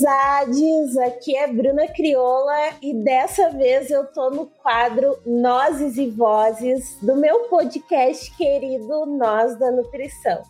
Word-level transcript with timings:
Amizades! 0.00 0.96
Aqui 0.96 1.36
é 1.36 1.46
Bruna 1.46 1.86
Crioula 1.86 2.74
e 2.80 2.94
dessa 2.94 3.50
vez 3.50 3.90
eu 3.90 4.06
tô 4.06 4.30
no 4.30 4.46
quadro 4.46 5.18
Nozes 5.26 5.98
e 5.98 6.06
Vozes 6.06 6.96
do 7.02 7.16
meu 7.16 7.40
podcast 7.48 8.34
querido 8.36 9.04
Nós 9.06 9.58
da 9.58 9.70
Nutrição. 9.70 10.42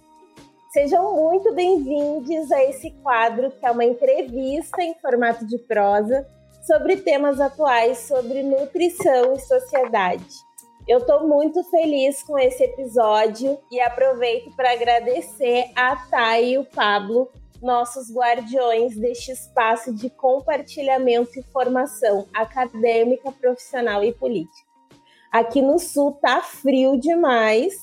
Sejam 0.73 1.15
muito 1.17 1.53
bem-vindos 1.53 2.53
a 2.53 2.63
esse 2.65 2.93
quadro 3.03 3.51
que 3.51 3.67
é 3.67 3.71
uma 3.71 3.85
entrevista 3.85 4.83
em 4.83 4.95
formato 4.95 5.45
de 5.47 5.59
prosa 5.59 6.27
sobre 6.65 6.99
temas 6.99 7.41
atuais 7.41 7.99
sobre 7.99 8.43
nutrição 8.43 9.33
e 9.35 9.41
sociedade. 9.41 10.29
Eu 10.87 10.99
estou 10.99 11.27
muito 11.27 11.63
feliz 11.71 12.23
com 12.23 12.39
esse 12.39 12.63
episódio 12.63 13.59
e 13.71 13.81
aproveito 13.81 14.55
para 14.55 14.73
agradecer 14.73 15.71
a 15.75 15.97
Thay 15.97 16.53
e 16.53 16.59
o 16.59 16.65
Pablo 16.65 17.29
nossos 17.63 18.13
guardiões 18.13 18.97
deste 18.97 19.33
espaço 19.33 19.95
de 19.95 20.09
compartilhamento 20.11 21.39
e 21.39 21.43
formação 21.53 22.27
acadêmica, 22.35 23.31
profissional 23.33 24.03
e 24.03 24.13
política. 24.13 24.69
Aqui 25.33 25.63
no 25.63 25.79
sul 25.79 26.13
tá 26.13 26.43
frio 26.43 26.99
demais, 26.99 27.75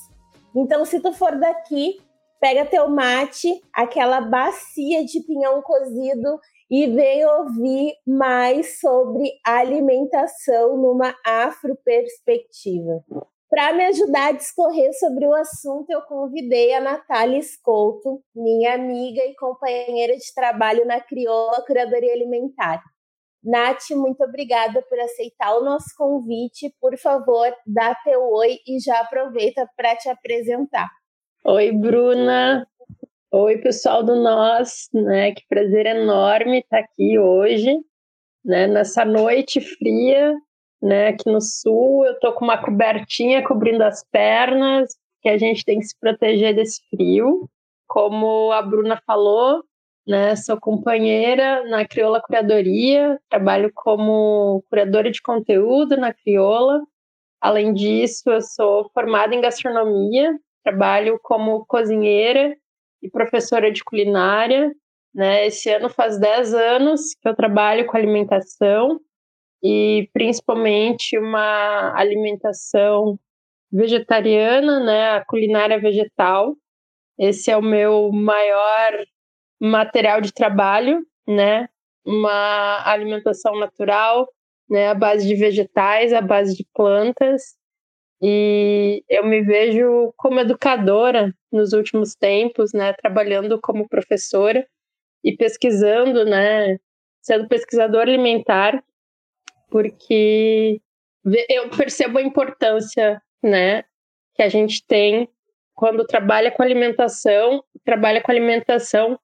então 0.56 0.84
se 0.84 1.00
tu 1.00 1.14
for 1.14 1.38
daqui, 1.38 2.00
pega 2.40 2.66
teu 2.66 2.90
mate, 2.90 3.62
aquela 3.74 4.22
bacia 4.22 5.06
de 5.06 5.22
pinhão 5.22 5.62
cozido 5.62 6.40
e 6.70 6.88
vem 6.88 7.26
ouvir 7.26 7.94
mais 8.06 8.80
sobre 8.80 9.32
alimentação 9.46 10.76
numa 10.76 11.16
afroperspectiva. 11.26 13.04
Para 13.50 13.72
me 13.74 13.86
ajudar 13.86 14.28
a 14.28 14.32
discorrer 14.34 14.92
sobre 15.00 15.26
o 15.26 15.34
assunto, 15.34 15.90
eu 15.90 16.02
convidei 16.02 16.74
a 16.74 16.82
Natália 16.82 17.40
Escolto, 17.40 18.22
minha 18.36 18.76
amiga 18.76 19.22
e 19.24 19.36
companheira 19.36 20.18
de 20.18 20.34
trabalho 20.36 20.86
na 20.86 21.00
Crioula 21.00 21.64
Curadoria 21.66 22.12
Alimentar. 22.12 22.84
Nath, 23.42 23.90
muito 23.92 24.22
obrigada 24.22 24.82
por 24.90 25.00
aceitar 25.00 25.56
o 25.56 25.64
nosso 25.64 25.96
convite. 25.98 26.76
Por 26.82 26.98
favor, 26.98 27.50
dá 27.66 27.96
teu 28.04 28.22
oi 28.34 28.58
e 28.68 28.80
já 28.82 29.00
aproveita 29.00 29.66
para 29.78 29.96
te 29.96 30.10
apresentar. 30.10 30.90
Oi, 31.46 31.72
Bruna. 31.72 32.68
Oi, 33.32 33.58
pessoal 33.60 34.04
do 34.04 34.16
Nós, 34.16 34.90
né? 34.94 35.32
Que 35.32 35.48
prazer 35.48 35.86
enorme 35.86 36.60
estar 36.60 36.80
aqui 36.80 37.18
hoje, 37.18 37.78
né? 38.44 38.68
Nessa 38.68 39.06
noite 39.06 39.62
fria, 39.62 40.36
né? 40.82 41.10
Aqui 41.10 41.30
no 41.30 41.42
sul, 41.42 42.06
eu 42.06 42.20
tô 42.20 42.34
com 42.34 42.46
uma 42.46 42.58
cobertinha 42.58 43.44
cobrindo 43.44 43.84
as 43.84 44.04
pernas, 44.12 44.96
que 45.22 45.30
a 45.30 45.38
gente 45.38 45.66
tem 45.66 45.80
que 45.80 45.86
se 45.86 46.00
proteger 46.00 46.56
desse 46.56 46.82
frio. 46.90 47.50
Como 47.88 48.52
a 48.52 48.62
Bruna 48.62 49.02
falou, 49.06 49.64
né? 50.08 50.36
Sou 50.36 50.60
companheira 50.60 51.64
na 51.70 51.86
Crioula 51.86 52.22
Curadoria, 52.22 53.20
trabalho 53.30 53.72
como 53.74 54.64
curadora 54.70 55.12
de 55.12 55.22
conteúdo 55.22 55.98
na 55.98 56.14
Crioula. 56.14 56.82
Além 57.42 57.74
disso, 57.74 58.30
eu 58.30 58.42
sou 58.42 58.90
formada 58.94 59.36
em 59.36 59.42
gastronomia, 59.42 60.38
trabalho 60.64 61.20
como 61.24 61.66
cozinheira 61.66 62.56
e 63.02 63.10
professora 63.10 63.72
de 63.72 63.84
culinária. 63.84 64.72
Né? 65.14 65.48
Esse 65.48 65.70
ano 65.70 65.90
faz 65.90 66.20
10 66.20 66.54
anos 66.54 67.02
que 67.22 67.28
eu 67.28 67.36
trabalho 67.36 67.86
com 67.88 67.98
alimentação 67.98 69.00
e 69.64 70.10
principalmente 70.14 71.18
uma 71.18 71.94
alimentação 71.98 73.20
vegetariana, 73.72 74.80
né, 74.80 75.12
a 75.12 75.26
culinária 75.26 75.80
vegetal. 75.80 76.56
Esse 77.20 77.52
é 77.52 77.58
o 77.58 77.62
meu 77.62 78.12
maior 78.12 78.94
material 79.60 80.22
de 80.22 80.34
trabalho, 80.34 81.06
né? 81.28 81.68
Uma 82.06 82.84
alimentação 82.88 83.60
natural, 83.60 84.28
né, 84.70 84.90
à 84.90 84.94
base 84.96 85.28
de 85.28 85.36
vegetais, 85.36 86.14
à 86.14 86.22
base 86.22 86.56
de 86.56 86.66
plantas. 86.74 87.56
E 88.22 89.04
eu 89.10 89.26
me 89.26 89.42
vejo 89.44 90.14
como 90.18 90.40
educadora 90.40 91.34
nos 91.52 91.74
últimos 91.74 92.16
tempos, 92.16 92.74
né, 92.74 92.94
trabalhando 92.94 93.60
como 93.62 93.88
professora 93.90 94.66
e 95.24 95.36
pesquisando, 95.36 96.26
né, 96.26 96.78
sendo 97.22 97.48
pesquisadora 97.48 98.10
alimentar 98.12 98.84
porque 99.70 100.82
eu 101.50 101.70
percebo 101.70 102.18
a 102.18 102.22
importância, 102.22 103.22
né, 103.44 103.84
que 104.36 104.42
a 104.44 104.50
gente 104.50 104.86
tem 104.86 105.28
quando 105.76 106.06
trabalha 106.06 106.50
com 106.52 106.64
alimentação, 106.64 107.64
trabalha 107.86 108.22
com 108.22 108.32
alimentação 108.32 109.20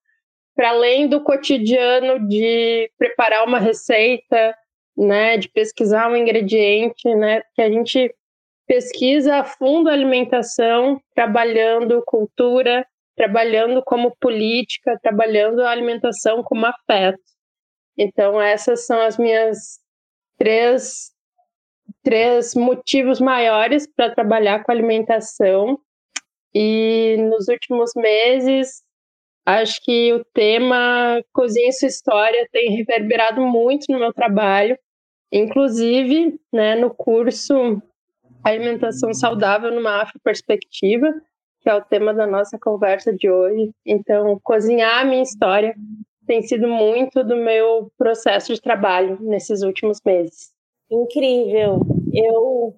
para 0.55 0.69
além 0.69 1.07
do 1.07 1.23
cotidiano 1.23 2.27
de 2.27 2.91
preparar 2.97 3.45
uma 3.47 3.57
receita, 3.57 4.55
né, 4.95 5.37
de 5.37 5.49
pesquisar 5.49 6.11
um 6.11 6.15
ingrediente, 6.15 7.07
né, 7.15 7.41
que 7.55 7.61
a 7.61 7.69
gente 7.69 8.13
pesquisa 8.67 9.37
a 9.37 9.43
fundo 9.43 9.89
a 9.89 9.93
alimentação, 9.93 11.01
trabalhando 11.15 12.03
cultura, 12.05 12.85
trabalhando 13.15 13.81
como 13.83 14.15
política, 14.19 14.97
trabalhando 15.01 15.61
a 15.61 15.69
alimentação 15.69 16.43
como 16.43 16.65
afeto. 16.65 17.19
Então 17.97 18.41
essas 18.41 18.85
são 18.85 19.01
as 19.01 19.17
minhas 19.17 19.79
três, 20.37 21.11
três 22.03 22.55
motivos 22.55 23.19
maiores 23.19 23.87
para 23.87 24.13
trabalhar 24.13 24.63
com 24.63 24.71
alimentação. 24.71 25.79
E 26.53 27.17
nos 27.29 27.47
últimos 27.47 27.91
meses, 27.95 28.83
acho 29.45 29.81
que 29.83 30.13
o 30.13 30.23
tema 30.33 31.21
Cozinha 31.33 31.69
e 31.69 31.73
Sua 31.73 31.87
História 31.87 32.47
tem 32.51 32.71
reverberado 32.71 33.41
muito 33.41 33.91
no 33.91 33.99
meu 33.99 34.13
trabalho, 34.13 34.77
inclusive 35.31 36.39
né, 36.51 36.75
no 36.75 36.93
curso 36.93 37.81
Alimentação 38.43 39.13
Saudável 39.13 39.71
numa 39.71 40.01
Afro-Perspectiva, 40.01 41.07
que 41.61 41.69
é 41.69 41.73
o 41.73 41.81
tema 41.81 42.13
da 42.13 42.27
nossa 42.27 42.59
conversa 42.59 43.13
de 43.13 43.29
hoje. 43.29 43.71
Então, 43.85 44.37
cozinhar 44.43 44.99
a 44.99 45.05
minha 45.05 45.23
história 45.23 45.73
tem 46.25 46.41
sido 46.41 46.67
muito 46.67 47.23
do 47.23 47.35
meu 47.35 47.91
processo 47.97 48.53
de 48.53 48.61
trabalho 48.61 49.17
nesses 49.21 49.61
últimos 49.61 49.99
meses. 50.05 50.51
Incrível! 50.89 51.81
Eu 52.13 52.75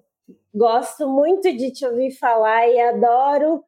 gosto 0.54 1.08
muito 1.08 1.54
de 1.54 1.70
te 1.70 1.86
ouvir 1.86 2.12
falar 2.12 2.68
e 2.68 2.80
adoro 2.80 3.62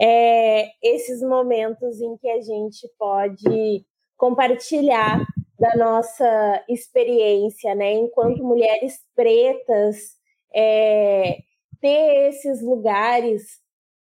é, 0.00 0.68
esses 0.82 1.22
momentos 1.22 2.00
em 2.00 2.16
que 2.16 2.28
a 2.28 2.40
gente 2.40 2.88
pode 2.98 3.84
compartilhar 4.16 5.24
da 5.58 5.76
nossa 5.76 6.64
experiência, 6.68 7.74
né? 7.74 7.92
Enquanto 7.92 8.42
mulheres 8.42 8.98
pretas, 9.14 10.16
é, 10.54 11.38
ter 11.80 12.28
esses 12.28 12.60
lugares 12.60 13.63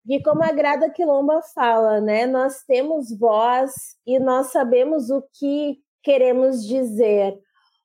e 0.09 0.23
como 0.23 0.43
a 0.43 0.51
Grada 0.51 0.89
Quilomba 0.89 1.43
fala, 1.55 2.01
né? 2.01 2.27
Nós 2.27 2.65
temos 2.67 3.17
voz 3.17 3.73
e 4.07 4.19
nós 4.19 4.47
sabemos 4.47 5.11
o 5.11 5.23
que 5.39 5.79
queremos 6.03 6.67
dizer, 6.67 7.39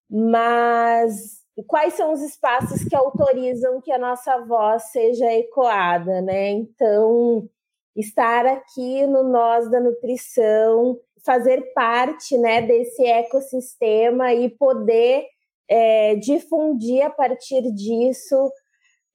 mas 0.09 1.43
quais 1.67 1.95
são 1.95 2.13
os 2.13 2.21
espaços 2.21 2.83
que 2.85 2.95
autorizam 2.95 3.81
que 3.81 3.91
a 3.91 3.97
nossa 3.97 4.39
voz 4.45 4.83
seja 4.91 5.31
ecoada, 5.33 6.21
né? 6.21 6.51
Então, 6.51 7.49
estar 7.93 8.45
aqui 8.45 9.05
no 9.05 9.23
Nós 9.23 9.69
da 9.69 9.81
Nutrição, 9.81 10.97
fazer 11.25 11.73
parte 11.73 12.37
né, 12.37 12.61
desse 12.61 13.05
ecossistema 13.05 14.33
e 14.33 14.49
poder 14.49 15.25
é, 15.69 16.15
difundir 16.15 17.05
a 17.05 17.09
partir 17.09 17.71
disso 17.73 18.51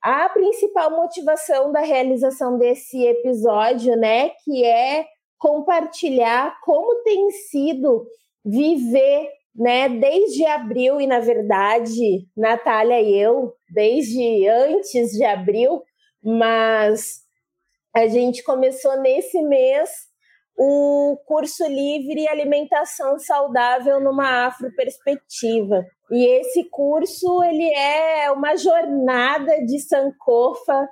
a 0.03 0.29
principal 0.29 0.91
motivação 0.91 1.73
da 1.73 1.81
realização 1.81 2.59
desse 2.59 3.05
episódio, 3.05 3.97
né, 3.97 4.31
que 4.45 4.65
é 4.65 5.07
compartilhar 5.39 6.59
como 6.63 7.03
tem 7.03 7.31
sido 7.31 8.07
viver, 8.45 9.29
né, 9.55 9.89
desde 9.89 10.47
abril 10.47 11.01
e 11.01 11.07
na 11.07 11.21
verdade, 11.21 12.27
Natália 12.37 13.01
e 13.01 13.19
eu, 13.19 13.53
desde 13.73 14.49
antes 14.49 15.11
de 15.11 15.25
abril, 15.25 15.83
mas 16.23 17.23
a 17.95 18.07
gente 18.07 18.43
começou 18.43 19.01
nesse 19.01 19.43
mês 19.43 19.91
o 20.57 21.17
curso 21.25 21.65
livre 21.67 22.29
Alimentação 22.29 23.19
Saudável 23.19 24.01
numa 24.01 24.47
Afro 24.47 24.75
Perspectiva. 24.75 25.85
E 26.11 26.25
esse 26.41 26.65
curso 26.71 27.43
ele 27.45 27.71
é 27.75 28.31
uma 28.31 28.57
jornada 28.57 29.65
de 29.65 29.79
Sankofa 29.79 30.89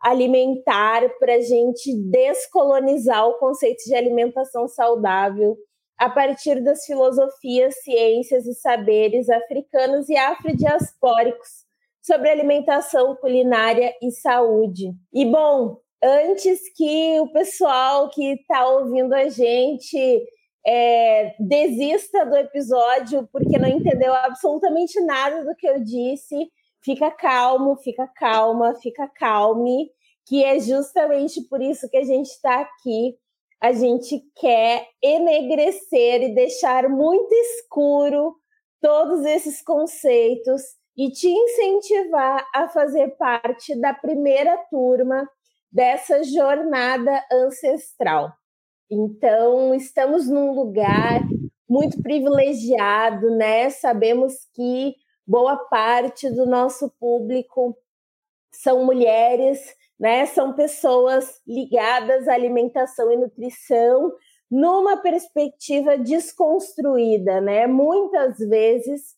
alimentar 0.00 1.08
para 1.18 1.34
a 1.34 1.40
gente 1.40 1.92
descolonizar 2.10 3.26
o 3.26 3.38
conceito 3.38 3.82
de 3.84 3.94
alimentação 3.94 4.68
saudável 4.68 5.56
a 5.98 6.08
partir 6.08 6.62
das 6.62 6.84
filosofias, 6.84 7.82
ciências 7.82 8.46
e 8.46 8.54
saberes 8.54 9.28
africanos 9.28 10.08
e 10.08 10.16
afrodiaspóricos 10.16 11.66
sobre 12.00 12.30
alimentação, 12.30 13.16
culinária 13.16 13.92
e 14.00 14.10
saúde. 14.12 14.92
E 15.12 15.26
bom, 15.26 15.76
antes 16.02 16.60
que 16.74 17.20
o 17.20 17.32
pessoal 17.32 18.08
que 18.10 18.34
está 18.34 18.68
ouvindo 18.68 19.12
a 19.12 19.28
gente 19.28 20.24
é, 20.70 21.34
desista 21.40 22.26
do 22.26 22.36
episódio 22.36 23.26
porque 23.32 23.58
não 23.58 23.68
entendeu 23.68 24.12
absolutamente 24.12 25.00
nada 25.00 25.42
do 25.42 25.56
que 25.56 25.66
eu 25.66 25.82
disse, 25.82 26.36
fica 26.84 27.10
calmo, 27.10 27.74
fica 27.76 28.06
calma, 28.06 28.74
fica 28.74 29.08
calme, 29.08 29.90
que 30.26 30.44
é 30.44 30.60
justamente 30.60 31.40
por 31.48 31.62
isso 31.62 31.88
que 31.88 31.96
a 31.96 32.04
gente 32.04 32.26
está 32.26 32.60
aqui. 32.60 33.16
A 33.62 33.72
gente 33.72 34.22
quer 34.36 34.86
enegrecer 35.02 36.22
e 36.22 36.34
deixar 36.34 36.86
muito 36.90 37.32
escuro 37.32 38.36
todos 38.78 39.24
esses 39.24 39.62
conceitos 39.62 40.60
e 40.94 41.10
te 41.10 41.28
incentivar 41.28 42.46
a 42.54 42.68
fazer 42.68 43.16
parte 43.16 43.74
da 43.80 43.94
primeira 43.94 44.54
turma 44.70 45.26
dessa 45.72 46.22
jornada 46.22 47.24
ancestral. 47.32 48.32
Então, 48.90 49.74
estamos 49.74 50.28
num 50.28 50.52
lugar 50.52 51.20
muito 51.68 52.02
privilegiado, 52.02 53.30
né? 53.36 53.68
Sabemos 53.70 54.34
que 54.54 54.94
boa 55.26 55.56
parte 55.56 56.30
do 56.30 56.46
nosso 56.46 56.90
público 56.98 57.76
são 58.50 58.84
mulheres, 58.84 59.60
né? 60.00 60.24
São 60.26 60.54
pessoas 60.54 61.40
ligadas 61.46 62.26
à 62.26 62.34
alimentação 62.34 63.12
e 63.12 63.16
nutrição 63.16 64.12
numa 64.50 64.96
perspectiva 64.96 65.98
desconstruída, 65.98 67.40
né? 67.42 67.66
Muitas 67.66 68.38
vezes 68.38 69.14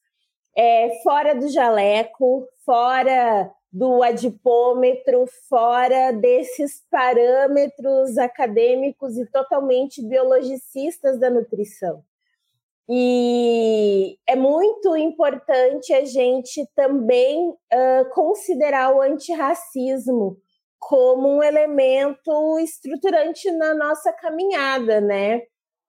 é, 0.57 1.01
fora 1.05 1.35
do 1.35 1.49
jaleco, 1.49 2.49
fora 2.65 3.53
do 3.73 4.03
adipômetro, 4.03 5.27
fora 5.49 6.13
desses 6.13 6.83
parâmetros 6.91 8.19
acadêmicos 8.19 9.17
e 9.17 9.27
totalmente 9.27 10.03
biologicistas 10.03 11.19
da 11.21 11.31
nutrição. 11.31 12.03
E 12.93 14.19
é 14.27 14.35
muito 14.35 14.97
importante 14.97 15.93
a 15.93 16.05
gente 16.05 16.69
também 16.75 17.51
uh, 17.51 18.11
considerar 18.13 18.93
o 18.93 19.01
antirracismo 19.01 20.37
como 20.77 21.29
um 21.29 21.43
elemento 21.43 22.59
estruturante 22.59 23.49
na 23.53 23.75
nossa 23.75 24.13
caminhada, 24.13 25.01
né? 25.01 25.43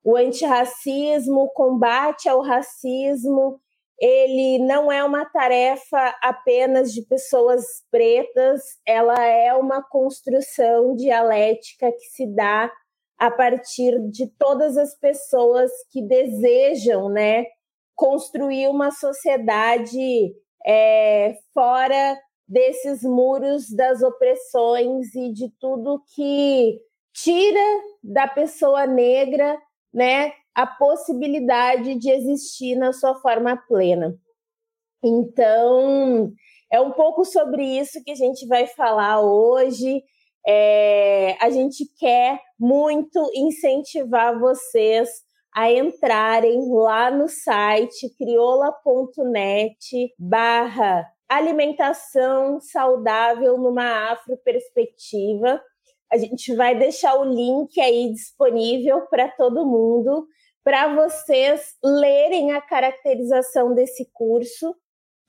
O 0.04 0.16
antirracismo, 0.16 1.42
o 1.42 1.50
combate 1.50 2.30
ao 2.30 2.42
racismo, 2.42 3.60
ele 4.02 4.58
não 4.58 4.92
é 4.92 5.04
uma 5.04 5.24
tarefa 5.26 6.18
apenas 6.24 6.92
de 6.92 7.04
pessoas 7.04 7.64
pretas, 7.92 8.60
ela 8.84 9.24
é 9.24 9.54
uma 9.54 9.84
construção 9.84 10.96
dialética 10.96 11.92
que 11.92 12.06
se 12.06 12.26
dá 12.26 12.72
a 13.20 13.30
partir 13.30 14.00
de 14.10 14.26
todas 14.40 14.76
as 14.76 14.98
pessoas 14.98 15.70
que 15.92 16.02
desejam, 16.02 17.10
né, 17.10 17.46
construir 17.96 18.68
uma 18.70 18.90
sociedade 18.90 20.34
é, 20.66 21.38
fora 21.54 22.20
desses 22.48 23.04
muros 23.04 23.70
das 23.70 24.02
opressões 24.02 25.14
e 25.14 25.32
de 25.32 25.48
tudo 25.60 26.04
que 26.16 26.82
tira 27.14 27.82
da 28.04 28.28
pessoa 28.28 28.88
negra, 28.88 29.56
né, 29.94 30.34
a 30.54 30.66
possibilidade 30.66 31.96
de 31.96 32.10
existir 32.10 32.76
na 32.76 32.92
sua 32.92 33.16
forma 33.16 33.56
plena. 33.68 34.16
Então, 35.04 36.32
é 36.72 36.80
um 36.80 36.92
pouco 36.92 37.26
sobre 37.26 37.64
isso 37.64 38.04
que 38.04 38.12
a 38.12 38.16
gente 38.16 38.48
vai 38.48 38.68
falar 38.68 39.22
hoje. 39.22 40.04
É, 40.48 41.36
a 41.40 41.50
gente 41.50 41.86
quer 41.98 42.40
muito 42.60 43.30
incentivar 43.36 44.40
vocês 44.40 45.10
a 45.54 45.72
entrarem 45.72 46.72
lá 46.72 47.12
no 47.12 47.28
site 47.28 48.10
crioula.net 48.18 50.14
barra 50.18 51.06
alimentação 51.28 52.60
saudável 52.60 53.58
numa 53.58 54.12
afro 54.12 54.38
perspectiva. 54.44 55.62
A 56.12 56.18
gente 56.18 56.54
vai 56.56 56.78
deixar 56.78 57.16
o 57.16 57.24
link 57.24 57.80
aí 57.80 58.12
disponível 58.12 59.02
para 59.08 59.30
todo 59.30 59.66
mundo 59.66 60.28
para 60.64 60.94
vocês 60.96 61.76
lerem 61.84 62.52
a 62.52 62.62
caracterização 62.62 63.74
desse 63.74 64.10
curso 64.14 64.76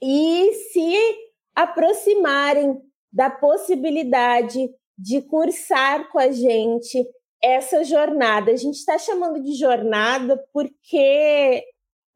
e 0.02 0.52
se 0.72 1.16
aproximarem 1.54 2.80
da 3.12 3.30
possibilidade 3.30 4.70
de 4.98 5.22
cursar 5.22 6.10
com 6.10 6.18
a 6.18 6.30
gente 6.30 7.04
essa 7.42 7.82
jornada. 7.84 8.52
A 8.52 8.56
gente 8.56 8.76
está 8.76 8.98
chamando 8.98 9.42
de 9.42 9.54
jornada 9.54 10.42
porque 10.52 11.64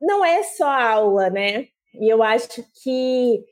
não 0.01 0.25
é 0.25 0.43
só 0.43 0.69
aula, 0.69 1.31
né? 1.31 1.67
E 1.95 2.13
eu 2.13 2.23
acho 2.23 2.65
que 2.83 3.45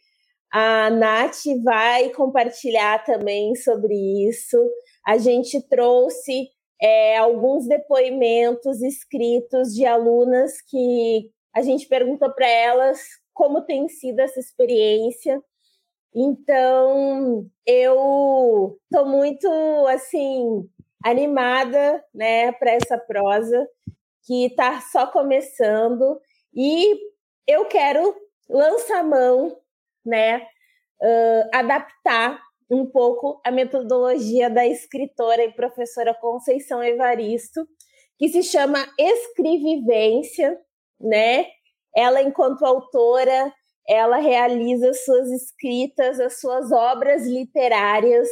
a 0.52 0.88
Nath 0.90 1.43
vai 1.64 2.10
compartilhar 2.10 3.05
também 3.05 3.56
sobre 3.56 3.94
isso. 4.28 4.56
A 5.06 5.19
gente 5.19 5.60
trouxe 5.69 6.49
é, 6.81 7.17
alguns 7.17 7.67
depoimentos 7.67 8.82
escritos 8.82 9.75
de 9.75 9.87
alunas 9.87 10.61
que 10.61 11.31
a 11.55 11.62
gente 11.62 11.87
pergunta 11.87 12.29
para 12.29 12.49
elas 12.49 13.00
como 13.32 13.62
tem 13.62 13.88
sido 13.88 14.21
essa 14.21 14.38
experiência. 14.38 15.43
Então, 16.15 17.47
eu 17.67 18.79
estou 18.85 19.06
muito 19.06 19.49
assim 19.88 20.69
animada, 21.05 22.03
né, 22.15 22.53
para 22.53 22.71
essa 22.71 22.97
prosa 22.97 23.69
que 24.25 24.47
está 24.47 24.81
só 24.81 25.06
começando 25.06 26.19
e 26.55 26.99
eu 27.47 27.67
quero 27.67 28.15
lançar 28.48 29.05
mão, 29.05 29.55
né, 30.05 30.39
uh, 30.39 31.48
adaptar 31.53 32.41
um 32.74 32.86
pouco 32.86 33.40
a 33.44 33.50
metodologia 33.50 34.50
da 34.50 34.66
escritora 34.66 35.44
e 35.44 35.52
professora 35.52 36.14
Conceição 36.14 36.82
Evaristo, 36.82 37.66
que 38.19 38.28
se 38.28 38.43
chama 38.43 38.78
escrivivência, 38.98 40.58
né? 41.00 41.46
Ela, 41.94 42.22
enquanto 42.22 42.64
autora, 42.64 43.52
ela 43.88 44.16
realiza 44.16 44.93
suas 44.94 45.31
escritas, 45.31 46.19
as 46.19 46.40
suas 46.40 46.72
obras 46.72 47.26
literárias 47.26 48.28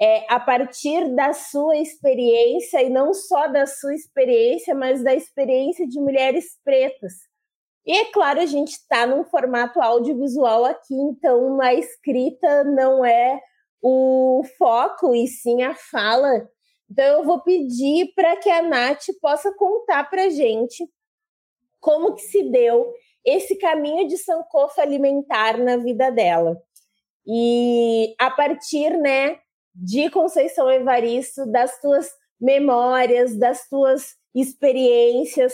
é, 0.00 0.24
a 0.28 0.40
partir 0.40 1.14
da 1.14 1.32
sua 1.32 1.76
experiência, 1.76 2.82
e 2.82 2.88
não 2.88 3.12
só 3.12 3.48
da 3.48 3.66
sua 3.66 3.94
experiência, 3.94 4.74
mas 4.74 5.04
da 5.04 5.14
experiência 5.14 5.86
de 5.86 6.00
mulheres 6.00 6.58
pretas. 6.64 7.12
E 7.86 7.92
é 7.92 8.04
claro, 8.06 8.40
a 8.40 8.46
gente 8.46 8.72
está 8.72 9.06
num 9.06 9.24
formato 9.24 9.80
audiovisual 9.80 10.64
aqui, 10.64 10.94
então 10.94 11.60
a 11.60 11.74
escrita 11.74 12.64
não 12.64 13.04
é 13.04 13.40
o 13.82 14.42
foco 14.58 15.14
e 15.14 15.26
sim 15.26 15.62
a 15.62 15.74
fala. 15.74 16.48
Então 16.90 17.04
eu 17.04 17.24
vou 17.24 17.40
pedir 17.40 18.12
para 18.14 18.36
que 18.36 18.50
a 18.50 18.62
Nath 18.62 19.06
possa 19.20 19.54
contar 19.54 20.10
para 20.10 20.28
gente 20.28 20.84
como 21.80 22.14
que 22.14 22.22
se 22.22 22.42
deu 22.50 22.92
esse 23.24 23.56
caminho 23.56 24.06
de 24.06 24.18
sankofa 24.18 24.82
alimentar 24.82 25.58
na 25.58 25.76
vida 25.76 26.10
dela. 26.10 26.60
E 27.26 28.14
a 28.18 28.30
partir, 28.30 28.96
né, 28.98 29.38
de 29.74 30.10
Conceição 30.10 30.70
Evaristo, 30.70 31.46
das 31.50 31.80
tuas 31.80 32.10
memórias, 32.40 33.38
das 33.38 33.68
tuas 33.68 34.14
experiências, 34.34 35.52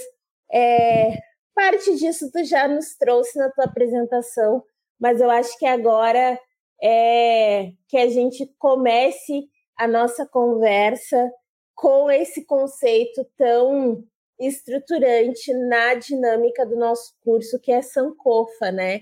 é, 0.53 1.19
parte 1.55 1.97
disso 1.97 2.31
tu 2.31 2.45
já 2.45 2.69
nos 2.69 2.97
trouxe 2.97 3.39
na 3.39 3.51
tua 3.51 3.65
apresentação, 3.65 4.63
mas 4.99 5.21
eu 5.21 5.31
acho 5.31 5.59
que 5.59 5.67
agora 5.67 6.39
é 6.83 7.73
que 7.89 7.97
a 7.97 8.09
gente 8.09 8.47
comece 8.59 9.49
a 9.77 9.87
nossa 9.87 10.27
conversa 10.27 11.31
com 11.75 12.11
esse 12.11 12.45
conceito 12.45 13.27
tão 13.37 14.03
estruturante 14.39 15.53
na 15.69 15.95
dinâmica 15.95 16.67
do 16.67 16.77
nosso 16.77 17.15
curso, 17.23 17.59
que 17.61 17.73
é 17.73 17.83
Sankofa, 17.83 18.71
né? 18.71 19.01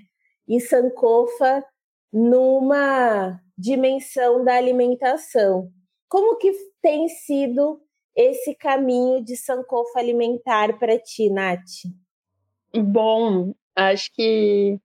E 0.49 0.61
Sankofa 0.61 1.65
numa 2.13 3.41
dimensão 3.59 4.45
da 4.45 4.55
alimentação. 4.55 5.69
Como 6.09 6.37
que 6.37 6.53
tem 6.81 7.09
sido 7.09 7.81
esse 8.17 8.55
caminho 8.55 9.25
de 9.25 9.37
sankofa 9.37 9.99
alimentar 9.99 10.79
para 10.79 10.97
ti, 10.99 11.29
Nath? 11.29 11.61
Bom, 12.73 13.53
acho 13.75 14.13
que 14.13 14.79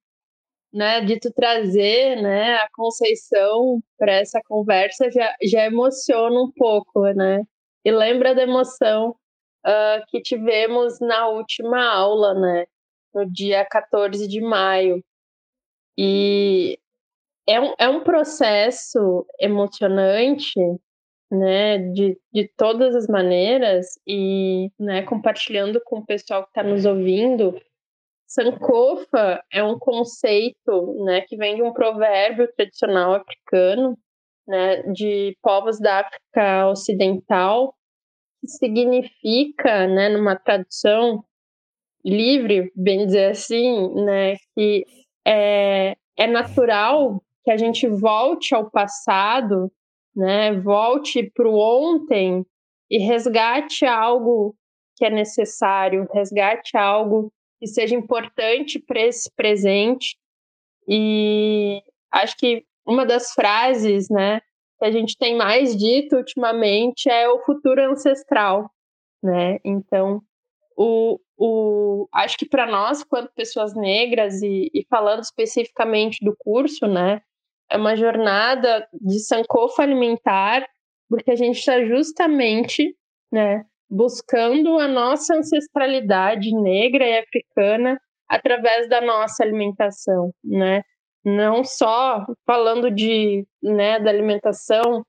né, 0.71 1.01
de 1.01 1.19
tu 1.19 1.31
trazer 1.33 2.21
né, 2.21 2.55
a 2.55 2.67
Conceição 2.73 3.81
para 3.97 4.13
essa 4.13 4.39
conversa 4.47 5.09
já, 5.11 5.35
já 5.43 5.65
emociona 5.65 6.41
um 6.41 6.51
pouco, 6.51 7.03
né? 7.13 7.43
E 7.83 7.91
lembra 7.91 8.35
da 8.35 8.43
emoção 8.43 9.15
uh, 9.65 10.05
que 10.09 10.21
tivemos 10.21 10.99
na 10.99 11.27
última 11.29 11.83
aula, 11.83 12.33
né? 12.33 12.65
No 13.13 13.25
dia 13.31 13.65
14 13.65 14.27
de 14.27 14.41
maio. 14.41 15.03
E 15.97 16.79
é 17.47 17.59
um, 17.59 17.73
é 17.79 17.89
um 17.89 18.03
processo 18.03 19.25
emocionante, 19.39 20.59
né? 21.31 21.77
De, 21.79 22.19
de 22.31 22.47
todas 22.57 22.95
as 22.95 23.07
maneiras, 23.07 23.99
e 24.05 24.71
né, 24.79 25.03
compartilhando 25.03 25.81
com 25.83 25.99
o 25.99 26.05
pessoal 26.05 26.43
que 26.43 26.49
está 26.49 26.63
nos 26.63 26.85
ouvindo 26.85 27.59
Sankofa 28.29 29.43
é 29.51 29.63
um 29.63 29.79
conceito 29.79 31.03
né, 31.03 31.21
que 31.21 31.35
vem 31.35 31.55
de 31.55 31.63
um 31.63 31.73
provérbio 31.73 32.47
tradicional 32.55 33.15
africano, 33.15 33.97
né, 34.47 34.83
de 34.83 35.35
povos 35.41 35.79
da 35.79 36.01
África 36.01 36.67
Ocidental, 36.67 37.73
que 38.39 38.47
significa, 38.47 39.87
né, 39.87 40.09
numa 40.09 40.35
tradução 40.35 41.23
livre, 42.05 42.71
bem 42.75 43.07
dizer 43.07 43.31
assim, 43.31 43.91
né, 43.95 44.35
que 44.55 44.85
é, 45.25 45.95
é 46.15 46.27
natural 46.27 47.23
que 47.43 47.49
a 47.49 47.57
gente 47.57 47.87
volte 47.87 48.53
ao 48.53 48.69
passado, 48.69 49.71
né, 50.15 50.53
volte 50.53 51.31
para 51.33 51.49
o 51.49 51.57
ontem 51.57 52.45
e 52.91 52.99
resgate 52.99 53.87
algo 53.87 54.55
que 54.95 55.05
é 55.05 55.09
necessário, 55.09 56.07
resgate 56.13 56.77
algo 56.77 57.33
que 57.59 57.67
seja 57.67 57.95
importante 57.95 58.79
para 58.79 59.01
esse 59.01 59.29
presente. 59.35 60.17
E 60.87 61.81
acho 62.11 62.37
que 62.37 62.65
uma 62.85 63.05
das 63.05 63.31
frases, 63.31 64.09
né, 64.09 64.41
que 64.79 64.85
a 64.85 64.91
gente 64.91 65.17
tem 65.17 65.35
mais 65.35 65.75
dito 65.75 66.15
ultimamente 66.15 67.09
é 67.09 67.29
o 67.29 67.39
futuro 67.39 67.91
ancestral, 67.91 68.71
né? 69.21 69.59
Então, 69.63 70.21
o, 70.75 71.19
o, 71.37 72.07
acho 72.13 72.37
que 72.37 72.47
para 72.47 72.65
nós, 72.65 73.03
quanto 73.03 73.33
pessoas 73.33 73.75
negras, 73.75 74.41
e, 74.41 74.71
e, 74.73 74.85
falando 74.89 75.21
especificamente 75.21 76.23
do 76.23 76.33
curso, 76.37 76.87
né, 76.87 77.21
é 77.69 77.77
uma 77.77 77.95
jornada 77.95 78.87
de 78.93 79.19
sankofa 79.19 79.83
alimentar, 79.83 80.65
porque 81.09 81.31
a 81.31 81.35
gente 81.35 81.59
está 81.59 81.83
justamente 81.83 82.95
né, 83.31 83.65
buscando 83.89 84.77
a 84.79 84.87
nossa 84.87 85.35
ancestralidade 85.35 86.51
negra 86.53 87.05
e 87.05 87.19
africana 87.19 87.99
através 88.27 88.87
da 88.87 89.01
nossa 89.01 89.43
alimentação, 89.43 90.31
né? 90.43 90.83
Não 91.25 91.63
só 91.63 92.25
falando 92.45 92.91
de, 92.91 93.45
né, 93.61 93.99
da 93.99 94.09
alimentação, 94.09 95.03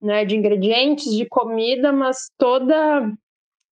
né, 0.00 0.24
de 0.24 0.36
ingredientes, 0.36 1.14
de 1.14 1.26
comida, 1.28 1.92
mas 1.92 2.30
toda 2.36 3.12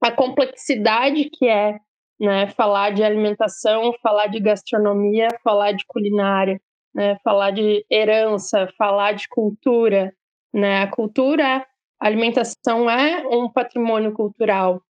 a 0.02 0.12
complexidade 0.12 1.28
que 1.30 1.48
é, 1.48 1.78
né, 2.20 2.46
falar 2.48 2.90
de 2.90 3.02
alimentação, 3.02 3.92
falar 4.02 4.28
de 4.28 4.38
gastronomia, 4.40 5.28
falar 5.42 5.72
de 5.72 5.84
culinária, 5.86 6.60
né, 6.94 7.16
falar 7.24 7.50
de 7.50 7.84
herança, 7.90 8.68
falar 8.78 9.12
de 9.12 9.28
cultura, 9.28 10.12
né? 10.52 10.82
A 10.82 10.90
cultura 10.90 11.66
a 12.00 12.06
alimentação 12.06 12.88
é 12.88 13.28
um 13.28 13.50
patrimônio 13.50 14.12
cultural. 14.14 14.82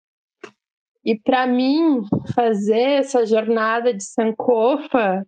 E 1.03 1.17
para 1.17 1.47
mim, 1.47 2.01
fazer 2.35 2.99
essa 2.99 3.25
jornada 3.25 3.93
de 3.93 4.03
Sankofa 4.03 5.25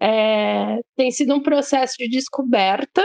é, 0.00 0.80
tem 0.96 1.10
sido 1.10 1.34
um 1.34 1.42
processo 1.42 1.94
de 1.98 2.08
descoberta 2.08 3.02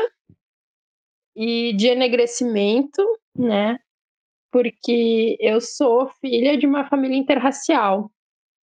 e 1.36 1.74
de 1.74 1.88
enegrecimento, 1.88 3.02
né? 3.36 3.80
Porque 4.52 5.36
eu 5.40 5.60
sou 5.60 6.08
filha 6.22 6.58
de 6.58 6.68
uma 6.68 6.88
família 6.88 7.18
interracial, 7.18 8.12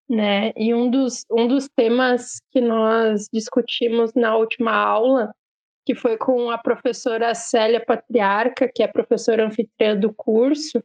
né? 0.10 0.52
E 0.56 0.74
um 0.74 0.90
dos, 0.90 1.26
um 1.32 1.48
dos 1.48 1.70
temas 1.70 2.42
que 2.52 2.60
nós 2.60 3.28
discutimos 3.32 4.14
na 4.14 4.36
última 4.36 4.74
aula 4.74 5.34
que 5.86 5.96
foi 5.96 6.18
com 6.18 6.52
a 6.52 6.58
professora 6.58 7.34
Célia 7.34 7.84
Patriarca, 7.84 8.70
que 8.74 8.84
é 8.84 8.88
professora 8.88 9.46
anfitriã 9.46 9.98
do 9.98 10.14
curso, 10.14 10.84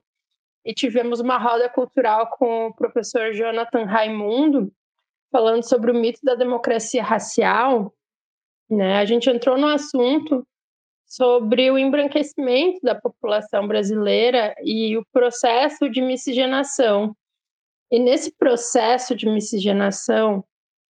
e 0.64 0.72
tivemos 0.72 1.20
uma 1.20 1.36
roda 1.36 1.68
cultural 1.68 2.28
com 2.38 2.68
o 2.68 2.74
professor 2.74 3.32
Jonathan 3.34 3.84
Raimundo, 3.84 4.72
falando 5.30 5.62
sobre 5.62 5.90
o 5.90 5.94
mito 5.94 6.20
da 6.22 6.34
democracia 6.34 7.02
racial. 7.02 7.92
Né? 8.70 8.96
A 8.96 9.04
gente 9.04 9.28
entrou 9.28 9.58
no 9.58 9.66
assunto 9.66 10.46
sobre 11.06 11.70
o 11.70 11.76
embranquecimento 11.76 12.80
da 12.82 12.94
população 12.94 13.68
brasileira 13.68 14.54
e 14.62 14.96
o 14.96 15.04
processo 15.12 15.88
de 15.88 16.00
miscigenação. 16.00 17.14
E 17.90 17.98
nesse 17.98 18.32
processo 18.32 19.14
de 19.14 19.28
miscigenação, 19.28 20.42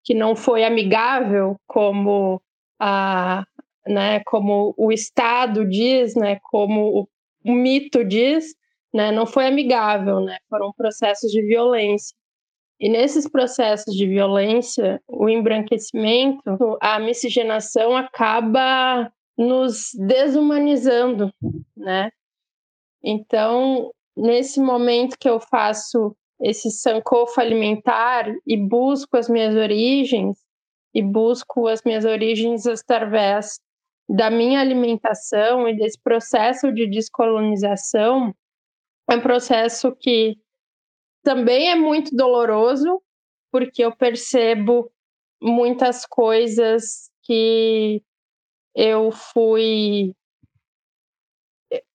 que 0.05 0.15
não 0.15 0.37
foi 0.37 0.65
amigável, 0.65 1.57
como 1.67 2.41
a, 2.79 3.45
né, 3.87 4.21
como 4.25 4.75
o 4.77 4.93
Estado 4.93 5.65
diz, 5.69 6.15
né, 6.15 6.39
como 6.51 7.09
o, 7.45 7.53
mito 7.53 8.05
diz, 8.05 8.55
né, 8.93 9.13
não 9.13 9.27
foi 9.27 9.47
amigável, 9.47 10.21
né, 10.21 10.39
foram 10.49 10.73
processos 10.73 11.31
de 11.31 11.43
violência. 11.43 12.17
E 12.81 12.89
nesses 12.89 13.29
processos 13.29 13.95
de 13.95 14.07
violência, 14.07 15.01
o 15.07 15.29
embranquecimento, 15.29 16.77
a 16.81 16.99
miscigenação 16.99 17.97
acaba 17.97 19.11
nos 19.39 19.91
desumanizando, 19.95 21.33
né? 21.77 22.11
Então, 23.03 23.93
nesse 24.17 24.61
momento 24.61 25.17
que 25.19 25.29
eu 25.29 25.39
faço 25.39 26.17
esse 26.41 26.71
sankofa 26.71 27.41
alimentar 27.41 28.27
e 28.47 28.57
busco 28.57 29.17
as 29.17 29.29
minhas 29.29 29.55
origens, 29.55 30.37
e 30.95 31.03
busco 31.03 31.67
as 31.67 31.83
minhas 31.85 32.05
origens 32.05 32.67
através 32.67 33.59
da 34.09 34.31
minha 34.31 34.61
alimentação 34.61 35.69
e 35.69 35.77
desse 35.77 36.01
processo 36.01 36.73
de 36.73 36.89
descolonização 36.89 38.35
é 39.09 39.17
um 39.17 39.21
processo 39.21 39.95
que 39.97 40.37
também 41.23 41.71
é 41.71 41.75
muito 41.75 42.15
doloroso, 42.15 43.03
porque 43.51 43.85
eu 43.85 43.95
percebo 43.97 44.91
muitas 45.43 46.07
coisas 46.07 47.11
que 47.23 48.03
eu 48.75 49.11
fui, 49.11 50.13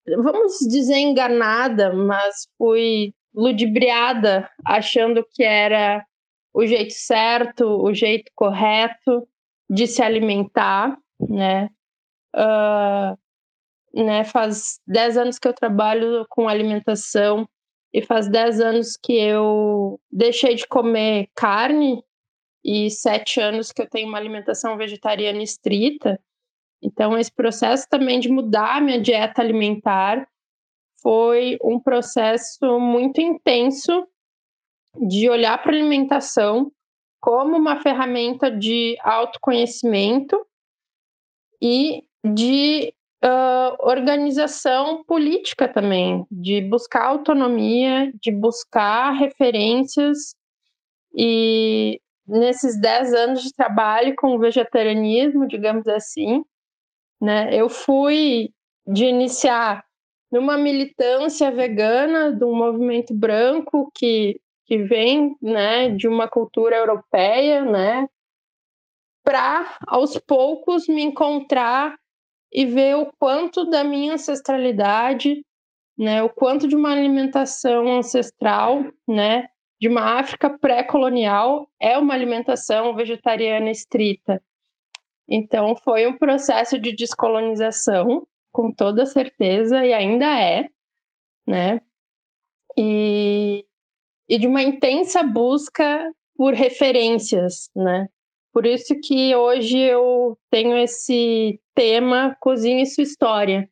vamos 0.08 0.58
dizer, 0.70 0.98
enganada, 0.98 1.94
mas 1.94 2.48
fui 2.58 3.13
ludibriada, 3.34 4.50
achando 4.66 5.24
que 5.32 5.44
era 5.44 6.04
o 6.54 6.66
jeito 6.66 6.94
certo, 6.94 7.66
o 7.66 7.94
jeito 7.94 8.32
correto 8.36 9.28
de 9.70 9.86
se 9.86 10.01
alimentar, 10.01 10.98
né? 11.20 11.70
Uh, 12.36 13.17
né, 13.93 14.24
faz 14.24 14.79
10 14.88 15.17
anos 15.17 15.39
que 15.39 15.48
eu 15.48 15.53
trabalho 15.53 16.25
com 16.29 16.48
alimentação 16.48 17.48
e 17.93 18.01
faz 18.01 18.29
10 18.29 18.62
anos 18.62 18.98
que 18.98 19.13
eu 19.13 20.00
deixei 20.12 20.55
de 20.55 20.67
comer 20.67 21.29
carne 21.36 22.03
e 22.63 22.89
7 22.89 23.39
anos 23.41 23.71
que 23.71 23.81
eu 23.81 23.89
tenho 23.89 24.07
uma 24.07 24.17
alimentação 24.17 24.77
vegetariana 24.77 25.41
estrita. 25.41 26.19
Então, 26.81 27.17
esse 27.17 27.33
processo 27.33 27.88
também 27.89 28.19
de 28.19 28.29
mudar 28.29 28.77
a 28.77 28.81
minha 28.81 29.01
dieta 29.01 29.41
alimentar 29.41 30.27
foi 31.01 31.57
um 31.63 31.79
processo 31.79 32.79
muito 32.79 33.19
intenso 33.19 34.07
de 35.07 35.29
olhar 35.29 35.62
para 35.62 35.71
a 35.71 35.75
alimentação 35.75 36.71
como 37.21 37.57
uma 37.57 37.81
ferramenta 37.81 38.50
de 38.50 38.98
autoconhecimento 39.01 40.45
e 41.62 42.03
de 42.24 42.94
uh, 43.24 43.76
organização 43.80 45.04
política 45.04 45.68
também, 45.68 46.26
de 46.32 46.62
buscar 46.62 47.06
autonomia, 47.06 48.12
de 48.22 48.32
buscar 48.32 49.12
referências. 49.12 50.36
E 51.14 52.00
nesses 52.28 52.80
10 52.80 53.14
anos 53.14 53.44
de 53.44 53.54
trabalho 53.54 54.14
com 54.16 54.36
o 54.36 54.40
vegetarianismo, 54.40 55.48
digamos 55.48 55.88
assim, 55.88 56.44
né, 57.22 57.50
eu 57.54 57.70
fui 57.70 58.54
de 58.88 59.06
iniciar 59.06 59.84
numa 60.32 60.58
militância 60.58 61.50
vegana 61.52 62.32
de 62.32 62.44
um 62.44 62.56
movimento 62.56 63.14
branco 63.14 63.92
que, 63.96 64.40
que 64.66 64.78
vem 64.78 65.36
né, 65.42 65.90
de 65.90 66.08
uma 66.08 66.28
cultura 66.28 66.76
europeia, 66.76 67.66
né, 67.66 68.08
para 69.24 69.78
aos 69.88 70.18
poucos 70.20 70.88
me 70.88 71.02
encontrar 71.02 71.98
e 72.51 72.65
ver 72.65 72.96
o 72.98 73.12
quanto 73.20 73.65
da 73.65 73.84
minha 73.84 74.13
ancestralidade 74.13 75.44
né, 76.00 76.24
o 76.24 76.29
quanto 76.29 76.65
de 76.65 76.77
uma 76.77 76.94
alimentação 76.94 77.98
ancestral, 77.98 78.86
né, 79.06 79.50
de 79.82 79.89
uma 79.89 80.18
África 80.18 80.50
pré-colonial 80.58 81.70
é 81.77 81.98
uma 81.98 82.13
alimentação 82.13 82.96
vegetariana 82.96 83.70
estrita. 83.70 84.41
Então, 85.27 85.75
foi 85.75 86.08
um 86.08 86.18
processo 86.18 86.79
de 86.79 86.96
descolonização, 86.96 88.25
com 88.50 88.72
toda 88.72 89.06
certeza, 89.06 89.86
e 89.86 89.94
ainda 89.94 90.25
é, 90.39 90.70
né? 91.46 91.82
E, 92.77 93.65
e 94.27 94.39
de 94.39 94.48
uma 94.48 94.63
intensa 94.63 95.22
busca 95.22 96.12
por 96.36 96.53
referências, 96.53 97.70
né? 97.75 98.08
Por 98.51 98.65
isso 98.65 98.96
que 99.03 99.36
hoje 99.36 99.77
eu 99.77 100.38
tenho 100.50 100.77
esse 100.77 101.60
tema 101.75 102.36
Cozinha 102.39 102.82
e 102.82 102.86
sua 102.88 103.03
história, 103.03 103.70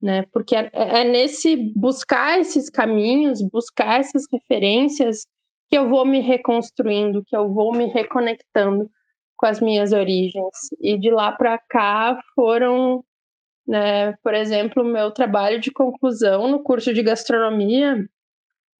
né? 0.00 0.24
Porque 0.32 0.54
é, 0.54 0.70
é 0.72 1.04
nesse 1.04 1.56
buscar 1.74 2.38
esses 2.38 2.68
caminhos, 2.68 3.42
buscar 3.50 4.00
essas 4.00 4.24
referências 4.32 5.26
que 5.68 5.76
eu 5.76 5.88
vou 5.88 6.04
me 6.04 6.20
reconstruindo, 6.20 7.24
que 7.26 7.36
eu 7.36 7.52
vou 7.52 7.72
me 7.72 7.86
reconectando 7.86 8.90
com 9.36 9.46
as 9.46 9.60
minhas 9.60 9.92
origens. 9.92 10.54
E 10.80 10.98
de 10.98 11.10
lá 11.10 11.32
para 11.32 11.58
cá 11.58 12.18
foram, 12.34 13.04
né, 13.66 14.12
por 14.22 14.34
exemplo, 14.34 14.82
o 14.82 14.86
meu 14.86 15.10
trabalho 15.10 15.60
de 15.60 15.70
conclusão 15.70 16.48
no 16.48 16.62
curso 16.62 16.92
de 16.92 17.02
gastronomia. 17.02 18.06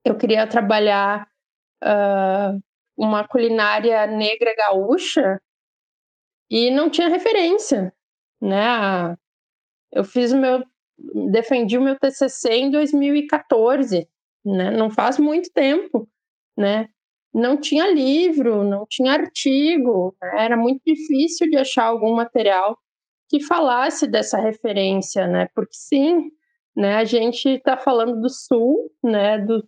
Eu 0.05 0.17
queria 0.17 0.47
trabalhar 0.47 1.27
uh, 1.85 2.61
uma 2.99 3.27
culinária 3.27 4.07
negra 4.07 4.55
gaúcha 4.57 5.41
e 6.51 6.71
não 6.71 6.91
tinha 6.91 7.09
referência, 7.09 7.93
né? 8.41 9.17
Eu 9.93 10.05
fiz 10.05 10.33
meu, 10.33 10.65
defendi 11.31 11.79
o 11.79 11.83
meu 11.83 11.99
TCC 11.99 12.53
em 12.53 12.71
2014, 12.71 14.09
né? 14.45 14.71
Não 14.71 14.91
faz 14.91 15.19
muito 15.19 15.51
tempo 15.53 16.09
né? 16.59 16.89
Não 17.33 17.57
tinha 17.61 17.89
livro, 17.89 18.65
não 18.65 18.85
tinha 18.89 19.13
artigo, 19.13 20.17
né? 20.21 20.45
era 20.45 20.57
muito 20.57 20.83
difícil 20.85 21.49
de 21.49 21.57
achar 21.57 21.85
algum 21.85 22.17
material 22.17 22.77
que 23.29 23.41
falasse 23.41 24.09
dessa 24.09 24.41
referência, 24.41 25.27
né? 25.29 25.49
Porque 25.55 25.75
sim, 25.75 26.31
né? 26.75 26.97
A 26.97 27.05
gente 27.05 27.49
está 27.49 27.77
falando 27.77 28.21
do 28.21 28.29
sul, 28.29 28.91
né? 29.05 29.39
Do 29.39 29.63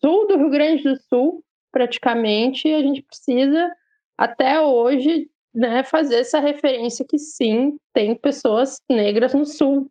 sul 0.00 0.28
do 0.28 0.38
Rio 0.38 0.50
Grande 0.50 0.84
do 0.84 0.96
Sul, 0.96 1.44
praticamente, 1.70 2.68
a 2.68 2.82
gente 2.82 3.02
precisa 3.02 3.70
até 4.16 4.60
hoje, 4.60 5.28
né? 5.54 5.82
Fazer 5.82 6.16
essa 6.16 6.40
referência 6.40 7.04
que 7.08 7.18
sim 7.18 7.76
tem 7.92 8.14
pessoas 8.14 8.80
negras 8.88 9.34
no 9.34 9.44
sul, 9.44 9.90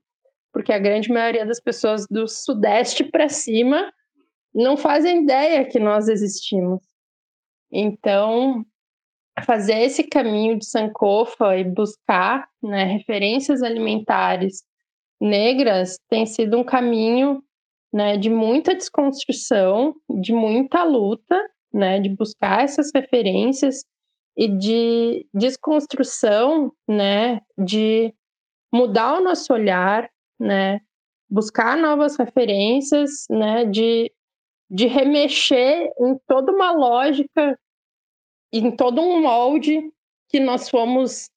porque 0.51 0.71
a 0.71 0.79
grande 0.79 1.11
maioria 1.11 1.45
das 1.45 1.59
pessoas 1.59 2.05
do 2.09 2.27
sudeste 2.27 3.03
para 3.03 3.29
cima 3.29 3.91
não 4.53 4.77
fazem 4.77 5.23
ideia 5.23 5.65
que 5.65 5.79
nós 5.79 6.07
existimos. 6.07 6.81
Então, 7.71 8.65
fazer 9.45 9.79
esse 9.81 10.03
caminho 10.03 10.57
de 10.57 10.65
Sankofa 10.65 11.57
e 11.57 11.63
buscar 11.63 12.47
né, 12.61 12.83
referências 12.83 13.61
alimentares 13.61 14.63
negras 15.19 15.99
tem 16.09 16.25
sido 16.25 16.57
um 16.57 16.63
caminho 16.63 17.43
né, 17.91 18.17
de 18.17 18.29
muita 18.29 18.75
desconstrução, 18.75 19.95
de 20.09 20.33
muita 20.33 20.83
luta, 20.83 21.39
né, 21.73 21.99
de 21.99 22.09
buscar 22.09 22.63
essas 22.63 22.91
referências 22.93 23.83
e 24.37 24.47
de 24.47 25.27
desconstrução, 25.33 26.71
né, 26.87 27.41
de 27.57 28.13
mudar 28.73 29.19
o 29.19 29.23
nosso 29.23 29.53
olhar, 29.53 30.09
né, 30.39 30.79
buscar 31.29 31.77
novas 31.77 32.17
referências, 32.17 33.25
né, 33.29 33.65
de 33.65 34.11
de 34.71 34.85
remexer 34.85 35.91
em 35.99 36.15
toda 36.27 36.51
uma 36.51 36.71
lógica, 36.71 37.57
em 38.53 38.69
todo 38.69 39.01
um 39.01 39.19
molde 39.19 39.81
que 40.29 40.39
nós 40.39 40.69
fomos 40.69 41.29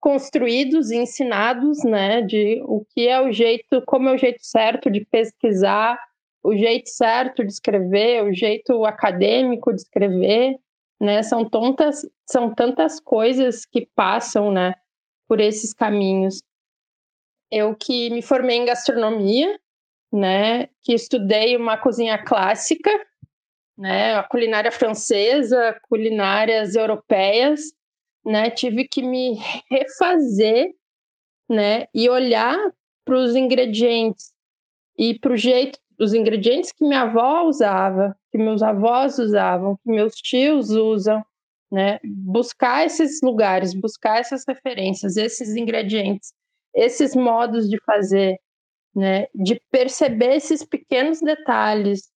construídos 0.00 0.90
e 0.90 0.96
ensinados, 0.96 1.84
né, 1.84 2.22
de 2.22 2.60
o 2.64 2.84
que 2.90 3.06
é 3.06 3.20
o 3.20 3.30
jeito, 3.30 3.80
como 3.86 4.08
é 4.08 4.14
o 4.14 4.18
jeito 4.18 4.40
certo 4.42 4.90
de 4.90 5.06
pesquisar, 5.06 5.96
o 6.42 6.56
jeito 6.56 6.88
certo 6.88 7.44
de 7.44 7.52
escrever, 7.52 8.24
o 8.24 8.32
jeito 8.32 8.84
acadêmico 8.84 9.72
de 9.72 9.82
escrever, 9.82 10.56
né, 11.00 11.22
são 11.22 11.48
tantas, 11.48 12.06
são 12.26 12.54
tantas 12.54 13.00
coisas 13.00 13.64
que 13.64 13.86
passam, 13.94 14.50
né, 14.50 14.74
por 15.28 15.40
esses 15.40 15.72
caminhos. 15.72 16.42
Eu 17.50 17.74
que 17.74 18.10
me 18.10 18.22
formei 18.22 18.56
em 18.56 18.64
gastronomia, 18.64 19.58
né, 20.12 20.68
que 20.82 20.92
estudei 20.92 21.56
uma 21.56 21.76
cozinha 21.76 22.18
clássica, 22.18 22.90
né, 23.76 24.16
a 24.16 24.22
culinária 24.22 24.70
francesa, 24.70 25.78
culinárias 25.88 26.74
europeias, 26.74 27.60
né, 28.24 28.50
tive 28.50 28.86
que 28.86 29.02
me 29.02 29.38
refazer, 29.70 30.74
né, 31.48 31.86
e 31.94 32.08
olhar 32.08 32.56
para 33.04 33.16
os 33.16 33.34
ingredientes 33.34 34.32
e 34.96 35.18
para 35.18 35.32
o 35.32 35.36
jeito, 35.36 35.78
os 36.02 36.14
ingredientes 36.14 36.72
que 36.72 36.84
minha 36.84 37.02
avó 37.02 37.44
usava, 37.44 38.16
que 38.30 38.38
meus 38.38 38.62
avós 38.62 39.18
usavam, 39.18 39.76
que 39.76 39.90
meus 39.90 40.14
tios 40.14 40.70
usam, 40.70 41.24
né, 41.70 41.98
buscar 42.04 42.84
esses 42.84 43.20
lugares, 43.22 43.72
buscar 43.72 44.18
essas 44.18 44.44
referências, 44.46 45.16
esses 45.16 45.56
ingredientes, 45.56 46.32
esses 46.74 47.14
modos 47.14 47.68
de 47.68 47.78
fazer, 47.84 48.38
né? 48.94 49.26
De 49.34 49.60
perceber 49.70 50.36
esses 50.36 50.64
pequenos 50.64 51.20
detalhes 51.20 52.10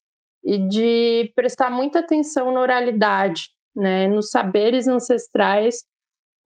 e 0.44 0.58
de 0.68 1.32
prestar 1.34 1.70
muita 1.70 2.00
atenção 2.00 2.52
na 2.52 2.60
oralidade, 2.60 3.50
né? 3.74 4.08
Nos 4.08 4.30
saberes 4.30 4.86
ancestrais 4.88 5.84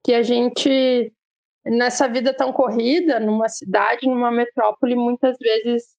que 0.05 0.15
a 0.15 0.23
gente 0.23 1.13
nessa 1.65 2.09
vida 2.09 2.35
tão 2.35 2.53
corrida, 2.53 3.21
numa 3.21 3.49
cidade, 3.49 4.07
numa 4.07 4.31
metrópole, 4.31 4.95
muitas 4.95 5.37
vezes, 5.39 5.95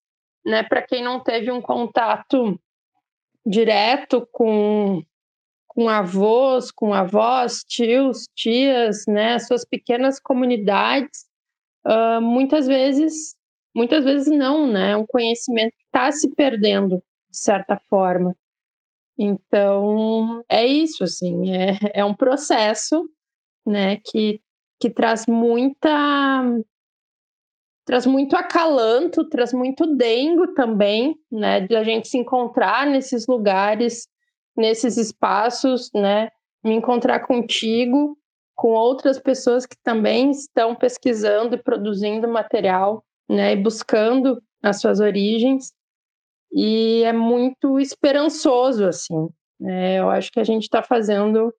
né, 0.45 0.63
para 0.63 0.81
quem 0.81 1.03
não 1.03 1.19
teve 1.19 1.51
um 1.51 1.61
contato 1.61 2.59
direto 3.45 4.27
com 4.31 5.03
com 5.73 5.87
avós, 5.87 6.69
com 6.69 6.93
avós, 6.93 7.63
tios, 7.63 8.27
tias, 8.35 9.05
né, 9.07 9.39
suas 9.39 9.63
pequenas 9.63 10.19
comunidades, 10.19 11.25
uh, 11.87 12.21
muitas 12.21 12.67
vezes 12.67 13.37
muitas 13.73 14.03
vezes 14.03 14.27
não, 14.27 14.67
né? 14.67 14.91
É 14.91 14.97
um 14.97 15.05
conhecimento 15.05 15.71
que 15.71 15.85
está 15.85 16.11
se 16.11 16.29
perdendo, 16.35 17.01
de 17.29 17.37
certa 17.37 17.79
forma. 17.89 18.35
Então, 19.17 20.43
é 20.49 20.65
isso, 20.65 21.03
assim, 21.03 21.53
é, 21.53 21.77
é 21.93 22.05
um 22.05 22.13
processo, 22.13 23.09
né, 23.65 23.97
que, 23.97 24.41
que 24.79 24.89
traz 24.89 25.27
muita 25.27 26.43
traz 27.85 28.05
muito 28.05 28.35
acalanto, 28.35 29.27
traz 29.27 29.53
muito 29.53 29.85
dengo 29.95 30.53
também, 30.53 31.15
né, 31.31 31.61
de 31.61 31.75
a 31.75 31.83
gente 31.83 32.07
se 32.07 32.17
encontrar 32.17 32.85
nesses 32.85 33.27
lugares, 33.27 34.07
nesses 34.55 34.97
espaços, 34.97 35.89
né, 35.93 36.29
me 36.63 36.73
encontrar 36.73 37.21
contigo, 37.21 38.17
com 38.55 38.69
outras 38.69 39.19
pessoas 39.19 39.65
que 39.65 39.75
também 39.83 40.29
estão 40.31 40.75
pesquisando 40.75 41.55
e 41.55 41.63
produzindo 41.63 42.27
material 42.27 43.03
né, 43.27 43.53
e 43.53 43.55
buscando 43.55 44.41
as 44.61 44.79
suas 44.79 44.99
origens, 44.99 45.73
e 46.51 47.03
é 47.03 47.13
muito 47.13 47.79
esperançoso, 47.79 48.85
assim. 48.85 49.29
Né? 49.59 49.99
Eu 49.99 50.09
acho 50.09 50.31
que 50.31 50.39
a 50.39 50.43
gente 50.43 50.63
está 50.63 50.83
fazendo 50.83 51.53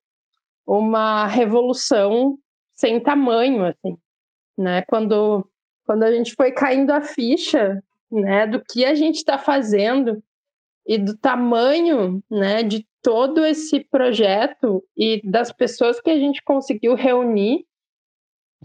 uma 0.66 1.26
revolução 1.26 2.38
sem 2.74 3.00
tamanho, 3.00 3.64
assim, 3.64 3.96
né? 4.56 4.82
Quando, 4.82 5.46
quando 5.84 6.02
a 6.04 6.12
gente 6.12 6.34
foi 6.34 6.52
caindo 6.52 6.90
a 6.90 7.02
ficha, 7.02 7.82
né, 8.10 8.46
do 8.46 8.62
que 8.62 8.84
a 8.84 8.94
gente 8.94 9.16
está 9.16 9.38
fazendo 9.38 10.22
e 10.86 10.98
do 10.98 11.16
tamanho, 11.16 12.22
né, 12.30 12.62
de 12.62 12.86
todo 13.02 13.44
esse 13.44 13.80
projeto 13.80 14.84
e 14.96 15.20
das 15.24 15.52
pessoas 15.52 16.00
que 16.00 16.10
a 16.10 16.18
gente 16.18 16.42
conseguiu 16.42 16.94
reunir 16.94 17.66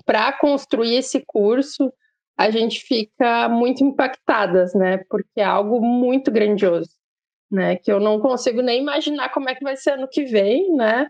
para 0.06 0.32
construir 0.34 0.96
esse 0.96 1.24
curso, 1.26 1.92
a 2.38 2.52
gente 2.52 2.82
fica 2.82 3.50
muito 3.50 3.84
impactadas, 3.84 4.76
né? 4.76 5.00
Porque 5.10 5.40
é 5.42 5.44
algo 5.44 5.82
muito 5.82 6.32
grandioso, 6.32 6.92
né? 7.50 7.76
Que 7.78 7.92
eu 7.92 8.00
não 8.00 8.20
consigo 8.20 8.62
nem 8.62 8.80
imaginar 8.80 9.30
como 9.30 9.50
é 9.50 9.56
que 9.56 9.64
vai 9.64 9.76
ser 9.76 9.92
ano 9.92 10.08
que 10.08 10.24
vem, 10.26 10.72
né? 10.76 11.08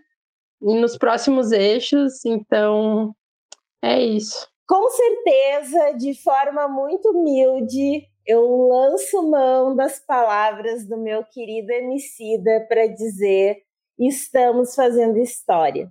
E 0.61 0.73
nos 0.79 0.97
próximos 0.97 1.51
eixos, 1.51 2.23
então 2.23 3.13
é 3.81 4.01
isso. 4.01 4.47
Com 4.67 4.89
certeza, 4.89 5.93
de 5.93 6.13
forma 6.21 6.67
muito 6.67 7.11
humilde, 7.11 8.05
eu 8.25 8.67
lanço 8.67 9.23
mão 9.29 9.73
das 9.73 9.97
palavras 9.97 10.85
do 10.85 10.97
meu 10.97 11.23
querido 11.23 11.71
Emicida 11.71 12.65
para 12.67 12.85
dizer 12.87 13.63
estamos 13.97 14.75
fazendo 14.75 15.17
história. 15.19 15.89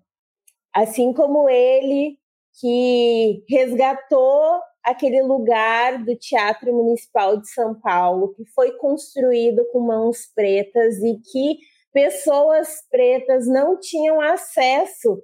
Assim 0.74 1.14
como 1.14 1.48
ele, 1.48 2.18
que 2.60 3.42
resgatou 3.48 4.60
aquele 4.84 5.22
lugar 5.22 6.04
do 6.04 6.14
Teatro 6.14 6.70
Municipal 6.70 7.38
de 7.38 7.48
São 7.48 7.74
Paulo, 7.80 8.34
que 8.34 8.44
foi 8.54 8.72
construído 8.72 9.66
com 9.72 9.80
mãos 9.80 10.30
pretas 10.34 10.98
e 10.98 11.18
que 11.32 11.58
pessoas 11.94 12.86
pretas 12.90 13.48
não 13.48 13.80
tinham 13.80 14.20
acesso 14.20 15.18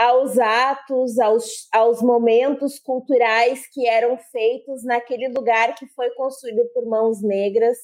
aos 0.00 0.38
atos, 0.38 1.18
aos, 1.18 1.68
aos 1.70 2.00
momentos 2.00 2.78
culturais 2.78 3.68
que 3.70 3.86
eram 3.86 4.16
feitos 4.16 4.82
naquele 4.82 5.28
lugar 5.28 5.74
que 5.74 5.86
foi 5.88 6.08
construído 6.14 6.66
por 6.72 6.86
mãos 6.86 7.22
negras. 7.22 7.76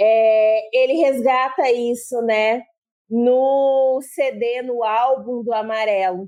É, 0.00 0.60
ele 0.72 0.94
resgata 0.94 1.70
isso, 1.70 2.22
né, 2.22 2.62
no 3.08 4.00
CD, 4.00 4.62
no 4.62 4.82
álbum 4.82 5.42
do 5.42 5.52
Amarelo, 5.52 6.26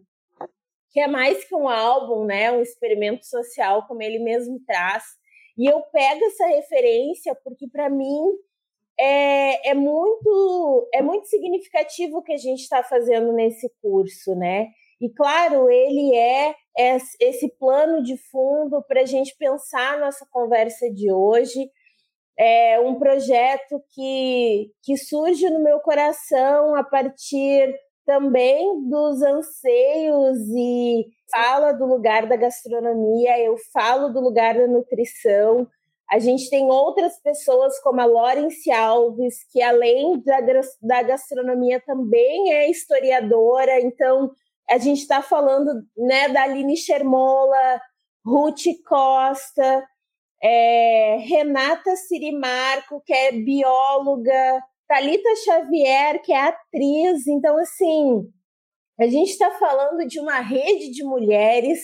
que 0.91 1.01
é 1.01 1.07
mais 1.07 1.43
que 1.43 1.55
um 1.55 1.71
álbum, 1.71 2.27
né, 2.27 2.53
um 2.53 2.61
experimento 2.61 3.25
social, 3.25 3.87
como 3.87 4.03
ele 4.03 4.19
mesmo 4.19 4.61
traz. 4.67 5.05
E 5.57 5.67
eu 5.67 5.81
pego 5.91 6.25
essa 6.27 6.47
referência 6.49 7.35
porque, 7.43 7.67
para 7.67 7.89
mim, 7.89 8.25
é, 9.01 9.71
é, 9.71 9.75
muito, 9.75 10.89
é 10.93 11.01
muito 11.01 11.29
significativo 11.29 12.19
o 12.19 12.23
que 12.23 12.33
a 12.35 12.39
gente 12.39 12.61
está 12.61 12.83
fazendo 12.83 13.33
nesse 13.33 13.73
curso, 13.81 14.35
né? 14.35 14.69
E 15.01 15.09
claro, 15.11 15.71
ele 15.71 16.17
é 16.17 16.55
esse 17.21 17.49
plano 17.59 18.03
de 18.03 18.17
fundo 18.31 18.83
para 18.83 19.03
a 19.03 19.07
gente 19.07 19.37
pensar 19.39 19.95
a 19.95 20.01
nossa 20.01 20.27
conversa 20.31 20.91
de 20.91 21.13
hoje. 21.13 21.71
É 22.39 22.81
um 22.81 22.99
projeto 22.99 23.83
que, 23.95 24.71
que 24.83 24.97
surge 24.97 25.49
no 25.51 25.63
meu 25.63 25.81
coração 25.81 26.75
a 26.77 26.85
partir 26.85 27.75
também 28.09 28.89
dos 28.89 29.21
anseios 29.21 30.39
e 30.57 31.05
fala 31.31 31.73
do 31.73 31.85
lugar 31.85 32.27
da 32.27 32.37
gastronomia, 32.37 33.39
eu 33.39 33.55
falo 33.71 34.09
do 34.09 34.21
lugar 34.21 34.55
da 34.55 34.67
nutrição. 34.67 35.69
A 36.11 36.19
gente 36.19 36.49
tem 36.49 36.65
outras 36.65 37.21
pessoas 37.21 37.79
como 37.81 38.01
a 38.01 38.07
Lawrence 38.07 38.71
Alves, 38.71 39.45
que 39.53 39.61
além 39.61 40.23
da, 40.23 40.39
da 40.81 41.03
gastronomia 41.03 41.83
também 41.85 42.55
é 42.55 42.71
historiadora, 42.71 43.79
então 43.81 44.31
a 44.71 44.79
gente 44.79 45.01
está 45.01 45.23
falando 45.23 45.71
né, 45.97 46.29
da 46.29 46.43
Aline 46.43 46.77
Shermola, 46.77 47.81
Ruth 48.25 48.65
Costa, 48.87 49.87
é, 50.43 51.17
Renata 51.21 51.97
Sirimarco, 51.97 53.03
que 53.05 53.13
é 53.13 53.33
bióloga, 53.33 54.63
Talita 54.87 55.29
Xavier, 55.45 56.23
que 56.23 56.33
é 56.33 56.41
atriz. 56.41 57.27
Então, 57.27 57.57
assim, 57.59 58.31
a 59.01 59.07
gente 59.07 59.31
está 59.31 59.51
falando 59.53 60.07
de 60.07 60.21
uma 60.21 60.41
rede 60.41 60.91
de 60.91 61.05
mulheres 61.05 61.81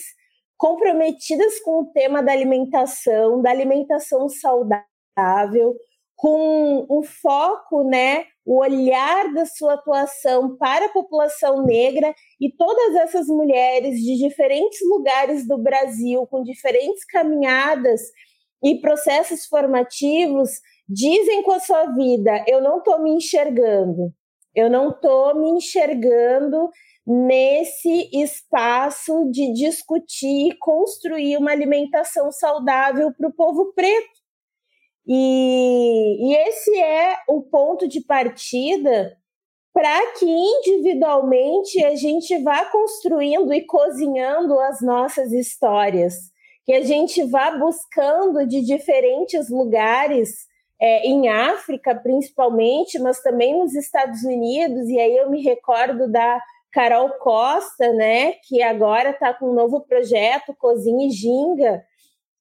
comprometidas 0.57 1.59
com 1.59 1.81
o 1.81 1.91
tema 1.91 2.21
da 2.21 2.31
alimentação, 2.31 3.41
da 3.41 3.49
alimentação 3.49 4.29
saudável, 4.29 5.75
com 6.15 6.85
o 6.89 7.03
foco, 7.03 7.83
né, 7.83 8.25
o 8.45 8.59
olhar 8.59 9.33
da 9.33 9.45
sua 9.45 9.73
atuação 9.73 10.55
para 10.57 10.85
a 10.85 10.93
população 10.93 11.63
negra 11.63 12.13
e 12.39 12.51
todas 12.55 12.95
essas 12.95 13.27
mulheres 13.27 13.99
de 13.99 14.17
diferentes 14.17 14.79
lugares 14.87 15.47
do 15.47 15.57
Brasil, 15.57 16.27
com 16.27 16.43
diferentes 16.43 17.03
caminhadas 17.05 18.01
e 18.63 18.79
processos 18.79 19.45
formativos, 19.45 20.51
dizem 20.87 21.41
com 21.41 21.51
a 21.51 21.59
sua 21.59 21.87
vida: 21.87 22.45
eu 22.47 22.61
não 22.61 22.77
estou 22.77 23.01
me 23.01 23.11
enxergando, 23.11 24.13
eu 24.53 24.69
não 24.69 24.89
estou 24.89 25.35
me 25.35 25.49
enxergando 25.49 26.69
nesse 27.05 28.09
espaço 28.13 29.29
de 29.31 29.53
discutir 29.53 30.49
e 30.49 30.57
construir 30.57 31.37
uma 31.37 31.51
alimentação 31.51 32.31
saudável 32.31 33.13
para 33.13 33.29
o 33.29 33.33
povo 33.33 33.73
preto. 33.73 34.24
E, 35.07 36.29
e 36.29 36.35
esse 36.47 36.77
é 36.79 37.17
o 37.29 37.41
ponto 37.41 37.87
de 37.87 38.01
partida 38.01 39.15
para 39.75 40.13
que 40.13 40.25
individualmente 40.25 41.83
a 41.83 41.95
gente 41.95 42.37
vá 42.39 42.65
construindo 42.65 43.53
e 43.53 43.61
cozinhando 43.65 44.57
as 44.57 44.81
nossas 44.81 45.33
histórias, 45.33 46.15
que 46.65 46.73
a 46.73 46.81
gente 46.81 47.21
vá 47.25 47.51
buscando 47.51 48.47
de 48.47 48.61
diferentes 48.61 49.49
lugares, 49.49 50.47
é, 50.81 51.05
em 51.05 51.27
África 51.27 51.93
principalmente, 51.93 52.97
mas 52.99 53.21
também 53.21 53.57
nos 53.57 53.75
Estados 53.75 54.23
Unidos, 54.23 54.87
e 54.87 54.97
aí 54.97 55.17
eu 55.17 55.29
me 55.29 55.41
recordo 55.41 56.09
da 56.09 56.39
Carol 56.71 57.09
Costa, 57.19 57.91
né, 57.93 58.33
que 58.47 58.63
agora 58.63 59.09
está 59.09 59.33
com 59.33 59.51
um 59.51 59.53
novo 59.53 59.81
projeto, 59.81 60.55
Cozinha 60.57 61.07
e 61.07 61.11
Ginga, 61.11 61.83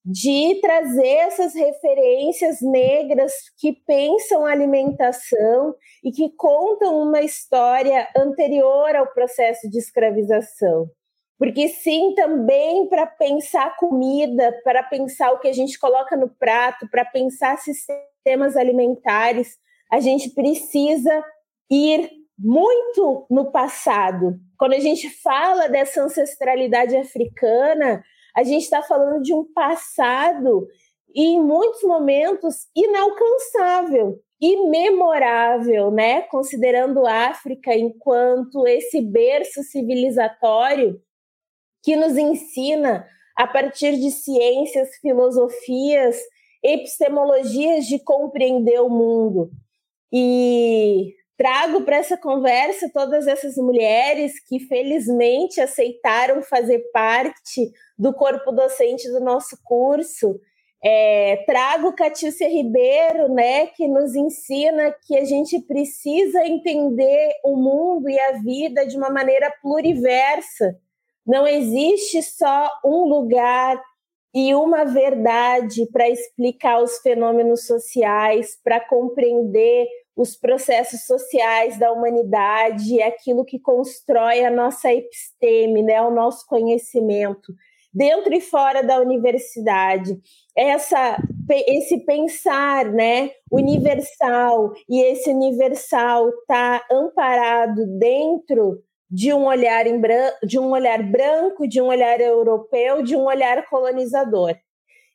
de 0.05 0.61
trazer 0.61 1.17
essas 1.17 1.55
referências 1.55 2.61
negras 2.61 3.33
que 3.59 3.73
pensam 3.73 4.45
alimentação 4.45 5.75
e 6.05 6.13
que 6.13 6.29
contam 6.37 7.01
uma 7.01 7.23
história 7.23 8.07
anterior 8.15 8.95
ao 8.95 9.07
processo 9.15 9.69
de 9.71 9.79
escravização. 9.79 10.91
Porque 11.39 11.69
sim, 11.69 12.15
também 12.15 12.87
para 12.89 13.07
pensar 13.07 13.77
comida, 13.77 14.53
para 14.63 14.83
pensar 14.83 15.33
o 15.33 15.39
que 15.39 15.49
a 15.49 15.53
gente 15.53 15.79
coloca 15.79 16.17
no 16.17 16.29
prato, 16.29 16.89
para 16.91 17.05
pensar 17.05 17.57
sistemas 17.59 18.57
alimentares, 18.57 19.57
a 19.91 20.01
gente 20.01 20.31
precisa 20.31 21.25
ir 21.71 22.11
muito 22.39 23.27
no 23.31 23.51
passado. 23.51 24.39
Quando 24.59 24.75
a 24.75 24.81
gente 24.81 25.09
fala 25.23 25.69
dessa 25.69 26.03
ancestralidade 26.03 26.97
africana, 26.97 28.03
a 28.37 28.43
gente 28.43 28.63
está 28.63 28.83
falando 28.83 29.23
de 29.23 29.33
um 29.33 29.45
passado 29.53 30.67
e 31.15 31.23
em 31.23 31.41
muitos 31.41 31.83
momentos 31.83 32.67
inalcançável, 32.75 34.21
imemorável, 34.41 35.91
né? 35.91 36.23
Considerando 36.23 37.07
a 37.07 37.29
África 37.29 37.75
enquanto 37.75 38.67
esse 38.67 39.01
berço 39.01 39.63
civilizatório 39.63 41.01
que 41.83 41.95
nos 41.95 42.17
ensina 42.17 43.07
a 43.37 43.47
partir 43.47 43.97
de 43.99 44.11
ciências, 44.11 44.97
filosofias, 45.01 46.19
epistemologias 46.63 47.87
de 47.87 47.99
compreender 47.99 48.81
o 48.81 48.89
mundo. 48.89 49.51
E 50.13 51.15
trago 51.37 51.83
para 51.83 51.97
essa 51.97 52.17
conversa 52.17 52.91
todas 52.93 53.27
essas 53.27 53.57
mulheres 53.57 54.39
que 54.41 54.61
felizmente 54.61 55.61
aceitaram 55.61 56.43
fazer 56.43 56.79
parte 56.93 57.71
do 57.99 58.13
corpo 58.13 58.53
docente 58.53 59.11
do 59.11 59.21
nosso 59.21 59.59
curso. 59.65 60.39
É, 60.87 61.43
trago 61.47 61.95
Catícia 61.95 62.47
Ribeiro, 62.49 63.33
né, 63.33 63.69
que 63.69 63.89
nos 63.89 64.15
ensina 64.15 64.95
que 65.07 65.17
a 65.17 65.25
gente 65.25 65.59
precisa 65.63 66.47
entender 66.47 67.33
o 67.43 67.57
mundo 67.57 68.09
e 68.09 68.21
a 68.21 68.33
vida 68.33 68.87
de 68.87 68.97
uma 68.97 69.09
maneira 69.09 69.51
pluriversa. 69.63 70.79
Não 71.27 71.47
existe 71.47 72.23
só 72.23 72.69
um 72.85 73.05
lugar 73.09 73.81
e 74.35 74.55
uma 74.55 74.85
verdade 74.85 75.87
para 75.91 76.09
explicar 76.09 76.83
os 76.83 76.99
fenômenos 76.99 77.67
sociais, 77.67 78.59
para 78.63 78.79
compreender 78.81 79.87
os 80.17 80.37
processos 80.37 81.07
sociais 81.07 81.79
da 81.79 81.91
humanidade, 81.91 83.03
aquilo 83.03 83.45
que 83.45 83.59
constrói 83.59 84.45
a 84.45 84.51
nossa 84.51 84.93
episteme, 84.93 85.83
né, 85.83 86.01
o 86.03 86.11
nosso 86.11 86.47
conhecimento, 86.47 87.53
dentro 87.93 88.35
e 88.35 88.41
fora 88.41 88.83
da 88.83 89.01
universidade. 89.01 90.17
Essa, 90.57 91.17
esse 91.51 92.05
pensar 92.05 92.87
né, 92.87 93.31
universal, 93.51 94.73
e 94.89 95.03
esse 95.03 95.31
universal 95.31 96.29
está 96.29 96.85
amparado 96.91 97.87
dentro 97.99 98.83
de 99.11 99.33
um 99.33 99.47
olhar 99.47 99.87
em 99.87 100.01
de 100.45 100.59
um 100.59 100.71
olhar 100.71 101.03
branco, 101.03 101.69
de 101.69 101.81
um 101.81 101.87
olhar 101.87 102.21
europeu, 102.21 103.03
de 103.03 103.17
um 103.17 103.25
olhar 103.25 103.65
colonizador. 103.69 104.57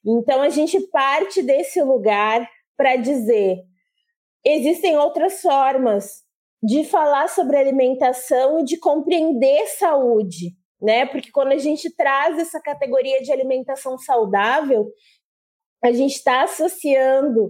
Então 0.06 0.42
a 0.42 0.50
gente 0.50 0.80
parte 0.88 1.42
desse 1.42 1.82
lugar 1.82 2.48
para 2.78 2.96
dizer 2.96 3.60
existem 4.46 4.98
outras 4.98 5.42
formas 5.42 6.24
de 6.62 6.84
falar 6.84 7.30
sobre 7.30 7.58
alimentação 7.58 8.60
e 8.60 8.64
de 8.64 8.78
compreender 8.78 9.66
saúde, 9.78 10.56
né? 10.82 11.06
Porque 11.06 11.32
quando 11.32 11.52
a 11.52 11.58
gente 11.58 11.94
traz 11.96 12.38
essa 12.38 12.60
categoria 12.62 13.22
de 13.22 13.32
alimentação 13.32 13.98
saudável, 13.98 14.92
a 15.84 15.92
gente 15.92 16.16
está 16.16 16.44
associando 16.44 17.50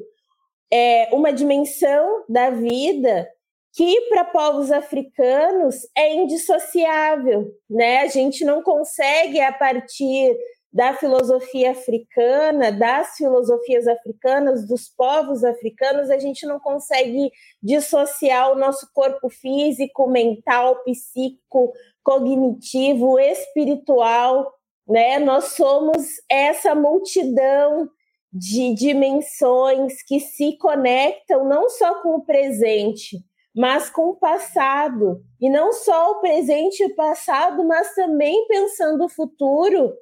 é, 0.71 1.09
uma 1.11 1.33
dimensão 1.33 2.23
da 2.29 2.51
vida 2.51 3.27
que 3.73 4.01
para 4.09 4.25
povos 4.25 4.71
africanos 4.71 5.75
é 5.95 6.13
indissociável, 6.13 7.51
né? 7.69 7.99
A 7.99 8.07
gente 8.07 8.43
não 8.43 8.61
consegue 8.61 9.39
a 9.39 9.51
partir 9.51 10.35
da 10.71 10.93
filosofia 10.93 11.71
africana, 11.71 12.71
das 12.71 13.15
filosofias 13.15 13.87
africanas, 13.87 14.67
dos 14.67 14.87
povos 14.87 15.43
africanos, 15.43 16.11
a 16.11 16.19
gente 16.19 16.45
não 16.45 16.59
consegue 16.59 17.31
dissociar 17.61 18.51
o 18.51 18.55
nosso 18.55 18.87
corpo 18.93 19.29
físico, 19.29 20.07
mental, 20.07 20.83
psíquico, 20.83 21.73
cognitivo, 22.03 23.19
espiritual, 23.19 24.53
né? 24.87 25.17
Nós 25.17 25.55
somos 25.55 26.05
essa 26.29 26.75
multidão 26.75 27.89
de 28.31 28.73
dimensões 28.75 30.03
que 30.03 30.19
se 30.19 30.55
conectam 30.57 31.45
não 31.45 31.67
só 31.67 32.01
com 32.03 32.09
o 32.09 32.25
presente, 32.25 33.17
mas 33.55 33.89
com 33.89 34.09
o 34.09 34.15
passado. 34.15 35.23
E 35.41 35.49
não 35.49 35.73
só 35.73 36.11
o 36.11 36.19
presente 36.21 36.83
e 36.83 36.85
o 36.85 36.95
passado, 36.95 37.65
mas 37.65 37.93
também 37.95 38.45
pensando 38.47 39.05
o 39.05 39.09
futuro, 39.09 39.93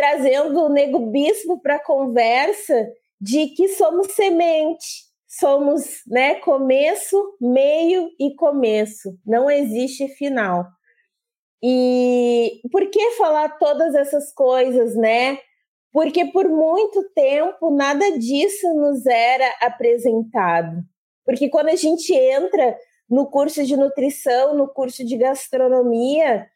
trazendo 0.00 0.64
o 0.64 0.70
nego 0.70 0.98
bispo 1.10 1.60
para 1.60 1.74
a 1.74 1.84
conversa 1.84 2.90
de 3.20 3.48
que 3.48 3.68
somos 3.68 4.12
semente, 4.14 5.04
somos 5.28 6.00
né, 6.06 6.36
começo, 6.36 7.36
meio 7.38 8.08
e 8.18 8.34
começo, 8.34 9.14
não 9.26 9.50
existe 9.50 10.08
final. 10.08 10.64
E 11.62 12.62
por 12.72 12.88
que 12.88 13.10
falar 13.10 13.58
todas 13.58 13.94
essas 13.94 14.32
coisas, 14.32 14.96
né? 14.96 15.38
Porque 15.92 16.24
por 16.32 16.48
muito 16.48 17.04
tempo 17.14 17.70
nada 17.70 18.18
disso 18.18 18.72
nos 18.74 19.04
era 19.04 19.54
apresentado. 19.60 20.82
Porque 21.26 21.50
quando 21.50 21.68
a 21.68 21.76
gente 21.76 22.14
entra 22.14 22.74
no 23.06 23.30
curso 23.30 23.62
de 23.66 23.76
nutrição, 23.76 24.54
no 24.54 24.66
curso 24.66 25.04
de 25.04 25.18
gastronomia, 25.18 26.46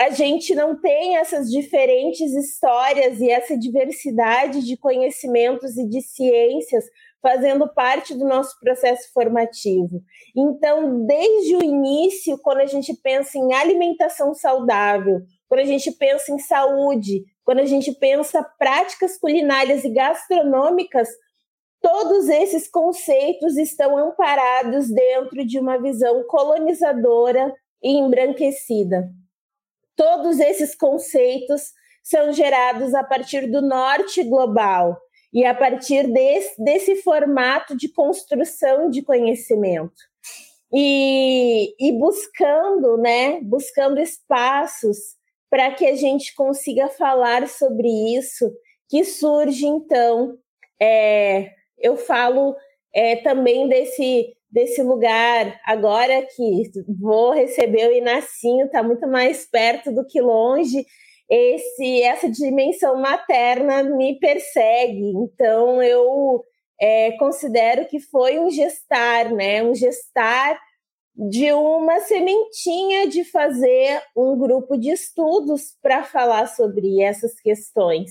a 0.00 0.08
gente 0.08 0.54
não 0.54 0.80
tem 0.80 1.18
essas 1.18 1.50
diferentes 1.50 2.32
histórias 2.32 3.20
e 3.20 3.28
essa 3.30 3.54
diversidade 3.54 4.64
de 4.64 4.74
conhecimentos 4.74 5.76
e 5.76 5.86
de 5.86 6.00
ciências 6.00 6.86
fazendo 7.20 7.68
parte 7.74 8.14
do 8.14 8.26
nosso 8.26 8.58
processo 8.60 9.12
formativo. 9.12 10.00
Então, 10.34 11.04
desde 11.04 11.54
o 11.54 11.62
início, 11.62 12.38
quando 12.38 12.60
a 12.60 12.66
gente 12.66 12.94
pensa 12.94 13.36
em 13.36 13.52
alimentação 13.52 14.32
saudável, 14.32 15.20
quando 15.46 15.60
a 15.60 15.66
gente 15.66 15.92
pensa 15.92 16.32
em 16.32 16.38
saúde, 16.38 17.22
quando 17.44 17.58
a 17.58 17.66
gente 17.66 17.92
pensa 17.92 18.42
práticas 18.58 19.18
culinárias 19.18 19.84
e 19.84 19.90
gastronômicas, 19.90 21.10
todos 21.82 22.26
esses 22.30 22.66
conceitos 22.70 23.58
estão 23.58 23.98
amparados 23.98 24.88
dentro 24.88 25.44
de 25.46 25.58
uma 25.58 25.76
visão 25.76 26.24
colonizadora 26.26 27.52
e 27.82 27.98
embranquecida. 27.98 29.10
Todos 30.00 30.40
esses 30.40 30.74
conceitos 30.74 31.72
são 32.02 32.32
gerados 32.32 32.94
a 32.94 33.04
partir 33.04 33.50
do 33.50 33.60
norte 33.60 34.24
global, 34.24 34.96
e 35.30 35.44
a 35.44 35.54
partir 35.54 36.08
desse, 36.08 36.62
desse 36.62 36.96
formato 37.02 37.76
de 37.76 37.86
construção 37.92 38.88
de 38.88 39.02
conhecimento. 39.02 39.92
E, 40.72 41.74
e 41.78 41.92
buscando, 41.92 42.96
né, 42.96 43.40
buscando 43.42 44.00
espaços 44.00 44.96
para 45.50 45.70
que 45.74 45.84
a 45.84 45.94
gente 45.94 46.34
consiga 46.34 46.88
falar 46.88 47.46
sobre 47.46 47.88
isso, 48.16 48.50
que 48.88 49.04
surge 49.04 49.66
então, 49.66 50.38
é, 50.80 51.50
eu 51.78 51.96
falo 51.98 52.56
é, 52.94 53.16
também 53.16 53.68
desse, 53.68 54.32
desse 54.50 54.82
lugar, 54.82 55.60
agora 55.64 56.26
que 56.34 56.70
vou 57.00 57.32
receber 57.32 57.88
o 57.88 57.92
Inacinho, 57.92 58.66
está 58.66 58.82
muito 58.82 59.06
mais 59.06 59.48
perto 59.48 59.92
do 59.92 60.04
que 60.06 60.20
longe, 60.20 60.84
esse 61.28 62.02
essa 62.02 62.28
dimensão 62.28 63.00
materna 63.00 63.84
me 63.84 64.18
persegue. 64.18 65.12
Então 65.16 65.80
eu 65.80 66.44
é, 66.80 67.12
considero 67.12 67.86
que 67.86 68.00
foi 68.00 68.38
um 68.40 68.50
gestar, 68.50 69.32
né? 69.32 69.62
Um 69.62 69.74
gestar 69.74 70.58
de 71.14 71.52
uma 71.52 72.00
sementinha 72.00 73.06
de 73.06 73.24
fazer 73.24 74.02
um 74.16 74.36
grupo 74.38 74.76
de 74.76 74.90
estudos 74.90 75.76
para 75.82 76.02
falar 76.02 76.46
sobre 76.46 77.02
essas 77.02 77.38
questões, 77.40 78.10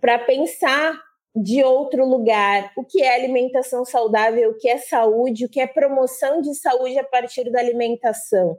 para 0.00 0.18
pensar 0.18 1.00
de 1.42 1.62
outro 1.62 2.04
lugar 2.04 2.72
o 2.76 2.84
que 2.84 3.02
é 3.02 3.14
alimentação 3.14 3.84
saudável, 3.84 4.50
o 4.50 4.58
que 4.58 4.68
é 4.68 4.78
saúde, 4.78 5.46
o 5.46 5.48
que 5.48 5.60
é 5.60 5.66
promoção 5.66 6.40
de 6.40 6.54
saúde 6.54 6.98
a 6.98 7.04
partir 7.04 7.50
da 7.50 7.60
alimentação. 7.60 8.58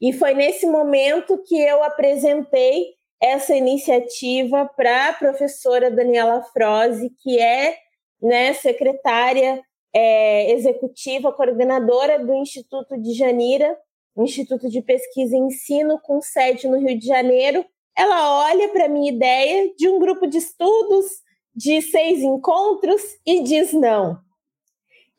E 0.00 0.12
foi 0.12 0.34
nesse 0.34 0.66
momento 0.66 1.42
que 1.44 1.60
eu 1.60 1.82
apresentei 1.82 2.94
essa 3.20 3.54
iniciativa 3.56 4.64
para 4.76 5.08
a 5.08 5.12
professora 5.12 5.90
Daniela 5.90 6.42
Froze, 6.52 7.10
que 7.20 7.38
é 7.38 7.76
né, 8.22 8.52
secretária 8.52 9.60
é, 9.92 10.52
executiva, 10.52 11.32
coordenadora 11.32 12.24
do 12.24 12.32
Instituto 12.34 13.00
de 13.00 13.12
Janira, 13.14 13.76
Instituto 14.16 14.68
de 14.68 14.82
Pesquisa 14.82 15.36
e 15.36 15.40
Ensino, 15.40 16.00
com 16.00 16.20
sede 16.20 16.68
no 16.68 16.78
Rio 16.78 16.98
de 16.98 17.06
Janeiro. 17.06 17.64
Ela 17.96 18.46
olha 18.46 18.68
para 18.68 18.84
a 18.84 18.88
minha 18.88 19.10
ideia 19.10 19.72
de 19.76 19.88
um 19.88 19.98
grupo 19.98 20.26
de 20.26 20.38
estudos 20.38 21.06
de 21.58 21.82
seis 21.82 22.20
encontros 22.20 23.02
e 23.26 23.42
diz 23.42 23.72
não. 23.72 24.16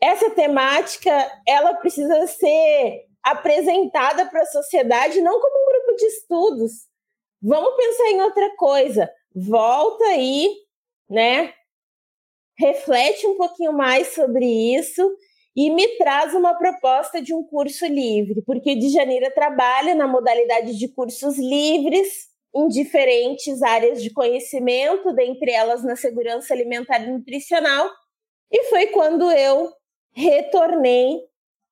Essa 0.02 0.30
temática 0.30 1.12
ela 1.46 1.74
precisa 1.74 2.26
ser 2.28 3.04
apresentada 3.22 4.26
para 4.26 4.44
a 4.44 4.46
sociedade 4.46 5.20
não 5.20 5.38
como 5.42 5.54
um 5.54 5.66
grupo 5.66 5.98
de 5.98 6.06
estudos. 6.06 6.72
Vamos 7.42 7.76
pensar 7.76 8.12
em 8.12 8.22
outra 8.22 8.56
coisa. 8.56 9.12
Volta 9.36 10.06
aí, 10.06 10.50
né? 11.10 11.54
Reflete 12.58 13.28
um 13.28 13.36
pouquinho 13.36 13.74
mais 13.74 14.14
sobre 14.14 14.46
isso 14.46 15.12
e 15.54 15.70
me 15.70 15.98
traz 15.98 16.34
uma 16.34 16.58
proposta 16.58 17.22
de 17.22 17.34
um 17.34 17.44
curso 17.44 17.86
livre, 17.86 18.42
porque 18.44 18.76
de 18.76 18.88
Janeiro 18.88 19.30
trabalha 19.34 19.94
na 19.94 20.08
modalidade 20.08 20.78
de 20.78 20.88
cursos 20.88 21.38
livres 21.38 22.30
em 22.56 22.68
diferentes 22.68 23.62
áreas 23.62 24.02
de 24.02 24.12
conhecimento, 24.12 25.14
dentre 25.14 25.52
elas 25.52 25.84
na 25.84 25.96
segurança 25.96 26.54
alimentar 26.54 27.00
e 27.00 27.12
nutricional. 27.12 27.90
E 28.52 28.64
foi 28.66 28.88
quando 28.88 29.32
eu 29.32 29.72
retornei 30.14 31.20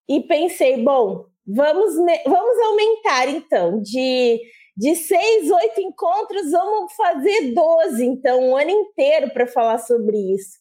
e 0.08 0.22
pensei, 0.22 0.84
bom, 0.84 1.26
Vamos, 1.50 1.96
vamos 2.26 2.60
aumentar, 2.60 3.30
então, 3.30 3.82
de, 3.82 4.42
de 4.76 4.96
seis, 4.96 5.50
oito 5.50 5.80
encontros, 5.80 6.52
vamos 6.52 6.92
fazer 6.94 7.54
doze, 7.54 8.06
então, 8.06 8.50
um 8.50 8.58
ano 8.58 8.70
inteiro 8.70 9.32
para 9.32 9.48
falar 9.48 9.78
sobre 9.78 10.18
isso. 10.36 10.58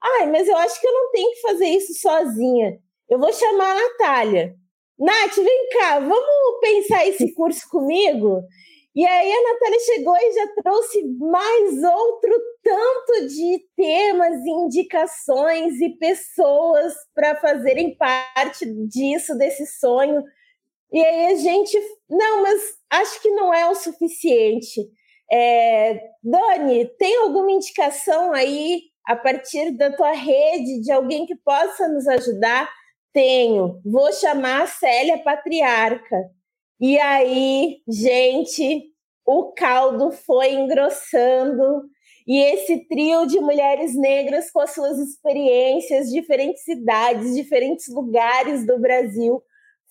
Ai, 0.00 0.30
mas 0.30 0.46
eu 0.46 0.56
acho 0.56 0.80
que 0.80 0.86
eu 0.86 0.92
não 0.92 1.10
tenho 1.10 1.30
que 1.32 1.40
fazer 1.40 1.66
isso 1.66 1.92
sozinha. 2.00 2.78
Eu 3.10 3.18
vou 3.18 3.32
chamar 3.32 3.72
a 3.72 3.80
Natália. 3.80 4.54
Nath, 4.96 5.34
vem 5.34 5.68
cá, 5.70 5.98
vamos 5.98 6.60
pensar 6.60 7.04
esse 7.08 7.34
curso 7.34 7.68
comigo? 7.68 8.40
E 8.98 9.06
aí 9.06 9.32
a 9.32 9.52
Natália 9.52 9.78
chegou 9.78 10.16
e 10.16 10.32
já 10.32 10.46
trouxe 10.60 11.04
mais 11.20 11.84
outro 11.84 12.32
tanto 12.64 13.28
de 13.28 13.64
temas, 13.76 14.44
indicações 14.44 15.80
e 15.80 15.90
pessoas 15.90 16.94
para 17.14 17.36
fazerem 17.36 17.96
parte 17.96 18.66
disso, 18.88 19.38
desse 19.38 19.64
sonho. 19.78 20.20
E 20.92 21.00
aí 21.00 21.26
a 21.26 21.36
gente, 21.36 21.78
não, 22.10 22.42
mas 22.42 22.60
acho 22.90 23.22
que 23.22 23.30
não 23.30 23.54
é 23.54 23.70
o 23.70 23.76
suficiente. 23.76 24.88
É, 25.30 26.00
Dani, 26.20 26.86
tem 26.98 27.18
alguma 27.18 27.52
indicação 27.52 28.32
aí 28.32 28.80
a 29.06 29.14
partir 29.14 29.76
da 29.76 29.94
tua 29.94 30.10
rede 30.10 30.80
de 30.80 30.90
alguém 30.90 31.24
que 31.24 31.36
possa 31.36 31.86
nos 31.86 32.08
ajudar? 32.08 32.68
Tenho. 33.12 33.80
Vou 33.84 34.12
chamar 34.12 34.62
a 34.62 34.66
Célia 34.66 35.18
Patriarca. 35.18 36.36
E 36.80 36.98
aí, 36.98 37.78
gente, 37.88 38.92
o 39.26 39.52
caldo 39.52 40.12
foi 40.12 40.52
engrossando 40.52 41.88
e 42.28 42.38
esse 42.38 42.86
trio 42.86 43.26
de 43.26 43.40
mulheres 43.40 43.96
negras 43.96 44.50
com 44.50 44.60
as 44.60 44.72
suas 44.72 44.98
experiências, 44.98 46.10
diferentes 46.10 46.62
cidades, 46.62 47.34
diferentes 47.34 47.88
lugares 47.88 48.66
do 48.66 48.78
Brasil, 48.78 49.42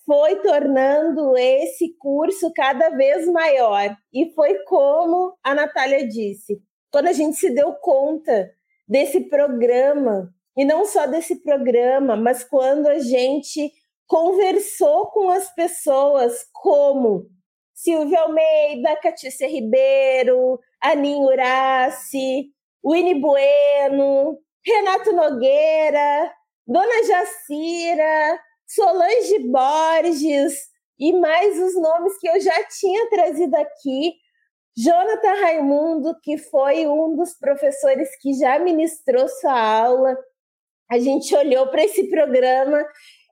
foi 0.06 0.36
tornando 0.36 1.36
esse 1.36 1.96
curso 1.98 2.52
cada 2.54 2.90
vez 2.90 3.26
maior. 3.26 3.94
E 4.14 4.32
foi 4.34 4.54
como 4.64 5.36
a 5.42 5.52
Natália 5.52 6.06
disse: 6.06 6.62
quando 6.92 7.08
a 7.08 7.12
gente 7.12 7.36
se 7.36 7.50
deu 7.50 7.72
conta 7.74 8.50
desse 8.86 9.28
programa, 9.28 10.32
e 10.56 10.64
não 10.64 10.84
só 10.84 11.06
desse 11.06 11.42
programa, 11.42 12.16
mas 12.16 12.44
quando 12.44 12.86
a 12.86 13.00
gente 13.00 13.70
conversou 14.08 15.08
com 15.08 15.28
as 15.28 15.54
pessoas 15.54 16.44
como 16.52 17.26
Silvia 17.74 18.22
Almeida, 18.22 18.96
Catícia 18.96 19.46
Ribeiro, 19.46 20.58
Aninho 20.82 21.26
Uraci, 21.26 22.50
Winnie 22.84 23.20
Bueno, 23.20 24.38
Renato 24.66 25.12
Nogueira, 25.12 26.32
Dona 26.66 27.04
Jacira, 27.04 28.40
Solange 28.66 29.38
Borges 29.50 30.54
e 30.98 31.12
mais 31.12 31.58
os 31.58 31.80
nomes 31.80 32.18
que 32.18 32.28
eu 32.28 32.40
já 32.40 32.64
tinha 32.64 33.08
trazido 33.10 33.54
aqui. 33.56 34.14
Jonathan 34.76 35.40
Raimundo, 35.40 36.18
que 36.22 36.38
foi 36.38 36.86
um 36.86 37.14
dos 37.14 37.34
professores 37.34 38.08
que 38.20 38.32
já 38.34 38.58
ministrou 38.58 39.28
sua 39.28 39.60
aula. 39.82 40.16
A 40.90 40.98
gente 40.98 41.34
olhou 41.36 41.66
para 41.68 41.84
esse 41.84 42.08
programa 42.08 42.84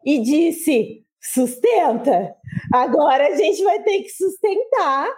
e 0.06 0.20
disse: 0.20 1.04
sustenta. 1.20 2.36
Agora 2.72 3.26
a 3.26 3.36
gente 3.36 3.62
vai 3.64 3.82
ter 3.82 4.02
que 4.02 4.08
sustentar, 4.10 5.12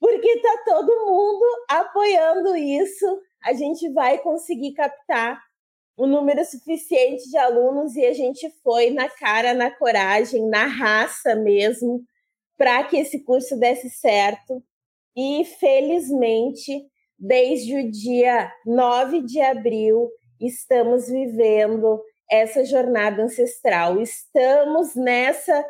porque 0.00 0.28
está 0.28 0.64
todo 0.66 1.06
mundo 1.06 1.44
apoiando 1.70 2.56
isso. 2.56 3.06
A 3.44 3.52
gente 3.52 3.88
vai 3.92 4.18
conseguir 4.18 4.72
captar 4.72 5.40
um 5.96 6.06
número 6.06 6.44
suficiente 6.44 7.30
de 7.30 7.36
alunos 7.36 7.94
e 7.94 8.04
a 8.04 8.12
gente 8.12 8.50
foi 8.62 8.90
na 8.90 9.08
cara, 9.08 9.54
na 9.54 9.70
coragem, 9.70 10.48
na 10.48 10.66
raça 10.66 11.36
mesmo, 11.36 12.02
para 12.58 12.82
que 12.84 12.96
esse 12.96 13.22
curso 13.24 13.56
desse 13.58 13.90
certo. 13.90 14.62
E 15.16 15.44
felizmente, 15.44 16.84
desde 17.18 17.76
o 17.76 17.90
dia 17.90 18.50
9 18.66 19.22
de 19.22 19.40
abril, 19.40 20.08
estamos 20.40 21.08
vivendo 21.08 22.00
essa 22.32 22.64
jornada 22.64 23.22
ancestral. 23.22 24.00
Estamos 24.00 24.96
nessa 24.96 25.62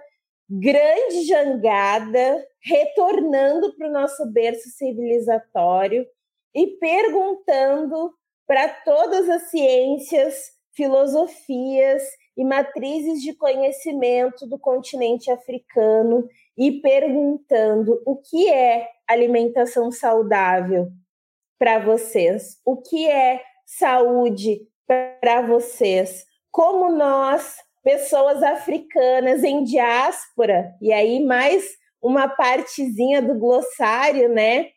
grande 0.49 1.23
jangada, 1.27 2.47
retornando 2.63 3.75
para 3.77 3.89
o 3.89 3.93
nosso 3.93 4.25
berço 4.31 4.69
civilizatório 4.71 6.07
e 6.55 6.69
perguntando 6.79 8.15
para 8.47 8.69
todas 8.69 9.29
as 9.29 9.51
ciências, 9.51 10.53
filosofias 10.73 12.03
e 12.37 12.45
matrizes 12.45 13.21
de 13.23 13.35
conhecimento 13.35 14.47
do 14.47 14.59
continente 14.59 15.33
africano 15.33 16.29
e 16.57 16.81
perguntando 16.81 18.01
o 18.07 18.17
que 18.17 18.49
é 18.49 18.89
alimentação 19.09 19.91
saudável 19.91 20.89
para 21.59 21.81
vocês, 21.81 22.61
o 22.65 22.77
que 22.77 23.09
é 23.09 23.43
saúde 23.67 24.61
para 24.87 25.43
vocês, 25.43 26.25
como 26.53 26.93
nós, 26.93 27.57
pessoas 27.83 28.43
africanas 28.43 29.43
em 29.43 29.65
diáspora, 29.65 30.77
e 30.81 30.93
aí 30.93 31.25
mais 31.25 31.65
uma 32.01 32.29
partezinha 32.29 33.23
do 33.23 33.35
glossário, 33.35 34.29
né? 34.29 34.69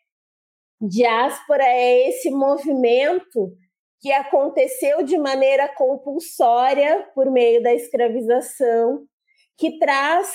Diáspora 0.80 1.64
é 1.64 2.08
esse 2.08 2.30
movimento 2.30 3.52
que 4.00 4.10
aconteceu 4.10 5.02
de 5.02 5.18
maneira 5.18 5.68
compulsória 5.68 7.06
por 7.14 7.30
meio 7.30 7.62
da 7.62 7.74
escravização, 7.74 9.04
que 9.58 9.78
traz 9.78 10.28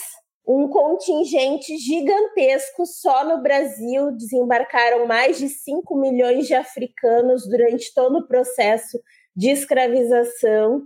um 0.48 0.68
contingente 0.68 1.78
gigantesco 1.78 2.86
só 2.86 3.24
no 3.24 3.42
Brasil. 3.42 4.12
Desembarcaram 4.12 5.06
mais 5.06 5.38
de 5.38 5.48
5 5.50 5.96
milhões 5.96 6.48
de 6.48 6.54
africanos 6.54 7.48
durante 7.48 7.94
todo 7.94 8.20
o 8.20 8.28
processo 8.28 9.00
de 9.36 9.50
escravização, 9.50 10.82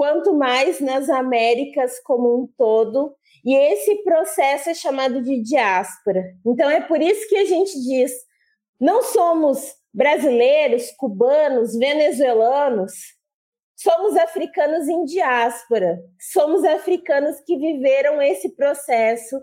quanto 0.00 0.32
mais 0.32 0.80
nas 0.80 1.10
Américas 1.10 2.00
como 2.02 2.42
um 2.42 2.48
todo. 2.56 3.14
E 3.44 3.54
esse 3.54 4.02
processo 4.02 4.70
é 4.70 4.74
chamado 4.74 5.22
de 5.22 5.42
diáspora. 5.42 6.24
Então 6.46 6.70
é 6.70 6.80
por 6.80 7.02
isso 7.02 7.28
que 7.28 7.36
a 7.36 7.44
gente 7.44 7.78
diz: 7.82 8.10
não 8.80 9.02
somos 9.02 9.74
brasileiros, 9.92 10.90
cubanos, 10.92 11.76
venezuelanos, 11.76 12.92
somos 13.76 14.16
africanos 14.16 14.88
em 14.88 15.04
diáspora, 15.04 16.00
somos 16.18 16.64
africanos 16.64 17.38
que 17.44 17.58
viveram 17.58 18.22
esse 18.22 18.56
processo 18.56 19.38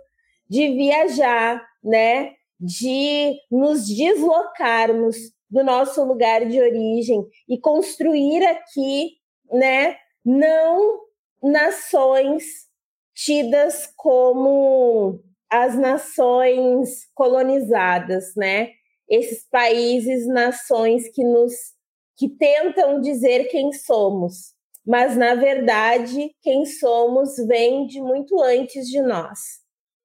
de 0.50 0.70
viajar, 0.70 1.64
né, 1.84 2.34
de 2.60 3.38
nos 3.52 3.86
deslocarmos 3.86 5.18
do 5.52 5.64
nosso 5.64 6.04
lugar 6.04 6.48
de 6.48 6.60
origem 6.60 7.24
e 7.48 7.60
construir 7.60 8.44
aqui, 8.44 9.12
né, 9.52 9.98
não 10.28 11.00
nações 11.42 12.44
tidas 13.16 13.88
como 13.96 15.24
as 15.50 15.78
nações 15.78 17.08
colonizadas, 17.16 18.36
né? 18.36 18.72
esses 19.10 19.48
países, 19.50 20.28
nações 20.28 21.08
que 21.10 21.24
nos 21.24 21.54
que 22.18 22.28
tentam 22.28 23.00
dizer 23.00 23.48
quem 23.48 23.72
somos, 23.72 24.54
mas 24.86 25.16
na 25.16 25.36
verdade 25.36 26.32
quem 26.42 26.66
somos 26.66 27.36
vem 27.48 27.86
de 27.86 28.02
muito 28.02 28.42
antes 28.42 28.88
de 28.88 29.00
nós, 29.02 29.40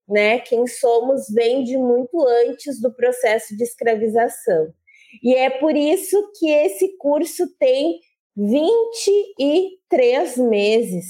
né? 0.07 0.39
Quem 0.41 0.67
somos 0.67 1.27
vem 1.33 1.65
de 1.65 1.79
muito 1.79 2.23
antes 2.47 2.81
do 2.81 2.93
processo 2.95 3.57
de 3.57 3.65
escravização. 3.65 4.73
E 5.23 5.35
é 5.35 5.49
por 5.49 5.75
isso 5.75 6.31
que 6.39 6.51
esse 6.51 6.97
curso 6.99 7.47
tem 7.59 7.99
23 8.37 10.39
meses, 10.39 11.07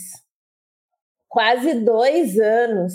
quase 1.28 1.74
dois 1.74 2.38
anos, 2.38 2.92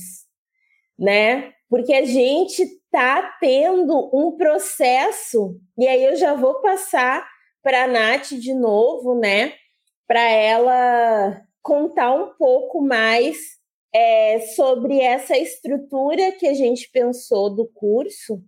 né? 0.97 1.53
Porque 1.69 1.93
a 1.93 2.05
gente 2.05 2.61
está 2.61 3.37
tendo 3.39 4.09
um 4.13 4.37
processo, 4.37 5.59
e 5.77 5.87
aí 5.87 6.03
eu 6.03 6.15
já 6.15 6.33
vou 6.33 6.61
passar 6.61 7.27
para 7.61 7.83
a 7.83 7.87
Nath 7.87 8.29
de 8.29 8.53
novo, 8.53 9.19
né? 9.19 9.53
Para 10.07 10.21
ela 10.21 11.41
contar 11.61 12.13
um 12.13 12.33
pouco 12.37 12.81
mais 12.81 13.37
é, 13.93 14.39
sobre 14.55 15.01
essa 15.01 15.37
estrutura 15.37 16.31
que 16.33 16.47
a 16.47 16.53
gente 16.53 16.89
pensou 16.91 17.53
do 17.53 17.67
curso. 17.73 18.41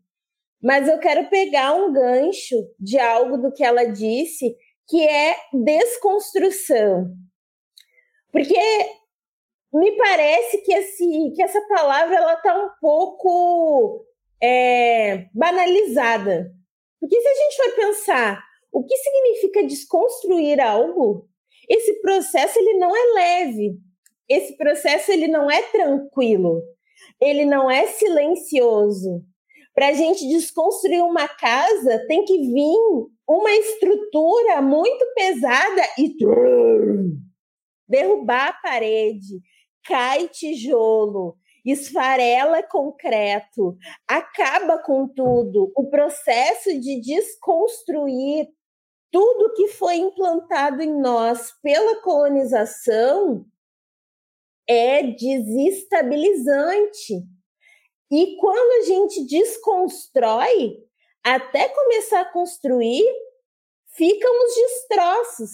Mas 0.61 0.87
eu 0.87 0.99
quero 0.99 1.29
pegar 1.29 1.73
um 1.73 1.91
gancho 1.91 2.55
de 2.79 2.99
algo 2.99 3.37
do 3.37 3.51
que 3.51 3.63
ela 3.63 3.85
disse, 3.85 4.55
que 4.89 5.07
é 5.07 5.37
desconstrução. 5.53 7.11
Porque 8.31 8.59
me 9.71 9.95
parece 9.95 10.57
que, 10.63 10.73
esse, 10.73 11.31
que 11.35 11.43
essa 11.43 11.61
palavra 11.67 12.15
ela 12.15 12.33
está 12.33 12.57
um 12.57 12.69
pouco 12.81 14.05
é, 14.41 15.27
banalizada. 15.33 16.51
Porque 16.99 17.19
se 17.21 17.27
a 17.27 17.33
gente 17.33 17.55
for 17.55 17.75
pensar 17.75 18.43
o 18.71 18.83
que 18.83 18.95
significa 18.97 19.63
desconstruir 19.63 20.59
algo, 20.59 21.27
esse 21.69 22.01
processo 22.01 22.57
ele 22.57 22.73
não 22.79 22.95
é 22.95 23.13
leve, 23.13 23.77
esse 24.27 24.57
processo 24.57 25.11
ele 25.11 25.27
não 25.27 25.49
é 25.49 25.61
tranquilo, 25.63 26.61
ele 27.21 27.45
não 27.45 27.69
é 27.69 27.87
silencioso. 27.87 29.23
Para 29.79 29.87
a 29.87 29.93
gente 29.93 30.27
desconstruir 30.27 31.01
uma 31.01 31.25
casa, 31.25 32.05
tem 32.05 32.25
que 32.25 32.37
vir 32.37 33.07
uma 33.25 33.49
estrutura 33.49 34.61
muito 34.61 35.05
pesada 35.15 35.81
e 35.97 36.13
derrubar 37.87 38.49
a 38.49 38.53
parede, 38.61 39.39
cai 39.85 40.27
tijolo, 40.27 41.37
esfarela 41.65 42.61
concreto, 42.61 43.77
acaba 44.05 44.79
com 44.79 45.07
tudo. 45.07 45.71
O 45.73 45.89
processo 45.89 46.77
de 46.77 46.99
desconstruir 46.99 48.49
tudo 49.09 49.53
que 49.53 49.69
foi 49.69 49.95
implantado 49.95 50.83
em 50.83 50.99
nós 50.99 51.53
pela 51.63 52.01
colonização 52.01 53.45
é 54.67 55.03
desestabilizante. 55.03 57.38
E 58.11 58.35
quando 58.37 58.83
a 58.83 58.85
gente 58.85 59.25
desconstrói, 59.25 60.77
até 61.23 61.69
começar 61.69 62.21
a 62.21 62.31
construir, 62.31 63.03
ficam 63.95 64.31
os 64.45 64.55
destroços, 64.55 65.51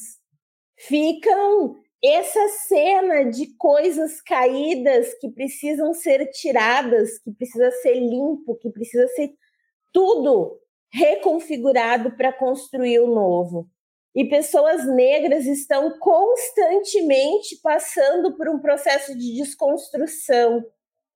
ficam 0.78 1.76
essa 2.04 2.48
cena 2.68 3.30
de 3.30 3.56
coisas 3.58 4.22
caídas 4.22 5.13
que 5.15 5.30
precisam 5.30 5.94
ser 5.94 6.30
tiradas, 6.30 7.18
que 7.20 7.32
precisa 7.32 7.72
ser 7.72 7.96
limpo, 7.96 8.56
que 8.58 8.70
precisa 8.70 9.08
ser 9.10 9.34
tudo 9.91 10.60
reconfigurado 10.91 12.15
para 12.15 12.32
construir 12.32 13.00
o 13.00 13.08
novo. 13.08 13.68
E 14.15 14.24
pessoas 14.24 14.86
negras 14.88 15.46
estão 15.46 15.98
constantemente 16.00 17.60
passando 17.62 18.38
por 18.38 18.48
um 18.48 18.60
processo 18.60 19.18
de 19.18 19.36
desconstrução, 19.36 20.63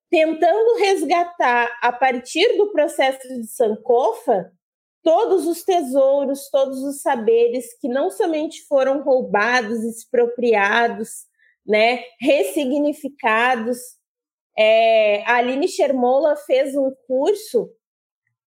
tentando 0.10 0.78
resgatar 0.80 1.78
a 1.82 1.92
partir 1.92 2.58
do 2.58 2.72
processo 2.72 3.28
de 3.28 3.48
Sankofa 3.48 4.52
todos 5.04 5.48
os 5.48 5.64
tesouros, 5.64 6.50
todos 6.50 6.84
os 6.84 7.02
saberes 7.02 7.78
que 7.80 7.88
não 7.88 8.10
somente 8.10 8.66
foram 8.68 9.02
roubados, 9.02 9.84
expropriados, 9.84 11.10
né, 11.66 12.04
ressignificados. 12.20 13.78
É, 14.58 15.24
a 15.24 15.36
Aline 15.36 15.68
Shermola 15.68 16.36
fez 16.36 16.76
um 16.76 16.92
curso 17.08 17.72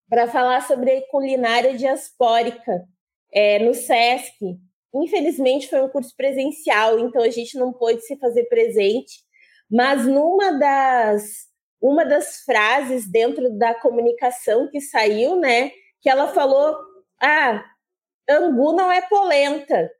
para 0.08 0.26
falar 0.26 0.60
sobre 0.66 1.00
culinária 1.10 1.74
diaspórica 1.74 2.84
é, 3.32 3.58
no 3.60 3.72
SESC. 3.72 4.58
Infelizmente 4.94 5.68
foi 5.68 5.80
um 5.80 5.88
curso 5.88 6.14
presencial, 6.14 6.98
então 6.98 7.22
a 7.22 7.30
gente 7.30 7.56
não 7.56 7.72
pôde 7.72 8.02
se 8.02 8.18
fazer 8.18 8.44
presente, 8.44 9.20
mas 9.70 10.06
numa 10.06 10.58
das 10.58 11.51
uma 11.82 12.04
das 12.04 12.42
frases 12.44 13.10
dentro 13.10 13.50
da 13.58 13.74
comunicação 13.74 14.70
que 14.70 14.80
saiu, 14.80 15.34
né, 15.36 15.72
que 16.00 16.08
ela 16.08 16.28
falou: 16.28 16.78
ah, 17.20 17.64
angu 18.30 18.72
não 18.72 18.90
é 18.90 19.02
polenta. 19.02 19.90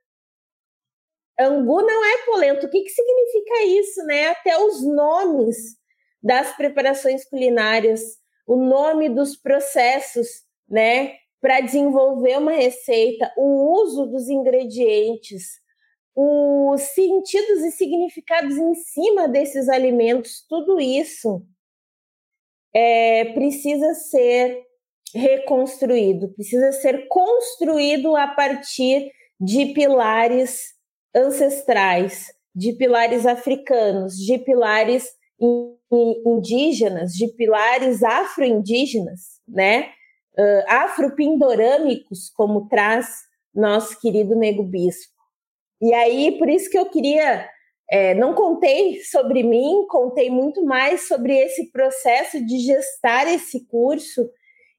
Angu 1.37 1.81
não 1.81 2.05
é 2.05 2.25
polenta. 2.25 2.65
O 2.65 2.69
que, 2.69 2.81
que 2.83 2.89
significa 2.89 3.63
isso, 3.63 4.03
né? 4.05 4.27
Até 4.27 4.57
os 4.57 4.83
nomes 4.83 5.75
das 6.21 6.55
preparações 6.55 7.25
culinárias, 7.25 8.01
o 8.47 8.55
nome 8.55 9.09
dos 9.09 9.35
processos 9.35 10.27
né, 10.69 11.15
para 11.41 11.59
desenvolver 11.59 12.37
uma 12.37 12.53
receita, 12.53 13.33
o 13.35 13.81
uso 13.81 14.05
dos 14.05 14.29
ingredientes, 14.29 15.59
os 16.15 16.81
sentidos 16.81 17.63
e 17.63 17.71
significados 17.71 18.55
em 18.55 18.75
cima 18.75 19.27
desses 19.27 19.67
alimentos, 19.67 20.45
tudo 20.47 20.79
isso 20.79 21.45
é, 22.75 23.25
precisa 23.33 23.93
ser 23.93 24.63
reconstruído, 25.13 26.33
precisa 26.33 26.71
ser 26.71 27.07
construído 27.07 28.15
a 28.15 28.27
partir 28.27 29.11
de 29.39 29.67
pilares 29.67 30.73
ancestrais, 31.15 32.33
de 32.55 32.73
pilares 32.73 33.25
africanos, 33.25 34.15
de 34.15 34.37
pilares 34.39 35.07
indígenas, 36.25 37.11
de 37.11 37.27
pilares 37.27 38.03
afro-indígenas, 38.03 39.39
né? 39.47 39.89
Uh, 40.37 40.63
afropindorâmicos, 40.67 42.31
como 42.35 42.67
traz 42.67 43.07
nosso 43.53 43.99
querido 43.99 44.35
Nego 44.35 44.63
Bispo. 44.63 45.13
E 45.79 45.93
aí, 45.93 46.37
por 46.39 46.49
isso 46.49 46.69
que 46.71 46.77
eu 46.77 46.89
queria, 46.89 47.47
é, 47.93 48.15
não 48.15 48.33
contei 48.33 49.03
sobre 49.03 49.43
mim, 49.43 49.85
contei 49.87 50.27
muito 50.27 50.65
mais 50.65 51.07
sobre 51.07 51.37
esse 51.37 51.71
processo 51.71 52.43
de 52.43 52.57
gestar 52.57 53.27
esse 53.27 53.67
curso 53.67 54.27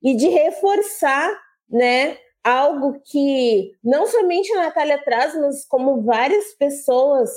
e 0.03 0.17
de 0.17 0.27
reforçar, 0.27 1.33
né, 1.71 2.19
algo 2.43 3.01
que 3.05 3.71
não 3.85 4.05
somente 4.09 4.53
a 4.55 4.65
Natália 4.65 5.01
traz, 5.01 5.33
mas 5.37 5.65
como 5.65 6.03
várias 6.03 6.55
pessoas, 6.55 7.31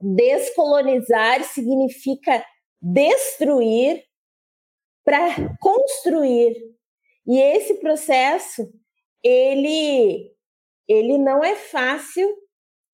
descolonizar 0.00 1.44
significa 1.44 2.42
destruir 2.80 4.04
para 5.04 5.54
construir. 5.60 6.56
E 7.26 7.38
esse 7.38 7.74
processo, 7.74 8.66
ele 9.22 10.34
ele 10.88 11.18
não 11.18 11.44
é 11.44 11.54
fácil, 11.56 12.26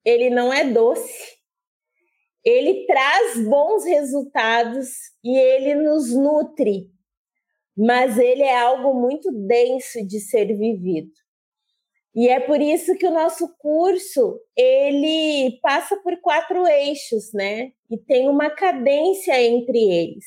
ele 0.05 0.29
não 0.29 0.53
é 0.53 0.65
doce. 0.65 1.42
Ele 2.45 2.87
traz 2.87 3.39
bons 3.45 3.85
resultados 3.85 4.89
e 5.25 5.37
ele 5.37 5.75
nos 5.77 6.15
nutre 6.15 6.93
mas 7.77 8.19
ele 8.19 8.43
é 8.43 8.59
algo 8.59 8.95
muito 8.95 9.31
denso 9.33 10.07
de 10.07 10.21
ser 10.21 10.47
vivido. 10.57 11.11
E 12.15 12.29
é 12.29 12.39
por 12.41 12.61
isso 12.61 12.95
que 12.97 13.07
o 13.07 13.11
nosso 13.11 13.57
curso 13.57 14.39
ele 14.55 15.59
passa 15.63 15.97
por 15.97 16.21
quatro 16.21 16.67
eixos, 16.67 17.33
né? 17.33 17.73
E 17.91 17.97
tem 17.97 18.29
uma 18.29 18.51
cadência 18.51 19.41
entre 19.43 19.79
eles. 19.79 20.27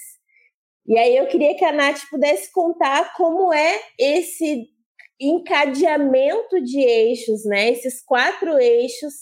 E 0.88 0.98
aí 0.98 1.16
eu 1.16 1.28
queria 1.28 1.56
que 1.56 1.64
a 1.64 1.72
Nath 1.72 2.02
pudesse 2.10 2.52
contar 2.52 3.14
como 3.16 3.54
é 3.54 3.80
esse 4.00 4.68
encadeamento 5.20 6.60
de 6.64 6.80
eixos, 6.80 7.46
né? 7.46 7.70
Esses 7.70 8.04
quatro 8.04 8.58
eixos 8.58 9.14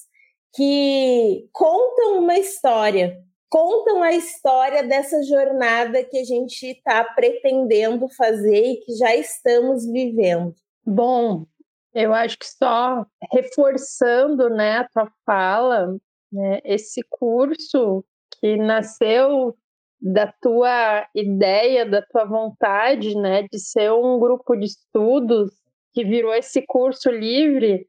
que 0.54 1.48
contam 1.52 2.20
uma 2.20 2.38
história 2.38 3.24
contam 3.54 4.02
a 4.02 4.12
história 4.12 4.82
dessa 4.82 5.22
jornada 5.22 6.04
que 6.04 6.18
a 6.18 6.24
gente 6.24 6.72
está 6.72 7.04
pretendendo 7.04 8.10
fazer 8.10 8.66
e 8.66 8.78
que 8.78 8.96
já 8.96 9.16
estamos 9.16 9.86
vivendo. 9.86 10.56
Bom, 10.84 11.46
eu 11.94 12.16
acho 12.16 12.40
que 12.40 12.48
só 12.48 13.06
reforçando 13.32 14.50
né, 14.50 14.78
a 14.78 14.90
tua 14.90 15.12
fala, 15.24 15.96
né, 16.32 16.62
esse 16.66 17.02
curso 17.08 18.04
que 18.42 18.58
nasceu 18.58 19.56
da 20.02 20.34
tua 20.42 21.08
ideia, 21.14 21.86
da 21.86 22.02
tua 22.02 22.26
vontade, 22.26 23.16
né, 23.16 23.44
de 23.44 23.60
ser 23.60 23.92
um 23.92 24.20
grupo 24.20 24.56
de 24.56 24.66
estudos 24.66 25.52
que 25.94 26.04
virou 26.04 26.34
esse 26.34 26.64
curso 26.66 27.12
livre 27.12 27.88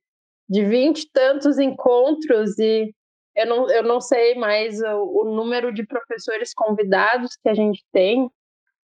de 0.49 0.65
vinte 0.65 1.03
e 1.03 1.11
tantos 1.13 1.59
encontros 1.59 2.59
e 2.59 2.93
eu 3.37 3.47
não, 3.47 3.71
eu 3.71 3.83
não 3.83 4.01
sei 4.01 4.35
mais 4.37 4.81
o, 4.81 5.23
o 5.23 5.35
número 5.35 5.73
de 5.73 5.85
professores 5.85 6.55
convidados 6.55 7.37
que 7.43 7.49
a 7.49 7.55
gente 7.55 7.85
tem, 7.93 8.31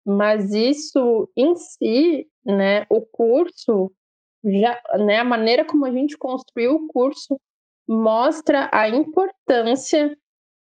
mas 0.07 0.53
isso 0.53 1.29
em 1.37 1.57
si, 1.57 2.27
né, 2.45 2.87
o 2.89 3.01
curso, 3.03 3.93
já, 4.45 4.81
né, 5.05 5.19
a 5.19 5.25
maneira 5.25 5.65
como 5.65 5.85
a 5.85 5.91
gente 5.91 6.17
construiu 6.17 6.77
o 6.77 6.87
curso 6.89 7.39
mostra 7.89 8.71
a 8.73 8.89
importância 8.89 10.17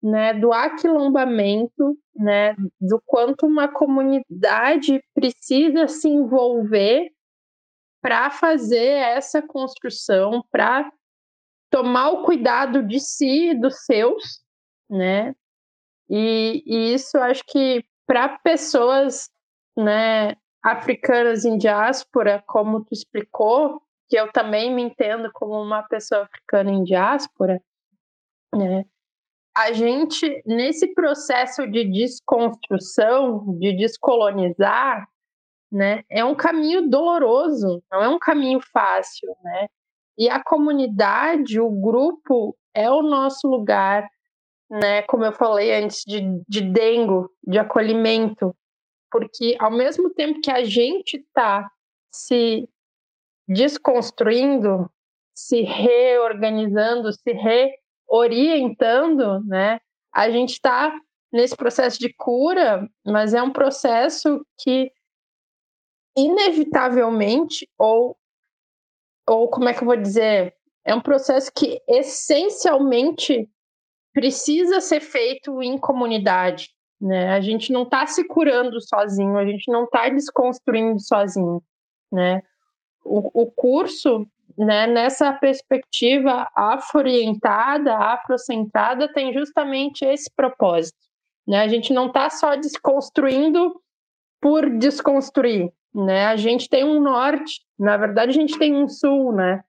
né, 0.02 0.34
do 0.34 0.54
aquilombamento, 0.54 1.98
né, 2.16 2.56
do 2.80 3.02
quanto 3.06 3.46
uma 3.46 3.68
comunidade 3.68 5.02
precisa 5.14 5.88
se 5.88 6.08
envolver 6.08 7.10
para 8.02 8.30
fazer 8.30 8.88
essa 8.88 9.42
construção, 9.42 10.44
para 10.52 10.92
tomar 11.70 12.10
o 12.10 12.24
cuidado 12.24 12.84
de 12.84 13.00
si 13.00 13.50
e 13.50 13.60
dos 13.60 13.86
seus, 13.86 14.42
né? 14.90 15.36
E, 16.10 16.64
e 16.66 16.94
isso 16.94 17.18
acho 17.18 17.44
que 17.46 17.84
para 18.06 18.40
pessoas, 18.40 19.30
né, 19.78 20.36
africanas 20.64 21.44
em 21.44 21.58
diáspora, 21.58 22.44
como 22.48 22.84
tu 22.84 22.94
explicou, 22.94 23.82
que 24.10 24.16
eu 24.18 24.32
também 24.32 24.74
me 24.74 24.82
entendo 24.82 25.30
como 25.34 25.62
uma 25.62 25.84
pessoa 25.84 26.24
africana 26.24 26.72
em 26.72 26.84
diáspora, 26.84 27.62
né? 28.56 28.86
A 29.56 29.72
gente 29.74 30.42
nesse 30.46 30.94
processo 30.94 31.68
de 31.68 31.84
desconstrução, 31.84 33.58
de 33.58 33.74
descolonizar, 33.74 35.10
né, 35.72 36.04
é 36.10 36.24
um 36.24 36.36
caminho 36.36 36.90
doloroso, 36.90 37.84
não 37.92 38.04
é 38.04 38.10
um 38.10 38.20
caminho 38.20 38.60
fácil, 38.72 39.36
né? 39.44 39.68
E 40.18 40.30
a 40.30 40.44
comunidade, 40.44 41.60
o 41.60 41.70
grupo, 41.70 42.58
é 42.74 42.90
o 42.90 43.04
nosso 43.04 43.48
lugar, 43.48 44.08
né? 44.70 45.02
Como 45.04 45.24
eu 45.24 45.32
falei 45.32 45.74
antes, 45.74 46.04
de, 46.06 46.22
de 46.48 46.62
dengo, 46.62 47.30
de 47.46 47.60
acolhimento. 47.60 48.56
Porque 49.12 49.56
ao 49.60 49.72
mesmo 49.72 50.10
tempo 50.14 50.42
que 50.42 50.52
a 50.52 50.64
gente 50.64 51.18
está 51.18 51.70
se 52.12 52.68
desconstruindo, 53.48 54.90
se 55.36 55.62
reorganizando, 55.62 57.12
se 57.14 57.32
reorientando, 58.10 59.44
né? 59.46 59.80
A 60.14 60.30
gente 60.30 60.54
está 60.54 60.94
nesse 61.32 61.56
processo 61.56 62.00
de 62.00 62.14
cura, 62.14 62.88
mas 63.06 63.34
é 63.34 63.42
um 63.42 63.52
processo 63.52 64.44
que 64.60 64.92
inevitavelmente 66.18 67.70
ou 67.78 68.18
ou 69.30 69.50
como 69.50 69.68
é 69.68 69.74
que 69.74 69.82
eu 69.82 69.86
vou 69.86 69.98
dizer? 69.98 70.56
É 70.86 70.96
um 70.96 71.02
processo 71.02 71.52
que 71.54 71.82
essencialmente 71.86 73.50
precisa 74.14 74.80
ser 74.80 75.02
feito 75.02 75.62
em 75.62 75.78
comunidade. 75.78 76.70
Né? 77.00 77.34
A 77.34 77.42
gente 77.42 77.72
não 77.72 77.84
está 77.84 78.08
se 78.08 78.24
curando 78.24 78.80
sozinho, 78.82 79.38
a 79.38 79.46
gente 79.46 79.70
não 79.70 79.84
está 79.84 80.10
desconstruindo 80.10 81.00
sozinho. 81.00 81.62
Né? 82.12 82.42
O, 83.04 83.44
o 83.44 83.52
curso, 83.52 84.26
né, 84.58 84.88
nessa 84.88 85.34
perspectiva 85.34 86.50
afro-orientada, 86.56 87.96
afrocentrada, 87.96 89.12
tem 89.12 89.34
justamente 89.34 90.06
esse 90.06 90.32
propósito. 90.34 90.98
Né? 91.46 91.60
A 91.60 91.68
gente 91.68 91.94
não 91.94 92.08
está 92.08 92.30
só 92.30 92.56
desconstruindo 92.56 93.80
por 94.42 94.70
desconstruir, 94.78 95.72
né? 95.94 96.28
A 96.28 96.36
gente 96.36 96.70
tem 96.70 96.84
um 96.84 97.02
norte, 97.02 97.62
na 97.78 97.98
verdade 97.98 98.32
a 98.32 98.34
gente 98.34 98.58
tem 98.58 98.76
um 98.76 98.88
sul, 98.88 99.34
né? 99.34 99.64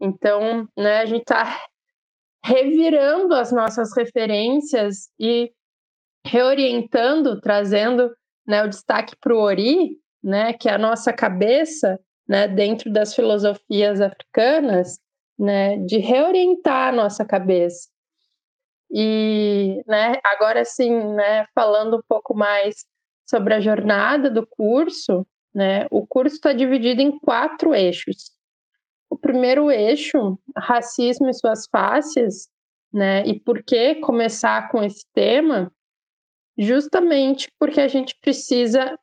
Então, 0.00 0.66
né, 0.76 0.98
a 0.98 1.06
gente 1.06 1.22
está 1.22 1.44
revirando 2.42 3.34
as 3.34 3.52
nossas 3.52 3.94
referências 3.94 5.10
e 5.18 5.52
reorientando, 6.26 7.40
trazendo 7.40 8.10
né, 8.46 8.64
o 8.64 8.68
destaque 8.68 9.14
para 9.20 9.34
o 9.34 9.38
Ori, 9.38 9.98
né, 10.22 10.52
que 10.52 10.68
é 10.68 10.74
a 10.74 10.78
nossa 10.78 11.12
cabeça, 11.12 11.98
né, 12.28 12.48
dentro 12.48 12.90
das 12.90 13.14
filosofias 13.14 14.00
africanas, 14.00 14.98
né, 15.38 15.76
de 15.78 15.98
reorientar 15.98 16.88
a 16.88 16.92
nossa 16.92 17.24
cabeça. 17.24 17.88
E, 18.90 19.82
né, 19.86 20.14
agora 20.24 20.64
sim, 20.64 20.92
né, 21.14 21.46
falando 21.54 21.98
um 21.98 22.02
pouco 22.08 22.34
mais 22.34 22.84
sobre 23.28 23.54
a 23.54 23.60
jornada 23.60 24.30
do 24.30 24.46
curso, 24.46 25.26
né? 25.54 25.86
O 25.90 26.06
curso 26.06 26.36
está 26.36 26.52
dividido 26.52 27.00
em 27.00 27.18
quatro 27.18 27.74
eixos. 27.74 28.30
O 29.08 29.16
primeiro 29.16 29.70
eixo, 29.70 30.38
racismo 30.56 31.28
e 31.28 31.34
suas 31.34 31.66
faces, 31.70 32.48
né? 32.92 33.24
E 33.26 33.38
por 33.38 33.62
que 33.62 33.96
começar 33.96 34.70
com 34.70 34.82
esse 34.82 35.04
tema? 35.12 35.72
Justamente 36.58 37.50
porque 37.58 37.80
a 37.80 37.88
gente 37.88 38.14
precisa 38.20 38.96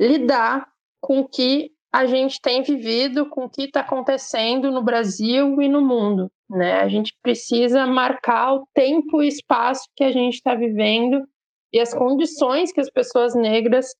lidar 0.00 0.66
com 1.00 1.20
o 1.20 1.28
que 1.28 1.70
a 1.92 2.06
gente 2.06 2.40
tem 2.40 2.60
vivido, 2.62 3.28
com 3.28 3.44
o 3.44 3.48
que 3.48 3.64
está 3.64 3.80
acontecendo 3.80 4.72
no 4.72 4.82
Brasil 4.82 5.62
e 5.62 5.68
no 5.68 5.80
mundo. 5.80 6.28
Né? 6.50 6.80
A 6.80 6.88
gente 6.88 7.16
precisa 7.22 7.86
marcar 7.86 8.54
o 8.54 8.66
tempo 8.74 9.22
e 9.22 9.28
espaço 9.28 9.88
que 9.94 10.02
a 10.02 10.10
gente 10.10 10.34
está 10.34 10.56
vivendo 10.56 11.24
e 11.72 11.78
as 11.78 11.94
condições 11.94 12.72
que 12.72 12.80
as 12.80 12.90
pessoas 12.90 13.34
negras 13.34 13.94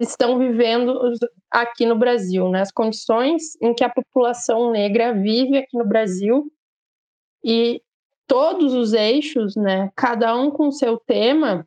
estão 0.00 0.38
vivendo 0.38 1.12
aqui 1.50 1.86
no 1.86 1.96
Brasil, 1.96 2.48
né? 2.48 2.60
As 2.60 2.72
condições 2.72 3.56
em 3.62 3.74
que 3.74 3.84
a 3.84 3.88
população 3.88 4.70
negra 4.70 5.12
vive 5.12 5.58
aqui 5.58 5.76
no 5.76 5.86
Brasil 5.86 6.50
e 7.44 7.80
todos 8.26 8.72
os 8.72 8.92
eixos, 8.92 9.54
né? 9.54 9.90
Cada 9.94 10.36
um 10.36 10.50
com 10.50 10.70
seu 10.72 10.98
tema, 10.98 11.66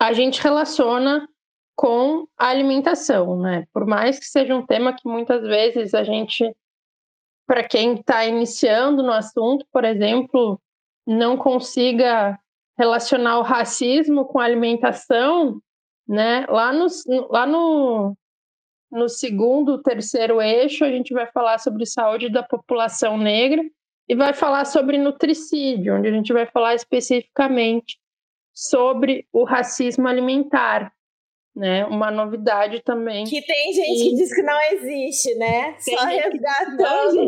a 0.00 0.12
gente 0.12 0.40
relaciona 0.40 1.28
com 1.76 2.26
a 2.38 2.48
alimentação, 2.48 3.38
né? 3.40 3.66
Por 3.72 3.86
mais 3.86 4.18
que 4.18 4.26
seja 4.26 4.54
um 4.54 4.64
tema 4.64 4.94
que 4.94 5.08
muitas 5.08 5.42
vezes 5.42 5.92
a 5.92 6.04
gente, 6.04 6.54
para 7.46 7.66
quem 7.66 7.94
está 7.94 8.24
iniciando 8.24 9.02
no 9.02 9.12
assunto, 9.12 9.66
por 9.72 9.84
exemplo, 9.84 10.60
não 11.06 11.36
consiga 11.36 12.38
relacionar 12.78 13.38
o 13.38 13.42
racismo 13.42 14.24
com 14.24 14.38
a 14.38 14.44
alimentação, 14.44 15.60
né? 16.06 16.46
Lá 16.48 16.72
no, 16.72 16.86
lá 17.30 17.46
no, 17.46 18.16
no 18.90 19.08
segundo, 19.08 19.82
terceiro 19.82 20.40
eixo, 20.40 20.84
a 20.84 20.90
gente 20.90 21.12
vai 21.12 21.26
falar 21.30 21.58
sobre 21.58 21.86
saúde 21.86 22.28
da 22.28 22.42
população 22.42 23.16
negra 23.16 23.62
e 24.08 24.14
vai 24.14 24.32
falar 24.34 24.64
sobre 24.66 24.98
nutricídio, 24.98 25.96
onde 25.96 26.08
a 26.08 26.12
gente 26.12 26.32
vai 26.32 26.46
falar 26.46 26.74
especificamente 26.74 27.98
sobre 28.52 29.26
o 29.32 29.44
racismo 29.44 30.06
alimentar, 30.06 30.92
né? 31.56 31.84
Uma 31.86 32.10
novidade 32.10 32.82
também. 32.82 33.24
Que 33.24 33.42
tem 33.44 33.72
gente 33.72 34.00
e... 34.00 34.10
que 34.10 34.16
diz 34.16 34.34
que 34.34 34.42
não 34.42 34.60
existe, 34.72 35.34
né? 35.36 35.72
Tem 35.84 35.96
Só 35.96 36.04
resgatando 36.04 37.26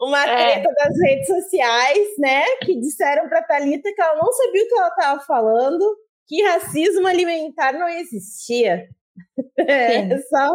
uma 0.00 0.24
é. 0.24 0.36
treta 0.36 0.74
das 0.74 1.00
redes 1.00 1.26
sociais, 1.26 2.08
né? 2.18 2.44
Que 2.62 2.78
disseram 2.78 3.28
para 3.28 3.42
Talita 3.42 3.92
que 3.92 4.00
ela 4.00 4.16
não 4.16 4.32
sabia 4.32 4.64
o 4.64 4.68
que 4.68 4.74
ela 4.74 4.88
estava 4.88 5.20
falando, 5.20 5.96
que 6.26 6.42
racismo 6.42 7.06
alimentar 7.06 7.72
não 7.72 7.88
existia. 7.88 8.88
É 9.58 10.18
só 10.22 10.54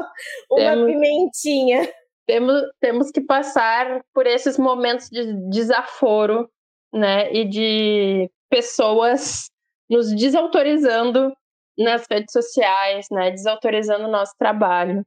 uma 0.49 0.71
temos, 0.71 0.85
pimentinha. 0.87 1.93
Temos, 2.25 2.61
temos 2.81 3.11
que 3.11 3.21
passar 3.21 4.01
por 4.13 4.25
esses 4.25 4.57
momentos 4.57 5.09
de 5.09 5.31
desaforo, 5.49 6.49
né? 6.91 7.31
E 7.31 7.45
de 7.45 8.29
pessoas 8.49 9.49
nos 9.89 10.13
desautorizando 10.13 11.31
nas 11.77 12.05
redes 12.09 12.33
sociais, 12.33 13.07
né? 13.11 13.29
Desautorizando 13.29 14.05
o 14.05 14.11
nosso 14.11 14.33
trabalho 14.37 15.05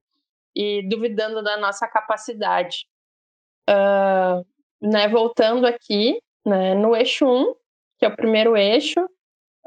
e 0.54 0.88
duvidando 0.88 1.42
da 1.42 1.56
nossa 1.56 1.88
capacidade. 1.88 2.86
Uh, 3.68 4.44
né, 4.80 5.08
voltando 5.08 5.66
aqui, 5.66 6.18
né, 6.44 6.74
no 6.74 6.96
eixo 6.96 7.26
1, 7.26 7.54
que 7.98 8.06
é 8.06 8.08
o 8.08 8.16
primeiro 8.16 8.56
eixo, 8.56 9.06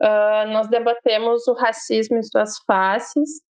uh, 0.02 0.52
nós 0.52 0.70
debatemos 0.70 1.48
o 1.48 1.54
racismo 1.54 2.18
em 2.18 2.24
suas 2.24 2.58
faces. 2.66 3.42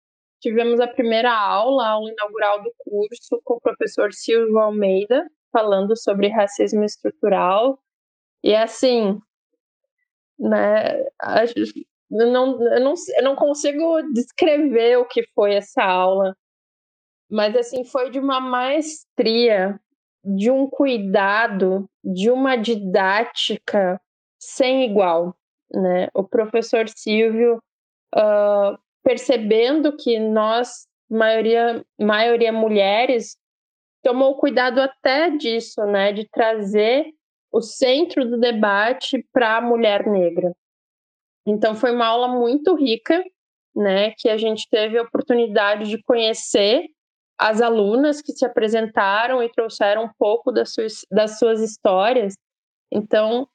Tivemos 0.42 0.80
a 0.80 0.88
primeira 0.88 1.32
aula, 1.32 1.86
a 1.86 1.90
aula 1.92 2.12
inaugural 2.12 2.62
do 2.62 2.72
curso, 2.80 3.42
com 3.44 3.56
o 3.56 3.62
professor 3.62 4.12
Silvio 4.14 4.60
Almeida, 4.60 5.26
falando 5.52 5.96
sobre 5.98 6.28
racismo 6.28 6.84
estrutural. 6.84 7.80
E 8.44 8.54
assim, 8.54 9.20
né, 10.38 11.00
eu 12.12 12.32
não, 12.32 12.62
eu, 12.74 12.82
não, 12.82 12.94
eu 13.18 13.24
não 13.24 13.36
consigo 13.36 14.02
descrever 14.14 14.98
o 14.98 15.06
que 15.06 15.24
foi 15.34 15.56
essa 15.56 15.84
aula, 15.84 16.36
mas 17.30 17.56
assim, 17.56 17.84
foi 17.84 18.12
de 18.12 18.20
uma 18.20 18.40
maestria 18.40 19.80
de 20.24 20.50
um 20.50 20.70
cuidado, 20.70 21.90
de 22.04 22.30
uma 22.30 22.56
didática 22.56 24.00
sem 24.40 24.86
igual. 24.86 25.36
Né? 25.74 26.08
O 26.14 26.24
professor 26.24 26.88
Silvio, 26.88 27.58
uh, 28.16 28.78
percebendo 29.04 29.96
que 29.96 30.20
nós, 30.20 30.88
maioria, 31.10 31.84
maioria 32.00 32.52
mulheres, 32.52 33.38
tomou 34.04 34.38
cuidado 34.38 34.80
até 34.80 35.30
disso, 35.32 35.84
né? 35.86 36.12
de 36.14 36.28
trazer 36.30 37.06
o 37.52 37.62
centro 37.62 38.28
do 38.28 38.40
debate 38.40 39.24
para 39.32 39.58
a 39.58 39.62
mulher 39.62 40.08
negra. 40.08 40.52
Então 41.46 41.76
foi 41.76 41.92
uma 41.92 42.08
aula 42.08 42.28
muito 42.28 42.74
rica, 42.76 43.24
né, 43.76 44.12
que 44.18 44.30
a 44.30 44.38
gente 44.38 44.68
teve 44.70 44.98
a 44.98 45.04
oportunidade 45.04 45.90
de 45.90 46.02
conhecer 46.04 46.86
as 47.38 47.62
alunas 47.62 48.22
que 48.22 48.32
se 48.32 48.46
apresentaram 48.46 49.42
e 49.42 49.52
trouxeram 49.52 50.06
um 50.06 50.10
pouco 50.18 50.52
das 50.52 50.74
suas, 50.74 51.06
das 51.12 51.38
suas 51.40 51.60
histórias. 51.60 52.36
Então, 52.92 53.48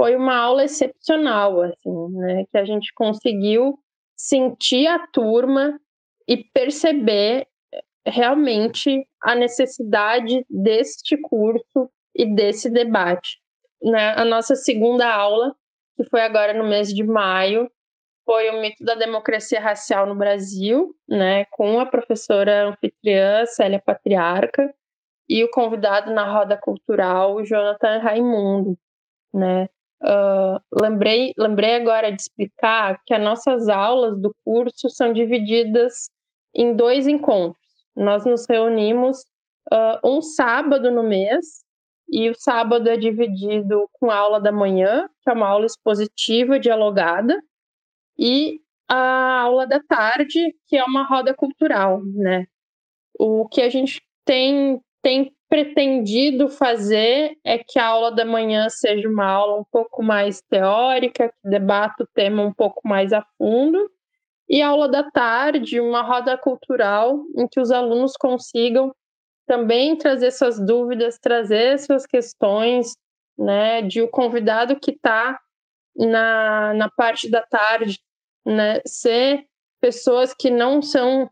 foi 0.00 0.16
uma 0.16 0.34
aula 0.34 0.64
excepcional, 0.64 1.60
assim, 1.60 2.08
né? 2.12 2.46
Que 2.50 2.56
a 2.56 2.64
gente 2.64 2.90
conseguiu 2.94 3.78
sentir 4.16 4.86
a 4.86 5.06
turma 5.08 5.78
e 6.26 6.42
perceber 6.42 7.46
eh, 7.70 7.82
realmente 8.06 9.06
a 9.22 9.34
necessidade 9.34 10.42
deste 10.48 11.18
curso 11.20 11.90
e 12.16 12.24
desse 12.34 12.70
debate. 12.70 13.42
Né? 13.82 14.14
A 14.16 14.24
nossa 14.24 14.54
segunda 14.56 15.06
aula, 15.06 15.54
que 15.94 16.04
foi 16.08 16.22
agora 16.22 16.54
no 16.54 16.66
mês 16.66 16.88
de 16.88 17.04
maio, 17.04 17.70
foi 18.24 18.48
o 18.48 18.58
mito 18.58 18.82
da 18.82 18.94
democracia 18.94 19.60
racial 19.60 20.06
no 20.06 20.14
Brasil, 20.14 20.94
né, 21.06 21.44
com 21.50 21.78
a 21.78 21.84
professora 21.84 22.68
anfitriã 22.68 23.44
Célia 23.44 23.82
Patriarca 23.84 24.72
e 25.28 25.44
o 25.44 25.50
convidado 25.50 26.10
na 26.14 26.24
roda 26.24 26.56
cultural 26.56 27.44
Jonathan 27.44 27.98
Raimundo, 27.98 28.78
né. 29.34 29.68
Uh, 30.02 30.58
lembrei, 30.80 31.32
lembrei 31.36 31.74
agora 31.74 32.10
de 32.10 32.22
explicar 32.22 33.00
que 33.04 33.12
as 33.12 33.22
nossas 33.22 33.68
aulas 33.68 34.18
do 34.20 34.34
curso 34.44 34.88
são 34.88 35.12
divididas 35.12 36.10
em 36.54 36.74
dois 36.74 37.06
encontros. 37.06 37.60
Nós 37.94 38.24
nos 38.24 38.46
reunimos 38.48 39.18
uh, 39.72 40.00
um 40.04 40.22
sábado 40.22 40.90
no 40.90 41.02
mês 41.02 41.62
e 42.10 42.28
o 42.28 42.34
sábado 42.34 42.88
é 42.88 42.96
dividido 42.96 43.88
com 43.92 44.10
a 44.10 44.16
aula 44.16 44.40
da 44.40 44.50
manhã, 44.50 45.08
que 45.22 45.30
é 45.30 45.32
uma 45.32 45.46
aula 45.46 45.66
expositiva 45.66 46.58
dialogada, 46.58 47.40
e 48.18 48.58
a 48.88 49.42
aula 49.42 49.66
da 49.66 49.80
tarde, 49.80 50.54
que 50.66 50.76
é 50.76 50.84
uma 50.84 51.04
roda 51.06 51.32
cultural, 51.32 52.02
né? 52.04 52.46
O 53.18 53.48
que 53.48 53.62
a 53.62 53.68
gente 53.68 54.02
tem, 54.24 54.80
tem 55.02 55.32
pretendido 55.48 56.48
fazer 56.48 57.36
é 57.44 57.58
que 57.58 57.78
a 57.78 57.86
aula 57.86 58.12
da 58.12 58.24
manhã 58.24 58.68
seja 58.68 59.08
uma 59.08 59.26
aula 59.26 59.60
um 59.60 59.64
pouco 59.64 60.02
mais 60.02 60.40
teórica, 60.42 61.28
que 61.28 61.48
debata 61.48 62.04
o 62.04 62.08
tema 62.14 62.42
um 62.42 62.52
pouco 62.52 62.80
mais 62.84 63.12
a 63.12 63.24
fundo, 63.36 63.90
e 64.48 64.62
a 64.62 64.68
aula 64.68 64.88
da 64.88 65.08
tarde, 65.10 65.80
uma 65.80 66.02
roda 66.02 66.36
cultural 66.36 67.24
em 67.36 67.46
que 67.48 67.60
os 67.60 67.70
alunos 67.70 68.12
consigam 68.16 68.94
também 69.46 69.96
trazer 69.96 70.30
suas 70.30 70.64
dúvidas, 70.64 71.18
trazer 71.18 71.78
suas 71.78 72.06
questões, 72.06 72.96
né, 73.38 73.82
de 73.82 74.02
o 74.02 74.08
convidado 74.08 74.78
que 74.78 74.92
está 74.92 75.40
na, 75.96 76.74
na 76.74 76.90
parte 76.90 77.30
da 77.30 77.42
tarde 77.42 77.98
né, 78.44 78.80
ser 78.86 79.44
pessoas 79.80 80.34
que 80.34 80.50
não 80.50 80.82
são 80.82 81.30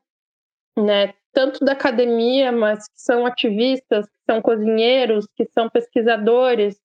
né, 0.77 1.15
tanto 1.33 1.65
da 1.65 1.73
academia, 1.73 2.51
mas 2.51 2.85
que 2.89 3.01
são 3.01 3.27
ativistas, 3.27 4.07
que 4.07 4.33
são 4.33 4.43
cozinheiros, 4.43 5.27
que 5.37 5.47
são 5.47 5.69
pesquisadores, 5.69 6.77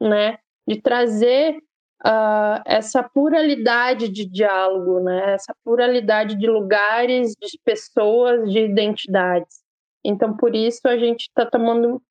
né, 0.00 0.38
de 0.66 0.80
trazer 0.80 1.56
uh, 2.04 2.62
essa 2.66 3.02
pluralidade 3.02 4.08
de 4.08 4.26
diálogo, 4.26 5.00
né, 5.00 5.34
essa 5.34 5.54
pluralidade 5.64 6.36
de 6.36 6.46
lugares, 6.46 7.32
de 7.40 7.58
pessoas, 7.64 8.50
de 8.50 8.60
identidades. 8.60 9.62
Então, 10.04 10.36
por 10.36 10.54
isso, 10.54 10.80
a 10.84 10.98
gente 10.98 11.22
está 11.22 11.46
tomando 11.46 12.02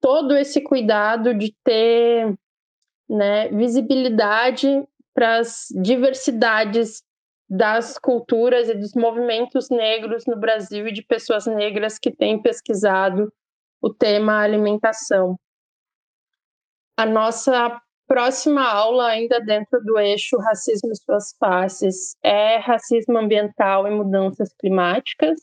todo 0.00 0.36
esse 0.36 0.60
cuidado 0.60 1.34
de 1.34 1.54
ter 1.64 2.34
né, 3.08 3.48
visibilidade 3.48 4.84
para 5.14 5.38
as 5.38 5.66
diversidades 5.70 7.02
das 7.48 7.98
culturas 7.98 8.68
e 8.68 8.74
dos 8.74 8.92
movimentos 8.94 9.70
negros 9.70 10.24
no 10.26 10.36
Brasil 10.36 10.86
e 10.86 10.92
de 10.92 11.02
pessoas 11.02 11.46
negras 11.46 11.98
que 11.98 12.10
têm 12.10 12.40
pesquisado 12.40 13.32
o 13.80 13.92
tema 13.92 14.40
alimentação. 14.40 15.38
A 16.96 17.06
nossa 17.06 17.80
próxima 18.06 18.68
aula, 18.68 19.08
ainda 19.08 19.40
dentro 19.40 19.80
do 19.84 19.98
eixo 19.98 20.36
Racismo 20.38 20.90
e 20.90 20.96
Suas 20.96 21.34
Faces, 21.38 22.16
é 22.22 22.56
Racismo 22.56 23.18
Ambiental 23.18 23.86
e 23.86 23.90
Mudanças 23.90 24.52
Climáticas. 24.58 25.40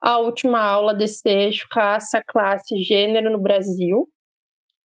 A 0.00 0.18
última 0.18 0.60
aula 0.60 0.92
desse 0.92 1.28
eixo, 1.28 1.66
Raça, 1.72 2.22
Classe 2.26 2.74
e 2.74 2.82
Gênero 2.82 3.30
no 3.30 3.38
Brasil. 3.40 4.08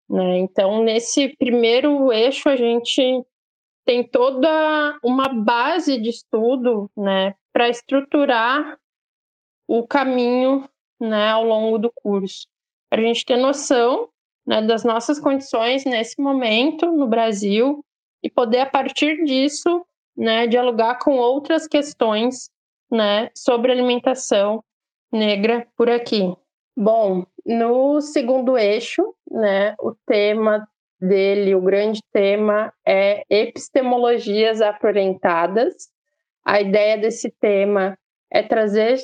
Né? 0.08 0.38
Então, 0.38 0.82
nesse 0.82 1.36
primeiro 1.36 2.12
eixo, 2.12 2.48
a 2.48 2.56
gente 2.56 3.22
tem 3.88 4.06
toda 4.06 4.98
uma 5.02 5.28
base 5.28 5.96
de 5.98 6.10
estudo 6.10 6.90
né, 6.94 7.34
para 7.50 7.70
estruturar 7.70 8.78
o 9.66 9.86
caminho 9.86 10.68
né, 11.00 11.30
ao 11.30 11.42
longo 11.42 11.78
do 11.78 11.90
curso. 11.90 12.46
Para 12.90 13.00
a 13.00 13.04
gente 13.04 13.24
ter 13.24 13.38
noção 13.38 14.10
né, 14.46 14.60
das 14.60 14.84
nossas 14.84 15.18
condições 15.18 15.86
nesse 15.86 16.20
momento 16.20 16.92
no 16.92 17.06
Brasil 17.06 17.82
e 18.22 18.28
poder, 18.28 18.58
a 18.58 18.66
partir 18.66 19.24
disso, 19.24 19.82
né, 20.14 20.46
dialogar 20.46 20.98
com 20.98 21.16
outras 21.16 21.66
questões 21.66 22.50
né, 22.90 23.30
sobre 23.34 23.72
alimentação 23.72 24.62
negra 25.10 25.66
por 25.74 25.88
aqui. 25.88 26.36
Bom, 26.76 27.24
no 27.42 28.02
segundo 28.02 28.58
eixo, 28.58 29.14
né, 29.30 29.74
o 29.80 29.94
tema 30.06 30.68
dele, 31.00 31.54
o 31.54 31.60
grande 31.60 32.00
tema 32.12 32.72
é 32.86 33.22
epistemologias 33.30 34.60
afro-orientadas. 34.60 35.74
A 36.44 36.60
ideia 36.60 36.98
desse 36.98 37.30
tema 37.40 37.96
é 38.30 38.42
trazer, 38.42 38.98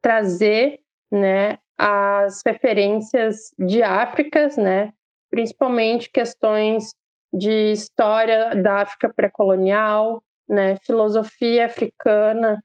trazer 0.00 0.78
né, 1.10 1.58
as 1.76 2.42
referências 2.44 3.52
de 3.58 3.82
África, 3.82 4.48
né, 4.58 4.92
principalmente 5.30 6.10
questões 6.10 6.94
de 7.32 7.72
história 7.72 8.54
da 8.56 8.82
África 8.82 9.12
pré-colonial, 9.12 10.22
né, 10.48 10.76
filosofia 10.84 11.66
africana, 11.66 12.62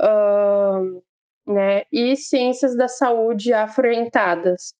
uh, 0.00 1.02
né, 1.46 1.84
e 1.90 2.16
ciências 2.16 2.76
da 2.76 2.88
saúde 2.88 3.52
afro-orientadas, 3.52 4.74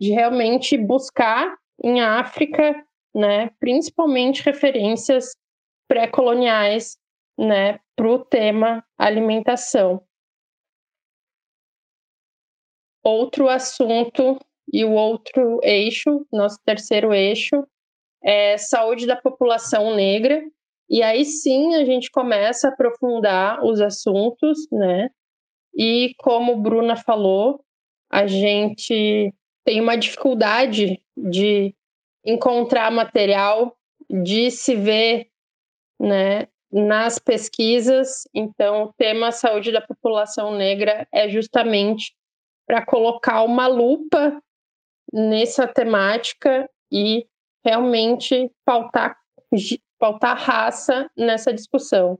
de 0.00 0.12
realmente 0.12 0.78
buscar 0.78 1.56
em 1.82 2.00
África, 2.00 2.74
né, 3.16 3.48
principalmente 3.58 4.42
referências 4.42 5.34
pré-coloniais, 5.88 6.98
né, 7.38 7.80
para 7.96 8.10
o 8.10 8.22
tema 8.22 8.84
alimentação. 8.98 10.02
Outro 13.02 13.48
assunto 13.48 14.38
e 14.70 14.84
o 14.84 14.92
outro 14.92 15.60
eixo, 15.62 16.26
nosso 16.30 16.58
terceiro 16.62 17.14
eixo, 17.14 17.66
é 18.22 18.58
saúde 18.58 19.06
da 19.06 19.16
população 19.16 19.94
negra. 19.94 20.42
E 20.90 21.02
aí 21.02 21.24
sim 21.24 21.74
a 21.74 21.86
gente 21.86 22.10
começa 22.10 22.68
a 22.68 22.70
aprofundar 22.70 23.64
os 23.64 23.80
assuntos, 23.80 24.58
né? 24.70 25.08
E 25.74 26.14
como 26.18 26.60
Bruna 26.60 26.96
falou, 26.96 27.64
a 28.10 28.26
gente 28.26 29.32
tem 29.64 29.80
uma 29.80 29.96
dificuldade 29.96 31.02
de 31.16 31.74
encontrar 32.26 32.90
material, 32.90 33.76
de 34.10 34.50
se 34.50 34.74
ver, 34.74 35.28
né, 35.98 36.48
nas 36.70 37.18
pesquisas. 37.18 38.28
Então, 38.34 38.84
o 38.84 38.92
tema 38.94 39.30
saúde 39.30 39.70
da 39.72 39.80
população 39.80 40.54
negra 40.54 41.06
é 41.12 41.28
justamente 41.28 42.14
para 42.66 42.84
colocar 42.84 43.42
uma 43.44 43.68
lupa 43.68 44.42
nessa 45.12 45.68
temática 45.68 46.68
e 46.90 47.26
realmente 47.64 48.50
pautar, 48.64 49.16
pautar 49.98 50.36
raça 50.36 51.08
nessa 51.16 51.52
discussão. 51.52 52.18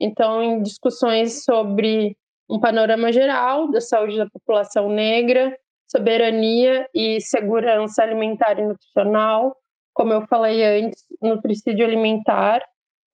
Então, 0.00 0.42
em 0.42 0.62
discussões 0.62 1.44
sobre 1.44 2.16
um 2.48 2.58
panorama 2.58 3.12
geral 3.12 3.70
da 3.70 3.80
saúde 3.80 4.16
da 4.16 4.28
população 4.28 4.88
negra, 4.88 5.56
soberania 5.90 6.88
e 6.94 7.20
segurança 7.20 8.02
alimentar 8.02 8.58
e 8.58 8.66
nutricional, 8.66 9.56
como 9.92 10.12
eu 10.12 10.26
falei 10.28 10.64
antes, 10.64 11.04
nutricídio 11.20 11.84
alimentar, 11.84 12.62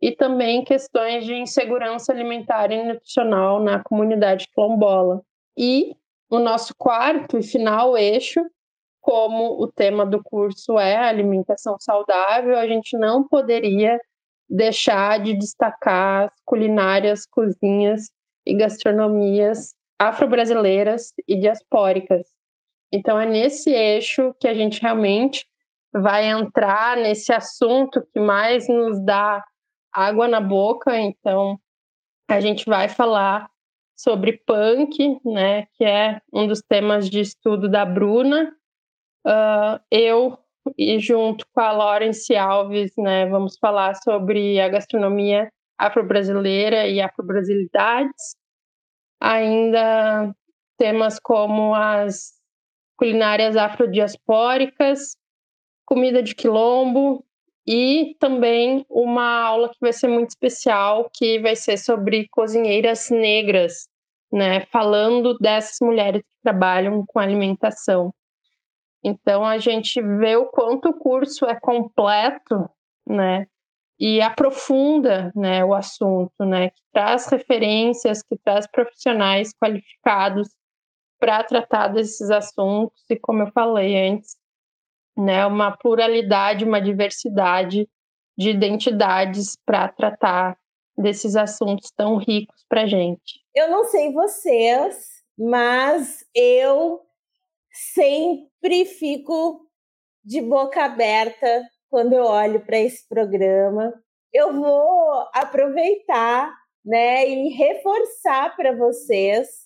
e 0.01 0.13
também 0.13 0.63
questões 0.63 1.25
de 1.25 1.35
insegurança 1.35 2.13
alimentar 2.13 2.71
e 2.71 2.85
nutricional 2.85 3.63
na 3.63 3.83
comunidade 3.83 4.47
quilombola. 4.53 5.23
E 5.57 5.97
o 6.29 6.39
nosso 6.39 6.75
quarto 6.77 7.39
e 7.39 7.43
final 7.43 7.97
eixo, 7.97 8.41
como 9.01 9.63
o 9.63 9.73
tema 9.73 10.05
do 10.05 10.23
curso 10.23 10.79
é 10.79 10.97
alimentação 10.97 11.77
saudável, 11.81 12.59
a 12.59 12.67
gente 12.67 12.97
não 12.99 13.27
poderia 13.27 13.99
deixar 14.49 15.19
de 15.19 15.33
destacar 15.33 16.27
as 16.27 16.43
culinárias, 16.45 17.27
cozinhas 17.27 18.11
e 18.45 18.55
gastronomias 18.55 19.75
afro-brasileiras 19.99 21.15
e 21.27 21.41
diaspóricas. 21.41 22.36
Então 22.93 23.19
é 23.19 23.27
nesse 23.27 23.71
eixo 23.71 24.35
que 24.41 24.49
a 24.49 24.55
gente 24.55 24.81
realmente 24.81 25.47
vai 25.93 26.27
entrar 26.27 26.97
nesse 26.97 27.33
assunto 27.33 28.07
que 28.13 28.21
mais 28.21 28.69
nos 28.69 29.05
dá 29.05 29.43
água 29.93 30.29
na 30.29 30.41
boca. 30.41 30.99
Então 30.99 31.59
a 32.29 32.41
gente 32.41 32.67
vai 32.67 32.89
falar 32.89 33.51
sobre 33.97 34.43
punk, 34.47 35.19
né, 35.25 35.67
que 35.75 35.85
é 35.85 36.21
um 36.33 36.47
dos 36.47 36.61
temas 36.61 37.09
de 37.09 37.21
estudo 37.21 37.69
da 37.69 37.85
Bruna. 37.85 38.53
Uh, 39.27 39.81
eu 39.91 40.39
e 40.77 40.99
junto 40.99 41.47
com 41.53 41.61
a 41.61 41.73
Lawrence 41.73 42.35
Alves, 42.37 42.93
né, 42.99 43.27
vamos 43.27 43.57
falar 43.59 43.95
sobre 43.95 44.61
a 44.61 44.69
gastronomia 44.69 45.49
afro-brasileira 45.79 46.87
e 46.87 47.01
afro-brasilidades. 47.01 48.37
Ainda 49.21 50.35
temas 50.77 51.19
como 51.19 51.75
as 51.75 52.36
culinárias 52.97 53.57
afrodiaspóricas, 53.57 55.17
comida 55.85 56.23
de 56.23 56.35
quilombo 56.35 57.25
e 57.67 58.17
também 58.21 58.85
uma 58.89 59.43
aula 59.43 59.69
que 59.69 59.79
vai 59.81 59.93
ser 59.93 60.09
muito 60.09 60.31
especial, 60.31 61.11
que 61.13 61.39
vai 61.41 61.57
ser 61.57 61.77
sobre 61.77 62.29
cozinheiras 62.29 63.11
negras, 63.11 63.89
né, 64.33 64.61
falando 64.67 65.37
dessas 65.39 65.79
mulheres 65.81 66.23
que 66.23 66.43
trabalham 66.43 67.05
com 67.07 67.19
alimentação. 67.19 68.15
Então 69.03 69.45
a 69.45 69.59
gente 69.59 70.01
vê 70.01 70.37
o 70.37 70.47
quanto 70.47 70.89
o 70.89 70.99
curso 70.99 71.45
é 71.47 71.59
completo, 71.59 72.69
né, 73.07 73.47
e 73.99 74.21
aprofunda, 74.21 75.33
né, 75.35 75.65
o 75.65 75.73
assunto, 75.75 76.45
né, 76.45 76.71
que 76.71 76.83
traz 76.93 77.27
referências, 77.29 78.23
que 78.23 78.37
traz 78.37 78.67
profissionais 78.67 79.53
qualificados 79.55 80.49
para 81.19 81.43
tratar 81.45 81.89
desses 81.89 82.31
assuntos 82.31 83.03
e 83.09 83.17
como 83.17 83.43
eu 83.43 83.53
falei 83.53 84.09
antes, 84.09 84.37
né, 85.17 85.47
uma 85.47 85.77
pluralidade, 85.77 86.65
uma 86.65 86.81
diversidade 86.81 87.89
de 88.37 88.51
identidades 88.51 89.57
para 89.65 89.89
tratar 89.89 90.59
desses 90.97 91.37
assuntos 91.37 91.91
tão 91.91 92.17
ricos 92.17 92.65
para 92.69 92.87
gente. 92.87 93.41
Eu 93.55 93.71
não 93.71 93.85
sei 93.85 94.13
vocês, 94.13 95.09
mas 95.39 96.25
eu 96.35 97.01
sempre 97.71 98.85
fico 98.85 99.67
de 100.25 100.41
boca 100.43 100.85
aberta 100.85 101.63
quando 101.89 102.15
eu 102.15 102.25
olho 102.25 102.65
para 102.65 102.79
esse 102.79 103.07
programa. 103.09 103.93
Eu 104.33 104.53
vou 104.53 105.25
aproveitar, 105.35 106.53
né, 106.85 107.27
e 107.29 107.49
reforçar 107.51 108.55
para 108.57 108.75
vocês 108.77 109.66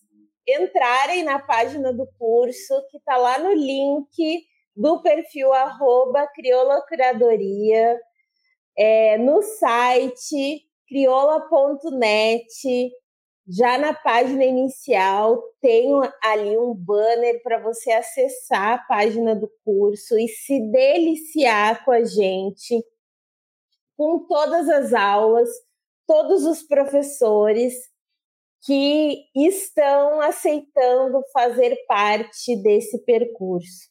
entrarem 0.53 1.24
na 1.24 1.38
página 1.38 1.92
do 1.92 2.07
curso 2.18 2.74
que 2.90 2.98
está 2.98 3.16
lá 3.16 3.38
no 3.38 3.53
link 3.53 4.44
do 4.74 5.03
perfil 5.03 5.53
arroba 5.53 6.26
Crioula 6.28 6.82
Curadoria, 6.88 7.98
é, 8.76 9.18
no 9.18 9.42
site 9.42 10.62
crioula.net, 10.88 12.92
já 13.48 13.78
na 13.78 13.92
página 13.92 14.44
inicial 14.44 15.42
tem 15.61 15.90
ali 16.22 16.57
um 16.57 16.74
banner 16.74 17.42
para 17.42 17.59
você 17.59 17.92
acessar 17.92 18.74
a 18.74 18.78
página 18.78 19.34
do 19.34 19.51
curso 19.64 20.18
e 20.18 20.28
se 20.28 20.61
deliciar 20.70 21.84
com 21.84 21.90
a 21.90 22.05
gente, 22.05 22.84
com 23.96 24.26
todas 24.26 24.68
as 24.68 24.92
aulas, 24.92 25.48
todos 26.07 26.44
os 26.44 26.62
professores 26.62 27.89
que 28.63 29.25
estão 29.35 30.21
aceitando 30.21 31.23
fazer 31.33 31.77
parte 31.87 32.57
desse 32.63 33.03
percurso 33.05 33.91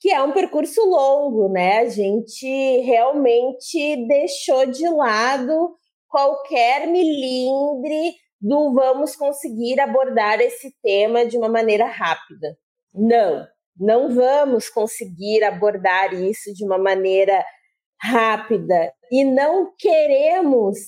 que 0.00 0.10
é 0.10 0.22
um 0.22 0.32
percurso 0.32 0.80
longo, 0.84 1.48
né? 1.48 1.78
A 1.78 1.88
gente 1.88 2.46
realmente 2.82 4.06
deixou 4.06 4.66
de 4.66 4.88
lado 4.88 5.76
qualquer 6.08 6.86
milindre 6.86 8.14
do 8.40 8.72
vamos 8.72 9.16
conseguir 9.16 9.80
abordar 9.80 10.40
esse 10.40 10.72
tema 10.82 11.26
de 11.26 11.36
uma 11.36 11.48
maneira 11.48 11.86
rápida. 11.86 12.56
Não, 12.94 13.46
não 13.76 14.14
vamos 14.14 14.68
conseguir 14.68 15.42
abordar 15.42 16.14
isso 16.14 16.54
de 16.54 16.64
uma 16.64 16.78
maneira 16.78 17.44
rápida 18.00 18.92
e 19.10 19.24
não 19.24 19.72
queremos 19.76 20.78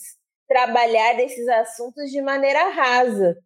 trabalhar 0.51 1.17
desses 1.17 1.47
assuntos 1.47 2.11
de 2.11 2.21
maneira 2.21 2.71
rasa. 2.71 3.37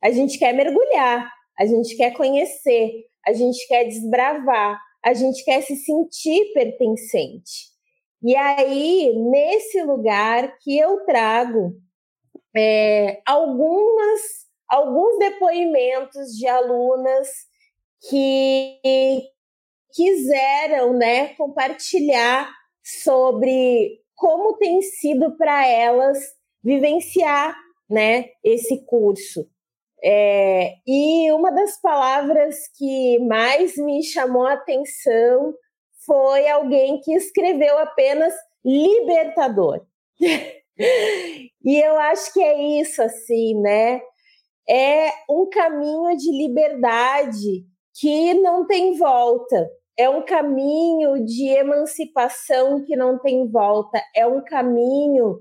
A 0.00 0.12
gente 0.12 0.38
quer 0.38 0.54
mergulhar, 0.54 1.28
a 1.58 1.66
gente 1.66 1.96
quer 1.96 2.12
conhecer, 2.12 3.04
a 3.26 3.32
gente 3.32 3.66
quer 3.66 3.84
desbravar, 3.84 4.80
a 5.04 5.12
gente 5.12 5.44
quer 5.44 5.60
se 5.62 5.74
sentir 5.74 6.52
pertencente. 6.54 7.72
E 8.22 8.36
aí, 8.36 9.12
nesse 9.16 9.82
lugar 9.82 10.56
que 10.60 10.78
eu 10.78 11.04
trago 11.04 11.74
é, 12.56 13.20
algumas, 13.26 14.20
alguns 14.68 15.18
depoimentos 15.18 16.28
de 16.38 16.46
alunas 16.46 17.28
que 18.08 18.78
quiseram 19.92 20.92
né, 20.92 21.34
compartilhar 21.34 22.48
sobre 22.84 24.00
como 24.14 24.56
tem 24.58 24.80
sido 24.80 25.36
para 25.36 25.66
elas 25.66 26.18
vivenciar 26.62 27.56
né, 27.88 28.26
esse 28.42 28.84
curso. 28.86 29.46
É, 30.04 30.74
e 30.86 31.30
uma 31.32 31.50
das 31.52 31.80
palavras 31.80 32.56
que 32.76 33.18
mais 33.20 33.76
me 33.76 34.02
chamou 34.02 34.46
a 34.46 34.54
atenção 34.54 35.54
foi 36.04 36.48
alguém 36.48 37.00
que 37.00 37.14
escreveu 37.14 37.78
apenas 37.78 38.34
libertador. 38.64 39.86
e 40.18 41.80
eu 41.80 41.96
acho 41.98 42.32
que 42.32 42.42
é 42.42 42.80
isso, 42.80 43.00
assim, 43.02 43.60
né? 43.60 44.00
É 44.68 45.10
um 45.30 45.48
caminho 45.48 46.16
de 46.16 46.30
liberdade 46.30 47.64
que 48.00 48.34
não 48.34 48.66
tem 48.66 48.96
volta. 48.96 49.68
É 49.96 50.08
um 50.08 50.24
caminho 50.24 51.24
de 51.24 51.48
emancipação 51.48 52.82
que 52.84 52.96
não 52.96 53.18
tem 53.18 53.48
volta. 53.48 54.02
É 54.16 54.26
um 54.26 54.42
caminho 54.42 55.40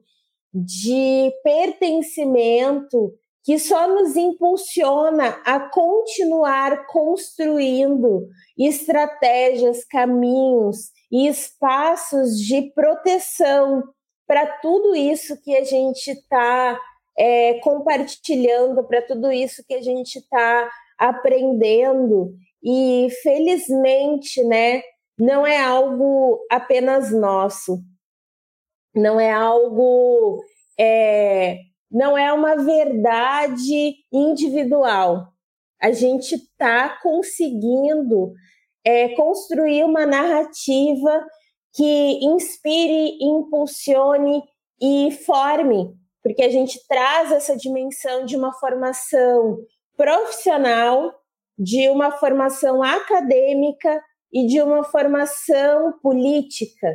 de 0.54 1.32
pertencimento 1.44 3.14
que 3.44 3.58
só 3.58 3.88
nos 3.88 4.16
impulsiona 4.16 5.42
a 5.46 5.60
continuar 5.60 6.86
construindo 6.88 8.28
estratégias, 8.58 9.84
caminhos 9.84 10.92
e 11.12 11.28
espaços 11.28 12.38
de 12.38 12.72
proteção 12.74 13.84
para 14.28 14.46
tudo 14.60 14.96
isso 14.96 15.42
que 15.42 15.56
a 15.56 15.64
gente 15.64 16.12
está 16.12 16.80
é, 17.18 17.56
compartilhando, 17.56 18.84
para 18.88 19.02
tudo 19.02 19.32
isso 19.32 19.64
que 19.68 19.74
a 19.74 19.82
gente 19.82 20.20
está 20.20 20.70
aprendendo. 20.98 22.34
E 22.64 23.08
felizmente, 23.24 24.44
né, 24.44 24.84
não 25.18 25.46
é 25.46 25.60
algo 25.60 26.40
apenas 26.50 27.12
nosso, 27.12 27.80
não 28.96 29.20
é 29.20 29.32
algo 29.32 30.44
é, 30.80 31.58
não 31.90 32.18
é 32.18 32.32
uma 32.32 32.56
verdade 32.56 33.96
individual. 34.12 35.28
A 35.82 35.92
gente 35.92 36.36
está 36.36 36.98
conseguindo 37.02 38.34
é, 38.86 39.10
construir 39.16 39.84
uma 39.84 40.06
narrativa 40.06 41.26
que 41.74 42.20
inspire, 42.26 43.18
impulsione 43.22 44.44
e 44.82 45.12
forme, 45.26 45.94
porque 46.24 46.44
a 46.44 46.50
gente 46.50 46.80
traz 46.88 47.32
essa 47.32 47.56
dimensão 47.56 48.26
de 48.26 48.36
uma 48.36 48.54
formação 48.54 49.58
profissional, 49.96 51.14
de 51.58 51.90
uma 51.90 52.12
formação 52.12 52.84
acadêmica 52.84 54.02
e 54.34 54.46
de 54.48 54.62
uma 54.62 54.84
formação 54.84 55.94
política 56.02 56.90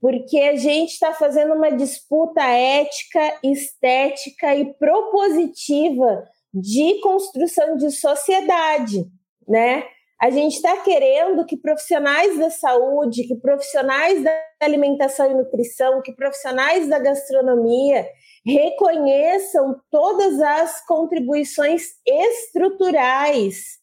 porque 0.00 0.38
a 0.38 0.56
gente 0.56 0.90
está 0.90 1.12
fazendo 1.12 1.54
uma 1.54 1.70
disputa 1.70 2.42
ética, 2.42 3.38
estética 3.42 4.54
e 4.54 4.72
propositiva 4.74 6.24
de 6.52 7.00
construção 7.00 7.76
de 7.76 7.90
sociedade, 7.90 9.04
né? 9.48 9.84
A 10.20 10.28
gente 10.28 10.56
está 10.56 10.76
querendo 10.82 11.46
que 11.46 11.56
profissionais 11.56 12.38
da 12.38 12.50
saúde, 12.50 13.26
que 13.26 13.36
profissionais 13.36 14.22
da 14.22 14.30
alimentação 14.60 15.30
e 15.30 15.34
nutrição, 15.34 16.02
que 16.02 16.12
profissionais 16.12 16.86
da 16.88 16.98
gastronomia 16.98 18.06
reconheçam 18.44 19.80
todas 19.90 20.38
as 20.40 20.84
contribuições 20.84 21.84
estruturais 22.06 23.80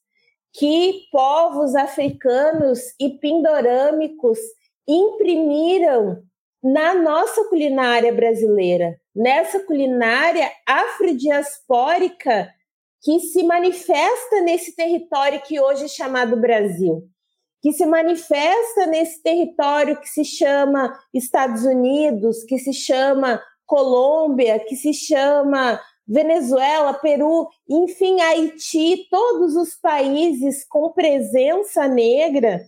que 0.53 1.07
povos 1.11 1.75
africanos 1.75 2.79
e 2.99 3.17
pindorâmicos 3.17 4.39
imprimiram 4.87 6.23
na 6.63 6.95
nossa 6.95 7.43
culinária 7.45 8.13
brasileira, 8.13 8.99
nessa 9.15 9.59
culinária 9.59 10.51
afrodiaspórica 10.65 12.49
que 13.01 13.19
se 13.19 13.43
manifesta 13.43 14.41
nesse 14.41 14.75
território 14.75 15.41
que 15.41 15.59
hoje 15.59 15.85
é 15.85 15.87
chamado 15.87 16.35
Brasil, 16.35 17.03
que 17.61 17.71
se 17.71 17.85
manifesta 17.85 18.85
nesse 18.87 19.21
território 19.21 19.99
que 19.99 20.07
se 20.07 20.23
chama 20.23 20.97
Estados 21.13 21.63
Unidos, 21.63 22.43
que 22.43 22.57
se 22.57 22.73
chama 22.73 23.41
Colômbia, 23.65 24.59
que 24.59 24.75
se 24.75 24.93
chama 24.93 25.79
Venezuela, 26.07 26.93
Peru, 26.93 27.47
enfim, 27.69 28.21
Haiti, 28.21 29.07
todos 29.09 29.55
os 29.55 29.75
países 29.75 30.65
com 30.67 30.91
presença 30.93 31.87
negra 31.87 32.61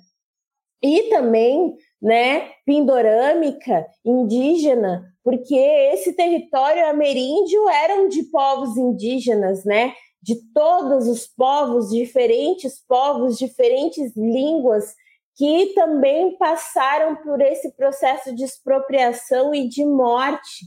e 0.82 1.04
também 1.10 1.76
né, 2.02 2.52
pindorâmica, 2.66 3.86
indígena, 4.06 5.04
porque 5.24 5.56
esse 5.56 6.14
território 6.16 6.88
ameríndio 6.88 7.68
eram 7.70 8.08
de 8.08 8.24
povos 8.24 8.78
indígenas, 8.78 9.66
né, 9.66 9.94
de 10.22 10.36
todos 10.54 11.08
os 11.08 11.28
povos, 11.28 11.90
diferentes 11.90 12.84
povos, 12.88 13.38
diferentes 13.38 14.16
línguas, 14.16 14.94
que 15.36 15.74
também 15.74 16.38
passaram 16.38 17.16
por 17.18 17.42
esse 17.42 17.72
processo 17.76 18.36
de 18.36 18.44
expropriação 18.44 19.54
e 19.54 19.68
de 19.68 19.86
morte 19.86 20.66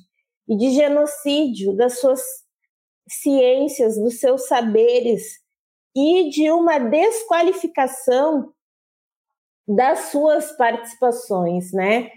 e 0.48 0.56
de 0.56 0.70
genocídio 0.70 1.74
das 1.74 1.98
suas 1.98 2.22
ciências, 3.08 3.98
dos 3.98 4.18
seus 4.20 4.46
saberes 4.46 5.40
e 5.94 6.30
de 6.30 6.50
uma 6.50 6.78
desqualificação 6.78 8.50
das 9.74 10.10
suas 10.10 10.52
participações, 10.56 11.72
né? 11.72 12.10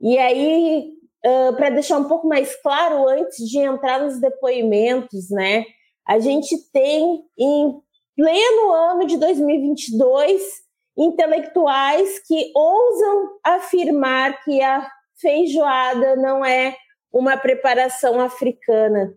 E 0.00 0.18
aí, 0.18 0.92
uh, 1.24 1.56
para 1.56 1.70
deixar 1.70 1.98
um 1.98 2.08
pouco 2.08 2.26
mais 2.28 2.54
claro, 2.62 3.08
antes 3.08 3.48
de 3.48 3.58
entrar 3.58 4.00
nos 4.00 4.20
depoimentos, 4.20 5.30
né? 5.30 5.64
A 6.06 6.18
gente 6.18 6.56
tem 6.72 7.22
em 7.38 7.80
pleno 8.14 8.72
ano 8.72 9.06
de 9.06 9.16
2022 9.18 10.42
intelectuais 10.96 12.20
que 12.26 12.52
ousam 12.54 13.38
afirmar 13.44 14.42
que 14.42 14.62
a 14.62 14.88
feijoada 15.20 16.16
não 16.16 16.44
é 16.44 16.76
uma 17.12 17.36
preparação 17.36 18.20
africana, 18.20 19.14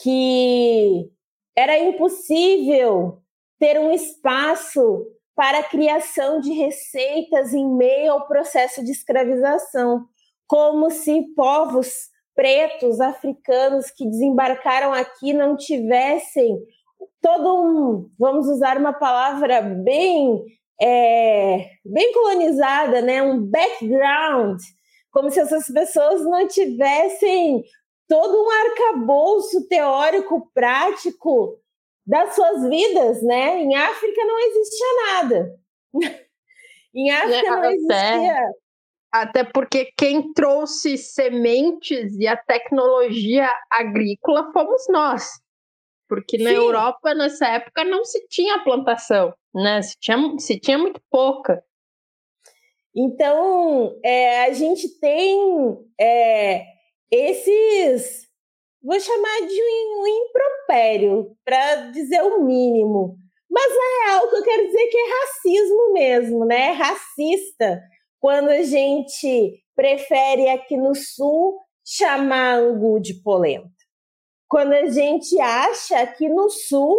que 0.00 1.10
era 1.56 1.78
impossível 1.78 3.18
ter 3.58 3.78
um 3.78 3.92
espaço 3.92 5.06
para 5.34 5.60
a 5.60 5.64
criação 5.64 6.40
de 6.40 6.52
receitas 6.52 7.52
em 7.52 7.66
meio 7.76 8.12
ao 8.12 8.26
processo 8.26 8.84
de 8.84 8.90
escravização, 8.90 10.04
como 10.46 10.90
se 10.90 11.22
povos 11.34 12.10
pretos 12.34 13.00
africanos 13.00 13.90
que 13.90 14.08
desembarcaram 14.08 14.92
aqui 14.92 15.32
não 15.32 15.56
tivessem 15.56 16.58
todo 17.20 17.62
um, 17.62 18.10
vamos 18.18 18.46
usar 18.48 18.76
uma 18.76 18.92
palavra 18.92 19.60
bem 19.62 20.44
é, 20.80 21.70
bem 21.84 22.12
colonizada, 22.12 23.00
né, 23.00 23.22
um 23.22 23.40
background, 23.40 24.58
como 25.12 25.30
se 25.30 25.38
essas 25.38 25.66
pessoas 25.66 26.24
não 26.24 26.48
tivessem 26.48 27.62
todo 28.08 28.34
um 28.34 28.50
arcabouço 28.50 29.68
teórico 29.68 30.50
prático 30.52 31.56
das 32.06 32.34
suas 32.34 32.68
vidas, 32.68 33.22
né? 33.22 33.60
Em 33.60 33.74
África 33.76 34.24
não 34.24 34.38
existia 34.38 34.86
nada. 35.06 35.58
em 36.94 37.10
África 37.10 37.56
não 37.56 37.70
existia. 37.70 38.52
Até 39.12 39.44
porque 39.44 39.92
quem 39.96 40.32
trouxe 40.32 40.96
sementes 40.96 42.16
e 42.18 42.26
a 42.26 42.36
tecnologia 42.36 43.48
agrícola 43.70 44.50
fomos 44.52 44.86
nós. 44.88 45.28
Porque 46.08 46.38
Sim. 46.38 46.44
na 46.44 46.52
Europa, 46.52 47.14
nessa 47.14 47.46
época, 47.46 47.84
não 47.84 48.04
se 48.04 48.26
tinha 48.28 48.62
plantação, 48.64 49.34
né? 49.54 49.82
Se 49.82 49.98
tinha, 50.00 50.18
se 50.38 50.58
tinha 50.58 50.78
muito 50.78 51.00
pouca. 51.10 51.62
Então, 52.94 53.98
é, 54.04 54.44
a 54.44 54.52
gente 54.52 54.98
tem 54.98 55.78
é, 55.98 56.64
esses 57.10 58.28
vou 58.82 58.98
chamar 58.98 59.46
de 59.46 59.62
um, 59.62 60.06
impropério, 60.06 61.36
para 61.44 61.90
dizer 61.90 62.22
o 62.22 62.42
mínimo. 62.42 63.16
Mas 63.50 63.68
na 63.68 64.06
real, 64.06 64.24
o 64.24 64.30
que 64.30 64.36
eu 64.36 64.42
quero 64.42 64.66
dizer 64.66 64.80
é 64.80 64.86
que 64.86 64.96
é 64.96 65.10
racismo 65.20 65.92
mesmo, 65.92 66.44
né? 66.44 66.68
É 66.68 66.72
racista 66.72 67.80
quando 68.18 68.48
a 68.48 68.62
gente 68.62 69.62
prefere 69.74 70.48
aqui 70.48 70.76
no 70.76 70.94
sul 70.94 71.58
chamar 71.84 72.58
angu 72.58 73.00
de 73.00 73.14
polenta. 73.22 73.68
Quando 74.48 74.72
a 74.72 74.86
gente 74.86 75.38
acha 75.40 75.98
aqui 75.98 76.28
no 76.28 76.48
sul 76.50 76.96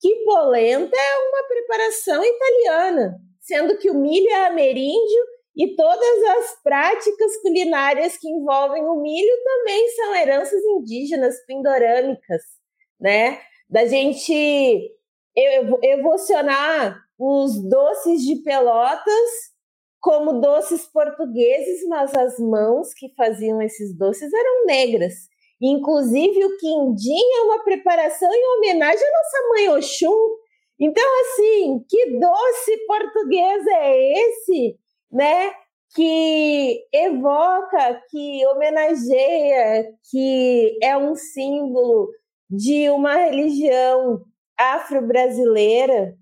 que 0.00 0.24
polenta 0.24 0.96
é 0.96 1.18
uma 1.28 1.48
preparação 1.48 2.22
italiana, 2.22 3.16
sendo 3.40 3.76
que 3.78 3.90
o 3.90 3.94
milho 3.94 4.28
é 4.30 4.46
ameríndio 4.46 5.33
e 5.56 5.76
todas 5.76 6.22
as 6.38 6.62
práticas 6.62 7.36
culinárias 7.40 8.16
que 8.16 8.28
envolvem 8.28 8.84
o 8.84 9.00
milho 9.00 9.34
também 9.44 9.88
são 9.90 10.14
heranças 10.16 10.62
indígenas 10.64 11.36
pindorâmicas, 11.46 12.42
né? 13.00 13.40
Da 13.68 13.86
gente 13.86 14.92
evolucionar 15.82 16.98
os 17.18 17.62
doces 17.68 18.22
de 18.22 18.36
pelotas 18.42 19.54
como 20.00 20.40
doces 20.40 20.86
portugueses, 20.86 21.86
mas 21.88 22.14
as 22.14 22.38
mãos 22.38 22.92
que 22.92 23.14
faziam 23.16 23.62
esses 23.62 23.96
doces 23.96 24.30
eram 24.32 24.66
negras. 24.66 25.14
Inclusive, 25.62 26.44
o 26.44 26.56
quindim 26.58 27.22
é 27.38 27.42
uma 27.42 27.64
preparação 27.64 28.28
em 28.30 28.56
homenagem 28.58 29.06
à 29.06 29.10
nossa 29.10 29.48
mãe 29.48 29.78
Oxum. 29.78 30.36
Então, 30.78 31.04
assim, 31.20 31.84
que 31.88 32.18
doce 32.18 32.86
português 32.86 33.66
é 33.66 34.12
esse, 34.18 34.78
né? 35.14 35.52
Que 35.94 36.84
evoca, 36.92 38.02
que 38.10 38.44
homenageia, 38.48 39.88
que 40.10 40.76
é 40.82 40.96
um 40.96 41.14
símbolo 41.14 42.08
de 42.50 42.90
uma 42.90 43.14
religião 43.14 44.20
afro-brasileira, 44.58 46.16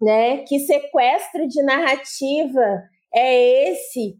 né? 0.00 0.44
Que 0.44 0.58
sequestro 0.60 1.48
de 1.48 1.62
narrativa 1.62 2.82
é 3.14 3.70
esse 3.70 4.16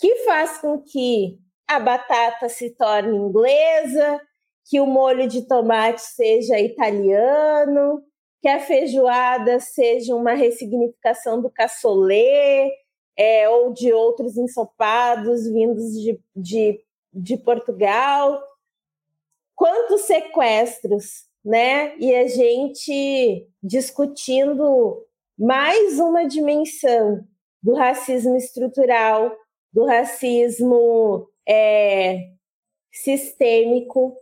que 0.00 0.16
faz 0.24 0.58
com 0.58 0.82
que 0.82 1.38
a 1.68 1.78
batata 1.78 2.48
se 2.48 2.76
torne 2.76 3.16
inglesa, 3.16 4.20
que 4.68 4.80
o 4.80 4.86
molho 4.86 5.28
de 5.28 5.46
tomate 5.46 6.00
seja 6.00 6.58
italiano, 6.58 8.02
que 8.42 8.48
a 8.48 8.60
feijoada 8.60 9.60
seja 9.60 10.14
uma 10.14 10.34
ressignificação 10.34 11.40
do 11.40 11.50
cassoulet 11.50 12.70
é, 13.16 13.48
ou 13.48 13.72
de 13.72 13.92
outros 13.92 14.36
ensopados 14.36 15.48
vindos 15.48 15.92
de, 16.00 16.20
de, 16.34 16.80
de 17.12 17.36
Portugal. 17.36 18.42
Quantos 19.54 20.02
sequestros, 20.02 21.26
né? 21.44 21.96
E 21.98 22.14
a 22.14 22.26
gente 22.26 23.46
discutindo 23.62 25.04
mais 25.38 25.98
uma 25.98 26.26
dimensão 26.26 27.26
do 27.62 27.74
racismo 27.74 28.36
estrutural, 28.36 29.34
do 29.72 29.84
racismo 29.84 31.28
é, 31.48 32.30
sistêmico 32.92 34.16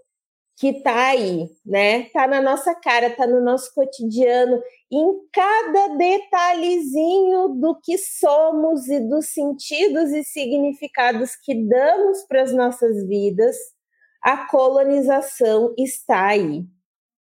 que 0.56 0.68
está 0.68 1.08
aí, 1.08 1.48
né? 1.64 2.02
Está 2.02 2.26
na 2.26 2.40
nossa 2.40 2.74
cara, 2.74 3.08
está 3.08 3.26
no 3.26 3.42
nosso 3.42 3.72
cotidiano, 3.74 4.60
em 4.90 5.06
cada 5.32 5.96
detalhezinho 5.96 7.48
do 7.48 7.78
que 7.82 7.96
somos 7.98 8.86
e 8.88 9.00
dos 9.00 9.26
sentidos 9.28 10.10
e 10.10 10.22
significados 10.22 11.34
que 11.36 11.54
damos 11.66 12.22
para 12.28 12.42
as 12.42 12.52
nossas 12.52 13.06
vidas, 13.06 13.56
a 14.22 14.46
colonização 14.46 15.74
está 15.76 16.28
aí. 16.28 16.64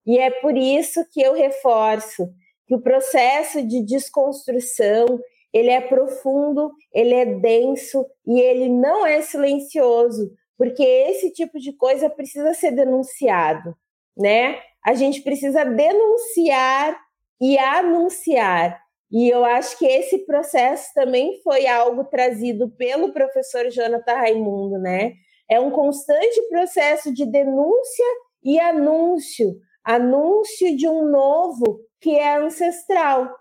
E 0.05 0.17
é 0.17 0.31
por 0.31 0.55
isso 0.55 1.05
que 1.11 1.21
eu 1.21 1.33
reforço 1.33 2.29
que 2.65 2.75
o 2.75 2.81
processo 2.81 3.65
de 3.65 3.85
desconstrução 3.85 5.05
ele 5.53 5.69
é 5.69 5.81
profundo, 5.81 6.71
ele 6.93 7.13
é 7.13 7.25
denso 7.25 8.05
e 8.25 8.39
ele 8.39 8.69
não 8.69 9.05
é 9.05 9.21
silencioso, 9.21 10.31
porque 10.57 10.83
esse 10.83 11.31
tipo 11.31 11.59
de 11.59 11.71
coisa 11.73 12.09
precisa 12.09 12.53
ser 12.53 12.71
denunciado, 12.71 13.75
né? 14.17 14.59
A 14.85 14.93
gente 14.93 15.21
precisa 15.21 15.63
denunciar 15.63 16.97
e 17.39 17.57
anunciar. 17.57 18.81
E 19.11 19.29
eu 19.29 19.45
acho 19.45 19.77
que 19.77 19.85
esse 19.85 20.25
processo 20.25 20.91
também 20.93 21.39
foi 21.43 21.67
algo 21.67 22.03
trazido 22.05 22.69
pelo 22.71 23.13
professor 23.13 23.69
Jonathan 23.69 24.13
Raimundo, 24.13 24.77
né? 24.79 25.13
É 25.49 25.59
um 25.59 25.71
constante 25.71 26.41
processo 26.49 27.13
de 27.13 27.25
denúncia 27.25 28.05
e 28.43 28.59
anúncio, 28.59 29.55
anúncio 29.83 30.75
de 30.75 30.87
um 30.87 31.09
novo 31.09 31.79
que 32.01 32.17
é 32.17 32.37
ancestral. 32.37 33.33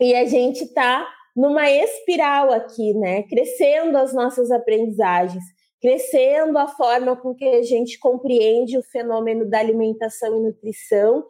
E 0.00 0.14
a 0.14 0.24
gente 0.24 0.64
está 0.64 1.06
numa 1.34 1.70
espiral 1.70 2.50
aqui, 2.52 2.94
né? 2.94 3.22
Crescendo 3.24 3.96
as 3.98 4.14
nossas 4.14 4.50
aprendizagens, 4.50 5.44
crescendo 5.86 6.58
a 6.58 6.66
forma 6.66 7.14
com 7.14 7.32
que 7.32 7.44
a 7.44 7.62
gente 7.62 7.96
compreende 7.96 8.76
o 8.76 8.82
fenômeno 8.82 9.48
da 9.48 9.60
alimentação 9.60 10.36
e 10.36 10.40
nutrição 10.40 11.24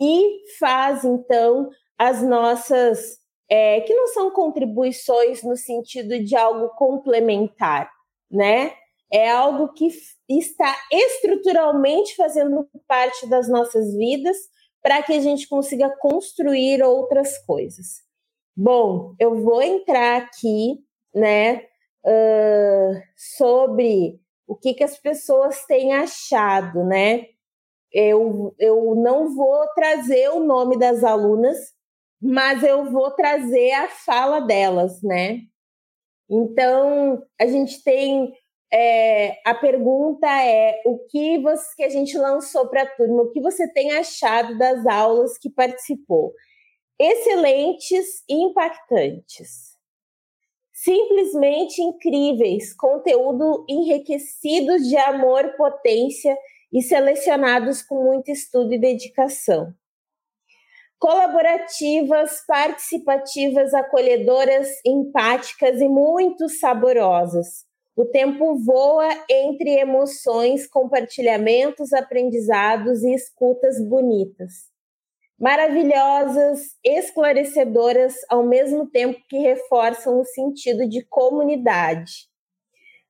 e 0.00 0.40
faz 0.58 1.04
então 1.04 1.68
as 1.98 2.22
nossas 2.22 3.18
é, 3.50 3.82
que 3.82 3.92
não 3.92 4.06
são 4.06 4.30
contribuições 4.30 5.42
no 5.42 5.54
sentido 5.54 6.18
de 6.18 6.34
algo 6.34 6.70
complementar, 6.76 7.90
né? 8.30 8.72
É 9.12 9.30
algo 9.30 9.70
que 9.74 9.88
está 10.26 10.74
estruturalmente 10.90 12.16
fazendo 12.16 12.66
parte 12.88 13.28
das 13.28 13.50
nossas 13.50 13.94
vidas 13.94 14.36
para 14.82 15.02
que 15.02 15.12
a 15.12 15.20
gente 15.20 15.46
consiga 15.46 15.94
construir 15.98 16.82
outras 16.82 17.36
coisas. 17.44 17.98
Bom, 18.56 19.14
eu 19.18 19.42
vou 19.42 19.60
entrar 19.60 20.22
aqui, 20.22 20.78
né, 21.14 21.66
uh, 22.04 23.02
sobre 23.16 24.20
o 24.46 24.56
que, 24.56 24.74
que 24.74 24.84
as 24.84 24.98
pessoas 24.98 25.64
têm 25.66 25.94
achado, 25.94 26.84
né? 26.84 27.26
Eu, 27.92 28.54
eu 28.58 28.94
não 28.94 29.34
vou 29.34 29.66
trazer 29.74 30.30
o 30.30 30.40
nome 30.40 30.78
das 30.78 31.02
alunas, 31.02 31.58
mas 32.20 32.62
eu 32.62 32.90
vou 32.90 33.10
trazer 33.12 33.72
a 33.72 33.88
fala 33.88 34.40
delas, 34.40 35.02
né? 35.02 35.40
Então, 36.28 37.22
a 37.40 37.46
gente 37.46 37.82
tem. 37.82 38.32
É, 38.72 39.40
a 39.44 39.52
pergunta 39.52 40.28
é 40.28 40.80
o 40.86 40.98
que, 41.08 41.38
você, 41.38 41.74
que 41.76 41.82
a 41.82 41.88
gente 41.88 42.16
lançou 42.16 42.68
para 42.68 42.82
a 42.82 42.86
turma, 42.86 43.22
o 43.22 43.30
que 43.32 43.40
você 43.40 43.66
tem 43.72 43.90
achado 43.92 44.56
das 44.56 44.86
aulas 44.86 45.36
que 45.36 45.50
participou? 45.50 46.32
excelentes 47.00 48.22
e 48.28 48.34
impactantes. 48.34 49.70
Simplesmente 50.82 51.82
incríveis, 51.82 52.72
conteúdo 52.72 53.66
enriquecido 53.68 54.78
de 54.78 54.96
amor, 54.96 55.54
potência 55.54 56.34
e 56.72 56.80
selecionados 56.80 57.82
com 57.82 58.02
muito 58.02 58.30
estudo 58.30 58.72
e 58.72 58.78
dedicação. 58.78 59.74
Colaborativas, 60.98 62.42
participativas, 62.46 63.74
acolhedoras, 63.74 64.68
empáticas 64.82 65.82
e 65.82 65.86
muito 65.86 66.48
saborosas. 66.48 67.66
O 67.94 68.06
tempo 68.06 68.56
voa 68.64 69.06
entre 69.28 69.80
emoções, 69.80 70.66
compartilhamentos, 70.66 71.92
aprendizados 71.92 73.02
e 73.02 73.12
escutas 73.12 73.78
bonitas 73.86 74.69
maravilhosas, 75.40 76.76
esclarecedoras, 76.84 78.14
ao 78.28 78.44
mesmo 78.44 78.86
tempo 78.86 79.18
que 79.26 79.38
reforçam 79.38 80.20
o 80.20 80.24
sentido 80.24 80.86
de 80.86 81.02
comunidade. 81.06 82.28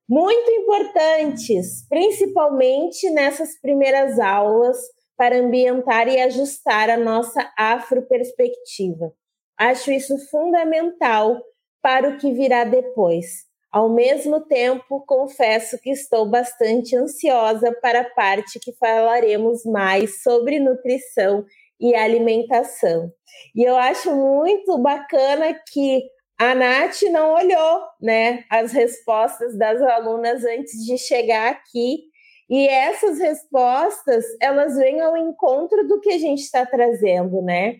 Muito 0.07 0.49
importantes, 0.51 1.85
principalmente 1.89 3.09
nessas 3.09 3.59
primeiras 3.59 4.17
aulas, 4.17 4.77
para 5.17 5.37
ambientar 5.37 6.07
e 6.07 6.19
ajustar 6.21 6.89
a 6.89 6.97
nossa 6.97 7.51
afroperspectiva. 7.57 9.13
Acho 9.57 9.91
isso 9.91 10.17
fundamental 10.29 11.39
para 11.81 12.09
o 12.09 12.17
que 12.17 12.31
virá 12.31 12.63
depois. 12.63 13.45
Ao 13.71 13.87
mesmo 13.87 14.41
tempo, 14.41 15.03
confesso 15.05 15.79
que 15.79 15.91
estou 15.91 16.25
bastante 16.25 16.95
ansiosa 16.95 17.71
para 17.81 18.01
a 18.01 18.09
parte 18.09 18.59
que 18.59 18.73
falaremos 18.73 19.63
mais 19.63 20.21
sobre 20.23 20.59
nutrição 20.59 21.45
e 21.81 21.95
alimentação. 21.95 23.11
E 23.55 23.63
eu 23.63 23.75
acho 23.75 24.15
muito 24.15 24.77
bacana 24.77 25.53
que 25.73 26.03
a 26.39 26.53
Nath 26.53 27.01
não 27.11 27.33
olhou 27.33 27.81
né, 27.99 28.45
as 28.49 28.71
respostas 28.71 29.57
das 29.57 29.81
alunas 29.81 30.45
antes 30.45 30.85
de 30.85 30.97
chegar 30.97 31.51
aqui. 31.51 32.03
E 32.49 32.67
essas 32.67 33.17
respostas, 33.17 34.25
elas 34.41 34.75
vêm 34.75 35.01
ao 35.01 35.17
encontro 35.17 35.87
do 35.87 35.99
que 35.99 36.11
a 36.11 36.17
gente 36.17 36.41
está 36.41 36.65
trazendo, 36.65 37.41
né? 37.41 37.77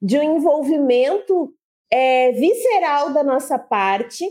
De 0.00 0.18
um 0.18 0.36
envolvimento 0.36 1.52
é, 1.90 2.32
visceral 2.32 3.12
da 3.12 3.22
nossa 3.22 3.58
parte 3.58 4.24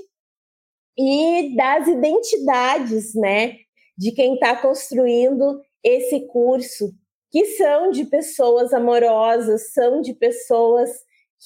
e 0.98 1.56
das 1.56 1.88
identidades, 1.88 3.14
né? 3.14 3.58
De 3.96 4.12
quem 4.12 4.34
está 4.34 4.56
construindo 4.56 5.62
esse 5.84 6.26
curso 6.28 6.92
que 7.34 7.46
são 7.46 7.90
de 7.90 8.06
pessoas 8.06 8.72
amorosas, 8.76 9.74
são 9.74 10.02
de 10.02 10.14
pessoas 10.14 10.92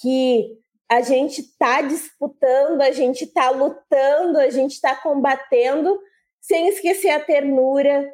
que 0.01 0.59
a 0.91 0.99
gente 0.99 1.39
está 1.39 1.81
disputando, 1.81 2.81
a 2.81 2.91
gente 2.91 3.23
está 3.23 3.49
lutando, 3.51 4.37
a 4.37 4.49
gente 4.49 4.73
está 4.73 4.93
combatendo, 4.97 5.97
sem 6.41 6.67
esquecer 6.67 7.11
a 7.11 7.21
ternura, 7.21 8.05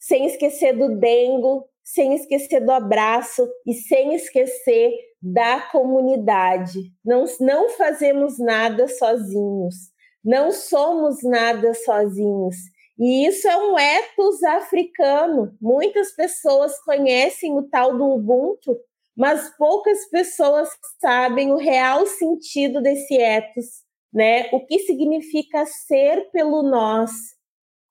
sem 0.00 0.26
esquecer 0.26 0.76
do 0.76 0.96
dengo, 0.98 1.68
sem 1.84 2.14
esquecer 2.14 2.58
do 2.64 2.72
abraço 2.72 3.48
e 3.64 3.74
sem 3.74 4.12
esquecer 4.12 4.92
da 5.22 5.60
comunidade. 5.60 6.80
Não, 7.04 7.26
não 7.38 7.68
fazemos 7.70 8.40
nada 8.40 8.88
sozinhos, 8.88 9.76
não 10.24 10.50
somos 10.50 11.22
nada 11.22 11.74
sozinhos. 11.74 12.56
E 13.00 13.26
isso 13.26 13.48
é 13.48 13.56
um 13.56 13.78
ethos 13.78 14.42
africano. 14.42 15.56
Muitas 15.58 16.14
pessoas 16.14 16.78
conhecem 16.84 17.56
o 17.56 17.62
tal 17.62 17.96
do 17.96 18.04
Ubuntu, 18.04 18.76
mas 19.16 19.56
poucas 19.56 20.06
pessoas 20.10 20.68
sabem 21.00 21.50
o 21.50 21.56
real 21.56 22.04
sentido 22.06 22.82
desse 22.82 23.16
ethos, 23.16 23.64
né? 24.12 24.50
O 24.52 24.66
que 24.66 24.80
significa 24.80 25.64
ser 25.64 26.30
pelo 26.30 26.62
nós, 26.62 27.10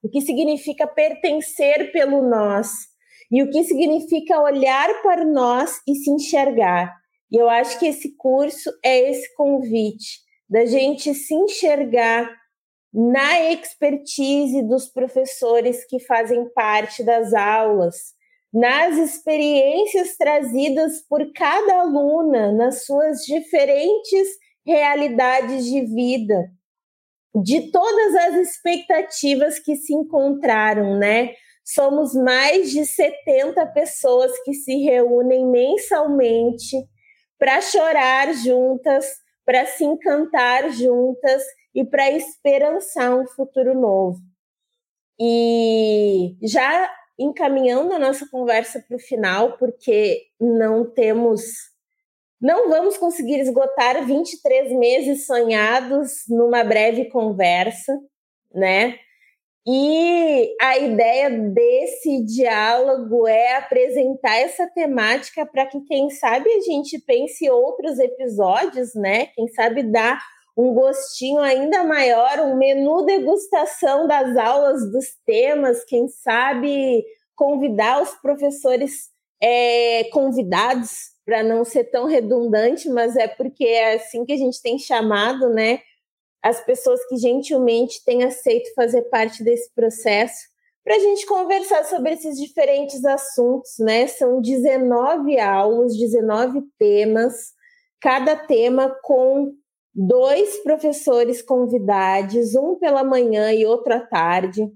o 0.04 0.10
que 0.10 0.22
significa 0.22 0.86
pertencer 0.86 1.92
pelo 1.92 2.22
nós 2.22 2.70
e 3.32 3.42
o 3.42 3.50
que 3.50 3.64
significa 3.64 4.40
olhar 4.40 5.02
para 5.02 5.26
nós 5.26 5.82
e 5.88 5.96
se 5.96 6.12
enxergar. 6.12 6.96
E 7.32 7.38
eu 7.38 7.50
acho 7.50 7.80
que 7.80 7.88
esse 7.88 8.16
curso 8.16 8.72
é 8.86 9.10
esse 9.10 9.36
convite 9.36 10.20
da 10.48 10.66
gente 10.66 11.16
se 11.16 11.34
enxergar 11.34 12.39
na 12.94 13.52
expertise 13.52 14.64
dos 14.64 14.88
professores 14.88 15.86
que 15.86 16.00
fazem 16.00 16.50
parte 16.54 17.04
das 17.04 17.34
aulas, 17.34 18.14
nas 18.52 18.98
experiências 18.98 20.18
trazidas 20.18 21.02
por 21.08 21.32
cada 21.34 21.82
aluna, 21.82 22.52
nas 22.52 22.86
suas 22.86 23.20
diferentes 23.20 24.28
realidades 24.66 25.66
de 25.66 25.86
vida, 25.86 26.52
de 27.44 27.72
todas 27.72 28.16
as 28.16 28.36
expectativas 28.36 29.60
que 29.60 29.76
se 29.76 29.94
encontraram, 29.94 30.98
né? 30.98 31.34
Somos 31.64 32.16
mais 32.16 32.72
de 32.72 32.84
70 32.84 33.64
pessoas 33.68 34.32
que 34.44 34.54
se 34.54 34.76
reúnem 34.78 35.46
mensalmente 35.46 36.76
para 37.38 37.62
chorar 37.62 38.34
juntas, 38.34 39.08
para 39.46 39.68
se 39.68 39.84
encantar 39.84 40.72
juntas 40.72 41.44
e 41.80 41.86
para 41.86 42.12
esperançar 42.12 43.18
um 43.18 43.26
futuro 43.26 43.74
novo. 43.74 44.20
E 45.18 46.36
já 46.44 46.92
encaminhando 47.18 47.94
a 47.94 48.00
nossa 48.00 48.28
conversa 48.30 48.84
para 48.86 48.98
o 48.98 49.00
final, 49.00 49.58
porque 49.58 50.24
não 50.40 50.84
temos, 50.84 51.42
não 52.42 52.68
vamos 52.68 52.98
conseguir 52.98 53.40
esgotar 53.40 54.06
23 54.06 54.74
meses 54.74 55.26
sonhados 55.26 56.24
numa 56.28 56.66
breve 56.66 57.06
conversa, 57.06 57.98
né? 58.54 59.00
E 59.66 60.56
a 60.62 60.78
ideia 60.80 61.30
desse 61.30 62.26
diálogo 62.26 63.26
é 63.26 63.56
apresentar 63.56 64.36
essa 64.36 64.68
temática 64.68 65.46
para 65.46 65.66
que, 65.66 65.80
quem 65.82 66.10
sabe, 66.10 66.50
a 66.52 66.60
gente 66.60 67.00
pense 67.06 67.50
outros 67.50 68.00
episódios, 68.00 68.94
né? 68.96 69.28
Quem 69.28 69.48
sabe 69.50 69.84
dar 69.84 70.20
um 70.60 70.74
gostinho 70.74 71.40
ainda 71.40 71.86
maior, 71.86 72.42
um 72.42 72.58
menu 72.58 73.06
degustação 73.06 74.06
das 74.06 74.36
aulas, 74.36 74.92
dos 74.92 75.06
temas, 75.26 75.86
quem 75.86 76.10
sabe 76.10 77.02
convidar 77.34 78.04
os 78.04 78.14
professores 78.16 79.08
é, 79.42 80.04
convidados, 80.12 81.18
para 81.26 81.42
não 81.44 81.64
ser 81.64 81.86
tão 81.86 82.06
redundante, 82.06 82.90
mas 82.90 83.16
é 83.16 83.26
porque 83.26 83.64
é 83.64 83.94
assim 83.94 84.26
que 84.26 84.34
a 84.34 84.38
gente 84.38 84.62
tem 84.62 84.78
chamado, 84.78 85.50
né? 85.50 85.80
As 86.44 86.60
pessoas 86.66 87.00
que 87.06 87.16
gentilmente 87.16 88.04
têm 88.04 88.24
aceito 88.24 88.74
fazer 88.74 89.04
parte 89.04 89.42
desse 89.44 89.74
processo, 89.74 90.50
para 90.84 90.96
a 90.96 91.00
gente 91.00 91.26
conversar 91.26 91.86
sobre 91.86 92.14
esses 92.14 92.38
diferentes 92.38 93.06
assuntos, 93.06 93.76
né? 93.80 94.08
São 94.08 94.42
19 94.42 95.40
aulas, 95.40 95.96
19 95.96 96.64
temas, 96.78 97.54
cada 98.02 98.36
tema 98.36 98.94
com 99.04 99.54
dois 99.94 100.58
professores 100.64 101.42
convidados, 101.42 102.56
um 102.56 102.76
pela 102.78 103.04
manhã 103.04 103.52
e 103.54 103.66
outro 103.66 103.94
à 103.94 104.00
tarde, 104.00 104.70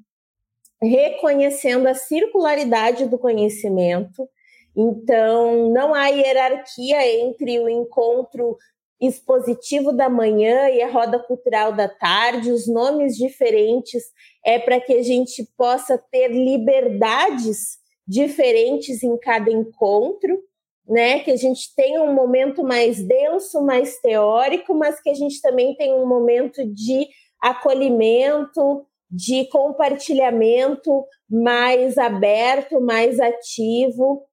reconhecendo 0.81 1.87
a 1.87 1.93
circularidade 1.93 3.05
do 3.05 3.17
conhecimento. 3.17 4.27
Então, 4.75 5.69
não 5.71 5.93
há 5.93 6.07
hierarquia 6.07 7.07
entre 7.21 7.59
o 7.59 7.69
encontro 7.69 8.57
expositivo 8.99 9.91
da 9.91 10.09
manhã 10.09 10.69
e 10.69 10.81
a 10.81 10.89
roda 10.89 11.19
cultural 11.19 11.73
da 11.73 11.87
tarde, 11.87 12.51
os 12.51 12.67
nomes 12.67 13.15
diferentes 13.15 14.03
é 14.45 14.57
para 14.57 14.79
que 14.79 14.93
a 14.93 15.03
gente 15.03 15.45
possa 15.57 15.97
ter 15.97 16.29
liberdades 16.29 17.77
diferentes 18.07 19.03
em 19.03 19.17
cada 19.17 19.51
encontro 19.51 20.39
né? 20.87 21.19
Que 21.19 21.31
a 21.31 21.35
gente 21.35 21.73
tenha 21.75 22.01
um 22.01 22.13
momento 22.13 22.63
mais 22.63 23.03
denso, 23.03 23.61
mais 23.61 23.99
teórico, 23.99 24.73
mas 24.73 25.01
que 25.01 25.09
a 25.09 25.13
gente 25.13 25.41
também 25.41 25.75
tenha 25.75 25.95
um 25.95 26.05
momento 26.05 26.65
de 26.65 27.07
acolhimento, 27.41 28.85
de 29.09 29.45
compartilhamento 29.49 31.05
mais 31.29 31.97
aberto, 31.97 32.81
mais 32.81 33.19
ativo, 33.19 34.23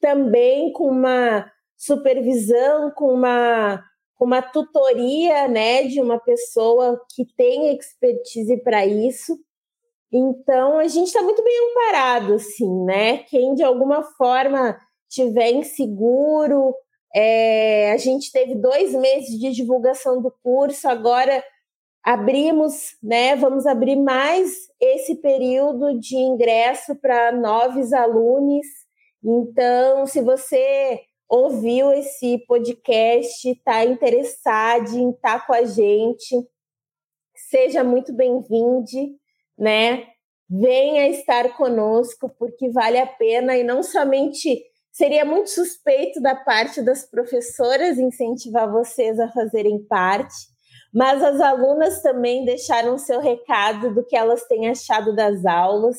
também 0.00 0.72
com 0.72 0.88
uma 0.88 1.50
supervisão, 1.76 2.90
com 2.92 3.12
uma, 3.12 3.82
uma 4.20 4.40
tutoria, 4.40 5.48
né, 5.48 5.82
de 5.84 6.00
uma 6.00 6.18
pessoa 6.18 7.00
que 7.14 7.24
tem 7.36 7.74
expertise 7.76 8.56
para 8.62 8.86
isso. 8.86 9.38
Então, 10.12 10.78
a 10.78 10.86
gente 10.88 11.08
está 11.08 11.22
muito 11.22 11.42
bem 11.42 11.70
amparado, 11.70 12.34
assim, 12.34 12.84
né? 12.84 13.18
Quem 13.24 13.54
de 13.54 13.62
alguma 13.62 14.02
forma 14.02 14.78
tiver 15.12 15.50
inseguro. 15.52 16.74
É, 17.14 17.92
a 17.92 17.96
gente 17.98 18.32
teve 18.32 18.54
dois 18.54 18.94
meses 18.94 19.38
de 19.38 19.52
divulgação 19.52 20.22
do 20.22 20.34
curso, 20.42 20.88
agora 20.88 21.44
abrimos, 22.02 22.96
né? 23.02 23.36
Vamos 23.36 23.66
abrir 23.66 23.96
mais 23.96 24.50
esse 24.80 25.16
período 25.16 25.98
de 26.00 26.16
ingresso 26.16 26.96
para 26.96 27.30
novos 27.30 27.92
alunos. 27.92 28.66
Então, 29.22 30.06
se 30.06 30.20
você 30.20 31.00
ouviu 31.28 31.92
esse 31.92 32.38
podcast, 32.46 33.48
está 33.48 33.84
interessado 33.84 34.96
em 34.96 35.10
estar 35.10 35.40
tá 35.40 35.46
com 35.46 35.52
a 35.52 35.64
gente, 35.64 36.36
seja 37.48 37.84
muito 37.84 38.12
bem-vindo, 38.12 39.16
né? 39.56 40.06
Venha 40.50 41.08
estar 41.08 41.56
conosco, 41.56 42.28
porque 42.38 42.68
vale 42.70 42.98
a 42.98 43.06
pena, 43.06 43.56
e 43.56 43.62
não 43.62 43.82
somente 43.82 44.62
Seria 44.92 45.24
muito 45.24 45.48
suspeito 45.48 46.20
da 46.20 46.36
parte 46.36 46.82
das 46.82 47.08
professoras 47.08 47.98
incentivar 47.98 48.70
vocês 48.70 49.18
a 49.18 49.26
fazerem 49.28 49.82
parte, 49.86 50.34
mas 50.92 51.22
as 51.22 51.40
alunas 51.40 52.02
também 52.02 52.44
deixaram 52.44 52.98
seu 52.98 53.18
recado 53.18 53.94
do 53.94 54.04
que 54.04 54.14
elas 54.14 54.44
têm 54.44 54.68
achado 54.68 55.16
das 55.16 55.46
aulas. 55.46 55.96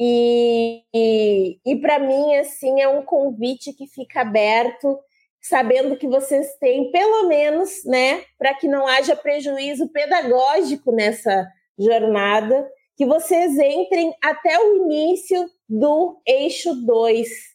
E, 0.00 0.82
e, 0.92 1.60
e 1.64 1.76
para 1.76 2.00
mim, 2.00 2.34
assim, 2.34 2.80
é 2.80 2.88
um 2.88 3.04
convite 3.04 3.72
que 3.72 3.86
fica 3.86 4.22
aberto, 4.22 4.98
sabendo 5.40 5.96
que 5.96 6.08
vocês 6.08 6.56
têm, 6.58 6.90
pelo 6.90 7.28
menos, 7.28 7.84
né, 7.84 8.24
para 8.36 8.52
que 8.54 8.66
não 8.66 8.84
haja 8.88 9.14
prejuízo 9.14 9.88
pedagógico 9.92 10.90
nessa 10.90 11.46
jornada, 11.78 12.68
que 12.96 13.06
vocês 13.06 13.56
entrem 13.56 14.12
até 14.20 14.58
o 14.58 14.76
início 14.78 15.48
do 15.68 16.20
eixo 16.26 16.74
2, 16.84 17.51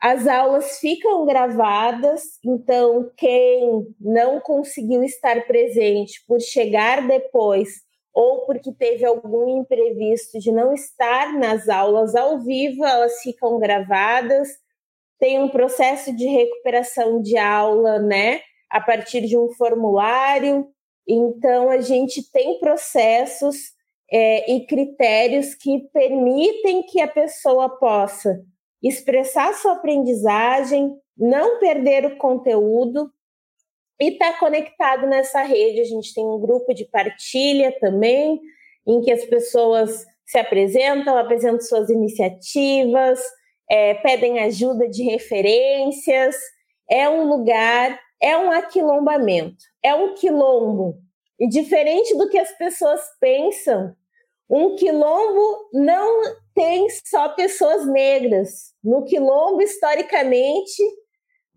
as 0.00 0.26
aulas 0.26 0.78
ficam 0.78 1.26
gravadas, 1.26 2.22
então 2.42 3.10
quem 3.18 3.86
não 4.00 4.40
conseguiu 4.40 5.02
estar 5.02 5.46
presente 5.46 6.24
por 6.26 6.40
chegar 6.40 7.06
depois 7.06 7.68
ou 8.12 8.46
porque 8.46 8.72
teve 8.72 9.04
algum 9.04 9.60
imprevisto 9.60 10.38
de 10.38 10.50
não 10.50 10.72
estar 10.72 11.38
nas 11.38 11.68
aulas 11.68 12.14
ao 12.14 12.40
vivo, 12.40 12.84
elas 12.84 13.20
ficam 13.20 13.58
gravadas. 13.58 14.48
Tem 15.18 15.38
um 15.38 15.48
processo 15.48 16.16
de 16.16 16.26
recuperação 16.26 17.20
de 17.20 17.36
aula, 17.36 17.98
né, 17.98 18.40
a 18.70 18.80
partir 18.80 19.20
de 19.26 19.38
um 19.38 19.50
formulário. 19.52 20.66
Então, 21.06 21.68
a 21.68 21.80
gente 21.80 22.22
tem 22.32 22.58
processos 22.58 23.56
é, 24.10 24.50
e 24.50 24.66
critérios 24.66 25.54
que 25.54 25.78
permitem 25.92 26.82
que 26.84 27.00
a 27.00 27.08
pessoa 27.08 27.68
possa 27.78 28.42
expressar 28.82 29.52
sua 29.54 29.72
aprendizagem, 29.72 30.96
não 31.16 31.58
perder 31.58 32.06
o 32.06 32.16
conteúdo 32.16 33.10
e 34.00 34.08
estar 34.08 34.32
tá 34.32 34.38
conectado 34.38 35.06
nessa 35.06 35.42
rede. 35.42 35.80
A 35.80 35.84
gente 35.84 36.14
tem 36.14 36.24
um 36.24 36.40
grupo 36.40 36.72
de 36.72 36.86
partilha 36.86 37.76
também, 37.78 38.40
em 38.86 39.00
que 39.02 39.12
as 39.12 39.24
pessoas 39.26 40.06
se 40.26 40.38
apresentam, 40.38 41.18
apresentam 41.18 41.60
suas 41.60 41.90
iniciativas, 41.90 43.20
é, 43.70 43.94
pedem 43.94 44.38
ajuda 44.40 44.88
de 44.88 45.02
referências. 45.02 46.36
É 46.88 47.08
um 47.08 47.24
lugar, 47.28 48.00
é 48.20 48.36
um 48.36 48.50
aquilombamento, 48.50 49.62
é 49.82 49.94
um 49.94 50.14
quilombo. 50.14 50.98
E 51.38 51.48
diferente 51.48 52.16
do 52.16 52.28
que 52.28 52.38
as 52.38 52.50
pessoas 52.56 53.00
pensam, 53.20 53.94
um 54.48 54.74
quilombo 54.76 55.68
não 55.72 56.22
tem 56.60 56.86
só 57.06 57.30
pessoas 57.30 57.86
negras. 57.86 58.74
No 58.84 59.02
quilombo, 59.06 59.62
historicamente, 59.62 60.82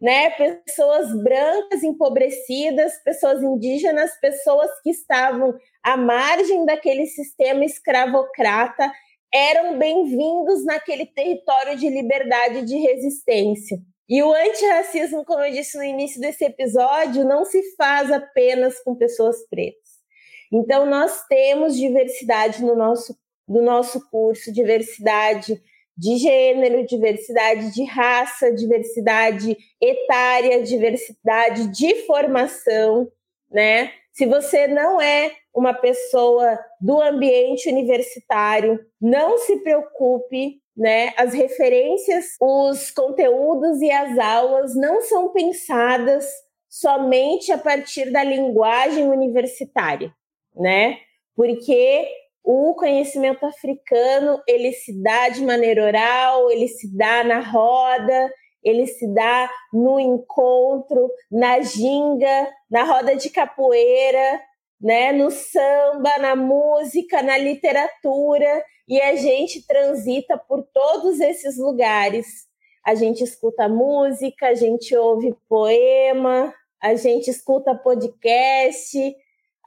né, 0.01 0.29
pessoas 0.29 1.13
brancas 1.21 1.83
empobrecidas, 1.83 2.93
pessoas 3.03 3.43
indígenas, 3.43 4.17
pessoas 4.21 4.71
que 4.81 4.91
estavam 4.91 5.53
à 5.83 5.97
margem 5.97 6.65
daquele 6.65 7.05
sistema 7.05 7.65
escravocrata, 7.65 8.89
eram 9.33 9.77
bem-vindos 9.77 10.63
naquele 10.63 11.05
território 11.05 11.77
de 11.77 11.89
liberdade 11.89 12.59
e 12.59 12.65
de 12.65 12.77
resistência. 12.77 13.77
E 14.07 14.23
o 14.23 14.33
antirracismo, 14.33 15.25
como 15.25 15.43
eu 15.43 15.51
disse 15.51 15.77
no 15.77 15.83
início 15.83 16.21
desse 16.21 16.45
episódio, 16.45 17.25
não 17.25 17.43
se 17.43 17.61
faz 17.75 18.09
apenas 18.09 18.79
com 18.81 18.95
pessoas 18.95 19.45
pretas. 19.49 19.83
Então, 20.51 20.85
nós 20.85 21.25
temos 21.27 21.75
diversidade 21.75 22.63
no 22.63 22.75
nosso 22.75 23.17
do 23.47 23.61
nosso 23.61 24.09
curso, 24.09 24.51
diversidade 24.51 25.61
de 25.95 26.17
gênero, 26.17 26.85
diversidade 26.85 27.71
de 27.71 27.83
raça, 27.85 28.51
diversidade 28.51 29.55
etária, 29.79 30.63
diversidade 30.63 31.67
de 31.67 31.95
formação, 32.05 33.11
né? 33.51 33.91
Se 34.11 34.25
você 34.25 34.67
não 34.67 34.99
é 34.99 35.31
uma 35.53 35.73
pessoa 35.73 36.59
do 36.81 36.99
ambiente 37.01 37.69
universitário, 37.69 38.79
não 38.99 39.37
se 39.37 39.57
preocupe, 39.57 40.61
né? 40.75 41.13
As 41.15 41.33
referências, 41.33 42.35
os 42.41 42.89
conteúdos 42.89 43.79
e 43.81 43.91
as 43.91 44.17
aulas 44.17 44.75
não 44.75 45.01
são 45.01 45.31
pensadas 45.31 46.25
somente 46.67 47.51
a 47.51 47.57
partir 47.57 48.11
da 48.11 48.23
linguagem 48.23 49.07
universitária, 49.07 50.11
né? 50.55 50.97
Porque 51.35 52.07
o 52.43 52.75
conhecimento 52.75 53.45
africano, 53.45 54.41
ele 54.47 54.73
se 54.73 55.01
dá 55.01 55.29
de 55.29 55.41
maneira 55.41 55.85
oral, 55.85 56.51
ele 56.51 56.67
se 56.67 56.93
dá 56.93 57.23
na 57.23 57.39
roda, 57.39 58.29
ele 58.61 58.85
se 58.85 59.07
dá 59.13 59.49
no 59.71 59.99
encontro, 59.99 61.09
na 61.31 61.61
ginga, 61.61 62.49
na 62.69 62.83
roda 62.83 63.15
de 63.15 63.29
capoeira, 63.29 64.41
né, 64.79 65.13
no 65.13 65.31
samba, 65.31 66.17
na 66.19 66.35
música, 66.35 67.21
na 67.21 67.37
literatura, 67.37 68.63
e 68.87 68.99
a 68.99 69.15
gente 69.15 69.65
transita 69.65 70.37
por 70.37 70.63
todos 70.73 71.21
esses 71.21 71.57
lugares. 71.57 72.27
A 72.85 72.93
gente 72.93 73.23
escuta 73.23 73.69
música, 73.69 74.47
a 74.47 74.53
gente 74.53 74.93
ouve 74.93 75.33
poema, 75.47 76.53
a 76.81 76.95
gente 76.95 77.29
escuta 77.29 77.73
podcast, 77.73 79.15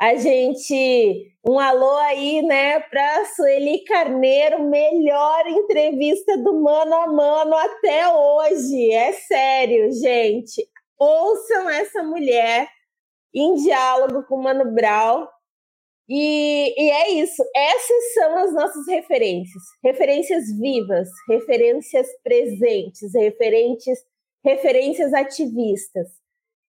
a 0.00 0.14
gente. 0.16 1.32
Um 1.48 1.60
alô 1.60 1.96
aí, 1.98 2.42
né, 2.42 2.80
para 2.80 3.24
Sueli 3.26 3.84
Carneiro, 3.84 4.68
melhor 4.68 5.46
entrevista 5.46 6.36
do 6.38 6.60
mano 6.60 6.92
a 6.92 7.06
mano 7.06 7.54
até 7.54 8.08
hoje. 8.08 8.92
É 8.92 9.12
sério, 9.12 9.92
gente. 9.92 10.68
Ouçam 10.98 11.70
essa 11.70 12.02
mulher 12.02 12.68
em 13.32 13.54
diálogo 13.54 14.24
com 14.24 14.36
o 14.36 14.42
Mano 14.42 14.72
Brown. 14.74 15.28
E, 16.08 16.74
e 16.76 16.90
é 16.90 17.10
isso. 17.12 17.44
Essas 17.54 18.14
são 18.14 18.38
as 18.38 18.52
nossas 18.52 18.88
referências. 18.88 19.62
Referências 19.84 20.44
vivas, 20.58 21.08
referências 21.28 22.08
presentes, 22.24 23.14
referentes, 23.14 23.98
referências 24.44 25.12
ativistas 25.12 26.08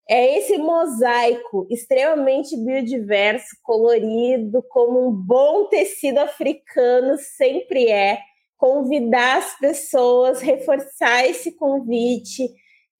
é 0.08 0.38
esse 0.38 0.56
mosaico 0.56 1.66
extremamente 1.70 2.56
biodiverso, 2.56 3.56
colorido, 3.62 4.62
como 4.70 5.08
um 5.08 5.12
bom 5.12 5.66
tecido 5.68 6.18
africano 6.18 7.18
sempre 7.18 7.90
é, 7.90 8.18
convidar 8.56 9.36
as 9.38 9.58
pessoas, 9.58 10.40
reforçar 10.40 11.26
esse 11.26 11.54
convite, 11.56 12.48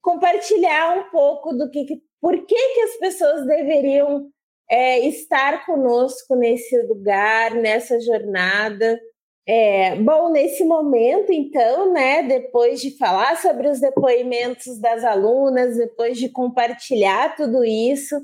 compartilhar 0.01 0.97
um 0.97 1.09
pouco 1.09 1.51
do 1.53 1.69
que, 1.71 1.85
por 2.21 2.45
que, 2.45 2.55
que 2.55 2.81
as 2.81 2.97
pessoas 2.97 3.45
deveriam 3.47 4.29
é, 4.69 4.99
estar 4.99 5.65
conosco 5.65 6.35
nesse 6.35 6.79
lugar, 6.83 7.55
nessa 7.55 7.99
jornada. 7.99 8.99
É, 9.47 9.95
bom, 9.95 10.29
nesse 10.29 10.63
momento, 10.63 11.31
então, 11.31 11.91
né, 11.91 12.21
depois 12.23 12.79
de 12.81 12.95
falar 12.97 13.35
sobre 13.37 13.67
os 13.67 13.79
depoimentos 13.79 14.79
das 14.79 15.03
alunas, 15.03 15.75
depois 15.75 16.17
de 16.17 16.29
compartilhar 16.29 17.35
tudo 17.35 17.63
isso, 17.63 18.15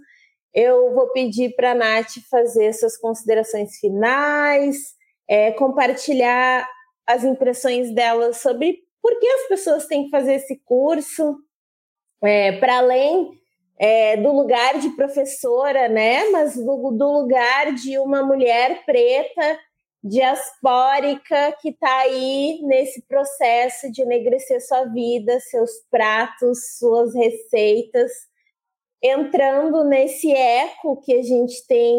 eu 0.53 0.93
vou 0.93 1.11
pedir 1.11 1.55
para 1.55 1.71
a 1.71 1.75
Nath 1.75 2.13
fazer 2.29 2.73
suas 2.73 2.95
considerações 2.97 3.77
finais, 3.77 4.93
é, 5.27 5.51
compartilhar 5.51 6.67
as 7.07 7.23
impressões 7.23 7.93
dela 7.93 8.31
sobre 8.31 8.79
por 9.01 9.19
que 9.19 9.27
as 9.27 9.47
pessoas 9.47 9.85
têm 9.87 10.05
que 10.05 10.09
fazer 10.09 10.35
esse 10.35 10.61
curso, 10.63 11.37
é, 12.23 12.53
para 12.53 12.77
além 12.77 13.31
é, 13.77 14.17
do 14.17 14.31
lugar 14.31 14.79
de 14.79 14.89
professora, 14.91 15.89
né, 15.89 16.29
mas 16.29 16.55
do, 16.55 16.91
do 16.91 17.11
lugar 17.11 17.73
de 17.73 17.99
uma 17.99 18.23
mulher 18.23 18.85
preta 18.85 19.59
diaspórica 20.05 21.57
que 21.59 21.69
está 21.69 22.01
aí 22.01 22.59
nesse 22.61 23.01
processo 23.07 23.91
de 23.91 24.03
enegrecer 24.03 24.61
sua 24.61 24.85
vida, 24.85 25.39
seus 25.39 25.71
pratos, 25.89 26.77
suas 26.77 27.15
receitas, 27.15 28.11
entrando 29.01 29.83
nesse 29.83 30.31
eco 30.31 31.01
que 31.01 31.11
a 31.11 31.23
gente 31.23 31.65
tem 31.67 31.97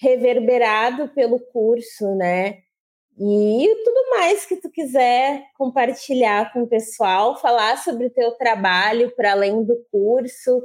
reverberado 0.00 1.08
pelo 1.10 1.38
curso, 1.38 2.14
né? 2.16 2.60
E 3.18 3.82
tudo 3.84 4.10
mais 4.10 4.46
que 4.46 4.56
tu 4.56 4.70
quiser 4.70 5.44
compartilhar 5.56 6.50
com 6.50 6.62
o 6.62 6.66
pessoal, 6.66 7.38
falar 7.38 7.76
sobre 7.76 8.06
o 8.06 8.10
teu 8.10 8.32
trabalho 8.32 9.14
para 9.14 9.32
além 9.32 9.62
do 9.62 9.76
curso, 9.92 10.62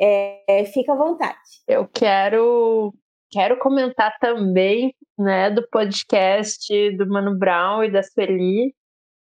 é, 0.00 0.64
fica 0.72 0.92
à 0.92 0.96
vontade. 0.96 1.62
Eu 1.66 1.88
quero 1.88 2.94
quero 3.30 3.58
comentar 3.58 4.16
também 4.20 4.94
né, 5.18 5.50
do 5.50 5.66
podcast 5.68 6.96
do 6.96 7.06
Mano 7.08 7.38
Brown 7.38 7.84
e 7.84 7.90
da 7.90 8.02
Sueli, 8.02 8.74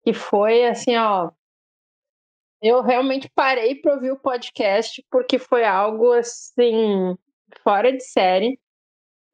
que 0.04 0.12
foi 0.12 0.66
assim, 0.66 0.96
ó. 0.96 1.30
Eu 2.62 2.82
realmente 2.82 3.28
parei 3.34 3.74
para 3.74 3.94
ouvir 3.94 4.12
o 4.12 4.20
podcast 4.20 5.04
porque 5.10 5.38
foi 5.38 5.64
algo 5.64 6.12
assim 6.12 7.16
fora 7.62 7.92
de 7.92 8.02
série. 8.02 8.58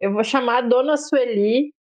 Eu 0.00 0.12
vou 0.12 0.24
chamar 0.24 0.58
a 0.58 0.60
Dona 0.62 0.96
Sueli, 0.96 1.74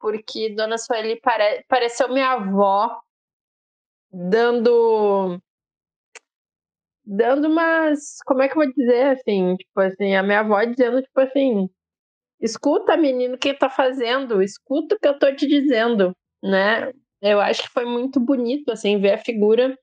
porque 0.00 0.54
Dona 0.54 0.78
Sueli 0.78 1.20
pare... 1.20 1.64
pareceu 1.68 2.08
minha 2.12 2.32
avó 2.32 3.00
dando 4.12 5.40
dando 7.04 7.48
umas, 7.48 8.18
como 8.26 8.42
é 8.42 8.48
que 8.48 8.54
eu 8.58 8.64
vou 8.64 8.72
dizer 8.72 9.16
assim, 9.16 9.56
tipo 9.56 9.80
assim, 9.80 10.16
a 10.16 10.22
minha 10.22 10.40
avó 10.40 10.62
dizendo 10.64 11.00
tipo 11.02 11.20
assim, 11.20 11.68
Escuta, 12.40 12.96
menino, 12.96 13.34
o 13.34 13.38
que 13.38 13.54
tá 13.54 13.70
fazendo? 13.70 14.42
Escuta 14.42 14.94
o 14.94 14.98
que 14.98 15.08
eu 15.08 15.18
tô 15.18 15.34
te 15.34 15.46
dizendo, 15.46 16.14
né? 16.42 16.92
Eu 17.22 17.40
acho 17.40 17.62
que 17.62 17.70
foi 17.70 17.84
muito 17.84 18.20
bonito, 18.20 18.70
assim, 18.70 19.00
ver 19.00 19.14
a 19.14 19.18
figura 19.18 19.76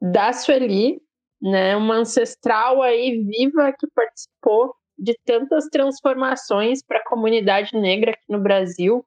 da 0.00 0.32
Sueli, 0.32 1.00
né? 1.40 1.76
Uma 1.76 1.96
ancestral 1.96 2.82
aí 2.82 3.22
viva 3.22 3.72
que 3.78 3.86
participou 3.94 4.74
de 4.98 5.18
tantas 5.24 5.66
transformações 5.66 6.82
para 6.82 6.98
a 6.98 7.04
comunidade 7.04 7.76
negra 7.76 8.12
aqui 8.12 8.24
no 8.28 8.40
Brasil, 8.40 9.04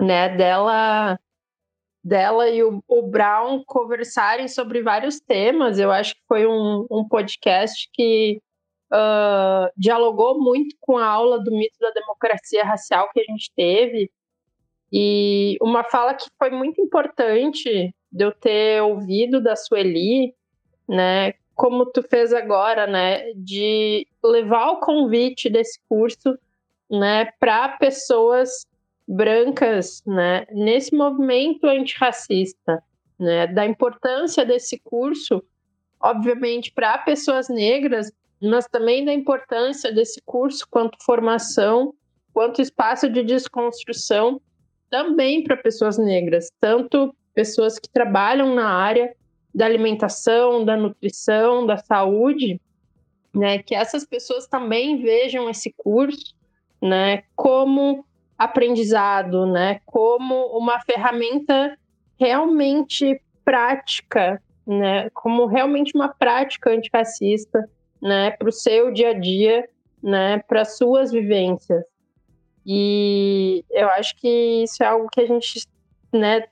né? 0.00 0.28
Dela, 0.36 1.18
dela 2.02 2.48
e 2.48 2.62
o, 2.62 2.82
o, 2.88 3.02
Brown 3.02 3.62
conversarem 3.66 4.48
sobre 4.48 4.82
vários 4.82 5.20
temas. 5.20 5.78
Eu 5.78 5.90
acho 5.90 6.14
que 6.14 6.22
foi 6.28 6.46
um, 6.46 6.86
um 6.90 7.06
podcast 7.08 7.88
que 7.92 8.40
uh, 8.92 9.70
dialogou 9.76 10.40
muito 10.40 10.76
com 10.80 10.96
a 10.98 11.06
aula 11.06 11.42
do 11.42 11.50
mito 11.50 11.78
da 11.80 11.90
democracia 11.90 12.64
racial 12.64 13.10
que 13.12 13.20
a 13.20 13.24
gente 13.24 13.50
teve. 13.54 14.10
E 14.92 15.56
uma 15.60 15.82
fala 15.84 16.14
que 16.14 16.26
foi 16.38 16.50
muito 16.50 16.80
importante 16.80 17.94
de 18.12 18.24
eu 18.24 18.32
ter 18.32 18.80
ouvido 18.82 19.40
da 19.40 19.56
Sueli, 19.56 20.34
né, 20.88 21.34
como 21.54 21.86
tu 21.86 22.02
fez 22.02 22.32
agora, 22.32 22.86
né, 22.86 23.32
de 23.34 24.06
levar 24.22 24.70
o 24.70 24.80
convite 24.80 25.50
desse 25.50 25.80
curso, 25.88 26.38
né, 26.90 27.32
para 27.40 27.70
pessoas 27.70 28.66
brancas, 29.06 30.02
né, 30.06 30.46
nesse 30.52 30.94
movimento 30.94 31.66
antirracista, 31.66 32.82
né, 33.18 33.46
da 33.46 33.66
importância 33.66 34.44
desse 34.44 34.78
curso, 34.78 35.42
obviamente 36.00 36.72
para 36.72 36.98
pessoas 36.98 37.48
negras, 37.48 38.12
mas 38.40 38.66
também 38.66 39.04
da 39.04 39.12
importância 39.12 39.92
desse 39.92 40.20
curso 40.24 40.66
quanto 40.70 41.02
formação, 41.04 41.94
quanto 42.32 42.60
espaço 42.60 43.08
de 43.08 43.22
desconstrução 43.22 44.40
também 44.90 45.42
para 45.42 45.56
pessoas 45.56 45.98
negras, 45.98 46.50
tanto 46.60 47.14
pessoas 47.34 47.78
que 47.78 47.88
trabalham 47.88 48.54
na 48.54 48.68
área 48.68 49.14
da 49.54 49.64
alimentação, 49.64 50.64
da 50.64 50.76
nutrição, 50.76 51.66
da 51.66 51.76
saúde, 51.76 52.60
né, 53.32 53.58
que 53.58 53.74
essas 53.74 54.04
pessoas 54.04 54.46
também 54.46 55.02
vejam 55.02 55.48
esse 55.48 55.72
curso, 55.76 56.34
né, 56.80 57.22
como 57.34 58.04
aprendizado, 58.38 59.46
né, 59.46 59.80
como 59.84 60.46
uma 60.56 60.80
ferramenta 60.80 61.76
realmente 62.18 63.20
prática, 63.44 64.40
né, 64.66 65.10
como 65.10 65.46
realmente 65.46 65.92
uma 65.94 66.08
prática 66.08 66.70
antirracista, 66.70 67.68
né, 68.04 68.32
para 68.32 68.50
o 68.50 68.52
seu 68.52 68.92
dia 68.92 69.10
a 69.10 69.18
dia, 69.18 69.66
né, 70.02 70.38
para 70.46 70.66
suas 70.66 71.10
vivências. 71.10 71.82
E 72.66 73.64
eu 73.70 73.88
acho 73.88 74.14
que 74.16 74.62
isso 74.62 74.82
é 74.82 74.86
algo 74.86 75.08
que 75.10 75.22
a 75.22 75.26
gente, 75.26 75.66
né, 76.12 76.44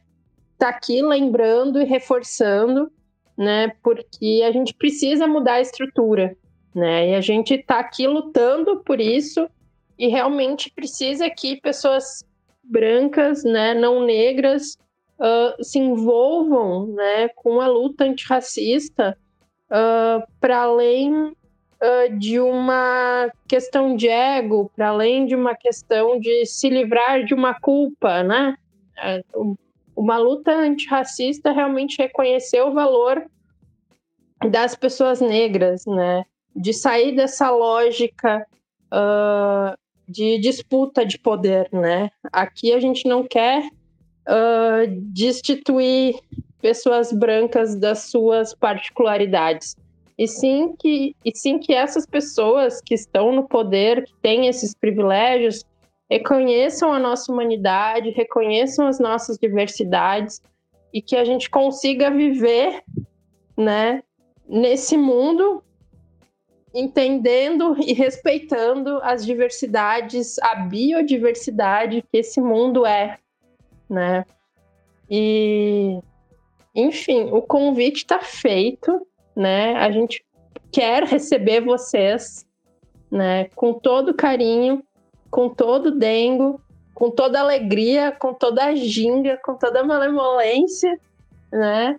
tá 0.58 0.70
aqui 0.70 1.02
lembrando 1.02 1.78
e 1.78 1.84
reforçando, 1.84 2.90
né, 3.36 3.70
porque 3.82 4.42
a 4.46 4.50
gente 4.50 4.72
precisa 4.72 5.26
mudar 5.26 5.54
a 5.54 5.60
estrutura, 5.60 6.34
né, 6.74 7.10
e 7.10 7.14
a 7.14 7.20
gente 7.20 7.58
tá 7.58 7.80
aqui 7.80 8.06
lutando 8.06 8.82
por 8.82 8.98
isso 8.98 9.46
e 9.98 10.08
realmente 10.08 10.72
precisa 10.74 11.28
que 11.28 11.60
pessoas 11.60 12.24
brancas, 12.62 13.44
né, 13.44 13.74
não 13.74 14.06
negras, 14.06 14.78
uh, 15.18 15.62
se 15.62 15.78
envolvam 15.78 16.86
né, 16.86 17.28
com 17.28 17.60
a 17.60 17.66
luta 17.66 18.04
antirracista 18.04 19.18
uh, 19.70 20.26
para 20.40 20.62
além 20.62 21.34
uh, 21.82 22.18
de 22.18 22.38
uma 22.38 23.30
questão 23.48 23.96
de 23.96 24.08
ego, 24.08 24.70
para 24.76 24.88
além 24.88 25.26
de 25.26 25.34
uma 25.34 25.54
questão 25.54 26.18
de 26.18 26.46
se 26.46 26.68
livrar 26.68 27.24
de 27.24 27.34
uma 27.34 27.54
culpa, 27.54 28.22
né? 28.22 28.56
uma 29.96 30.16
luta 30.16 30.52
antirracista 30.52 31.52
realmente 31.52 32.00
reconhecer 32.00 32.62
o 32.62 32.72
valor 32.72 33.24
das 34.50 34.74
pessoas 34.74 35.20
negras, 35.20 35.84
né? 35.86 36.24
De 36.54 36.72
sair 36.72 37.14
dessa 37.14 37.50
lógica 37.50 38.46
uh, 38.92 39.76
de 40.06 40.38
disputa 40.38 41.04
de 41.06 41.18
poder, 41.18 41.68
né? 41.72 42.10
Aqui 42.32 42.72
a 42.72 42.80
gente 42.80 43.08
não 43.08 43.24
quer 43.24 43.62
uh, 43.62 44.86
destituir 45.12 46.16
pessoas 46.60 47.12
brancas 47.12 47.76
das 47.76 48.04
suas 48.04 48.54
particularidades. 48.54 49.76
E 50.18 50.28
sim, 50.28 50.74
que, 50.78 51.16
e 51.24 51.36
sim 51.36 51.58
que 51.58 51.72
essas 51.72 52.06
pessoas 52.06 52.80
que 52.80 52.94
estão 52.94 53.32
no 53.32 53.48
poder, 53.48 54.04
que 54.04 54.14
têm 54.20 54.46
esses 54.46 54.74
privilégios, 54.74 55.64
reconheçam 56.10 56.92
a 56.92 56.98
nossa 56.98 57.32
humanidade, 57.32 58.10
reconheçam 58.10 58.86
as 58.86 58.98
nossas 58.98 59.38
diversidades 59.38 60.42
e 60.92 61.00
que 61.00 61.16
a 61.16 61.24
gente 61.24 61.48
consiga 61.48 62.10
viver, 62.10 62.82
né, 63.56 64.02
nesse 64.46 64.96
mundo 64.96 65.62
entendendo 66.74 67.76
e 67.80 67.92
respeitando 67.92 68.98
as 69.02 69.24
diversidades, 69.24 70.38
a 70.40 70.54
biodiversidade 70.56 72.02
que 72.02 72.18
esse 72.18 72.40
mundo 72.40 72.86
é, 72.86 73.18
né? 73.88 74.24
E 75.10 75.98
enfim, 76.74 77.28
o 77.30 77.42
convite 77.42 77.98
está 77.98 78.20
feito, 78.20 79.06
né? 79.36 79.74
A 79.76 79.90
gente 79.90 80.24
quer 80.70 81.04
receber 81.04 81.60
vocês, 81.60 82.46
né, 83.10 83.44
com 83.54 83.74
todo 83.74 84.14
carinho, 84.14 84.82
com 85.30 85.48
todo 85.48 85.98
dengo, 85.98 86.60
com 86.94 87.10
toda 87.10 87.40
alegria, 87.40 88.12
com 88.12 88.34
toda 88.34 88.64
a 88.64 88.74
ginga, 88.74 89.38
com 89.44 89.54
toda 89.54 89.80
a 89.80 89.84
malemolência, 89.84 90.98
né? 91.50 91.98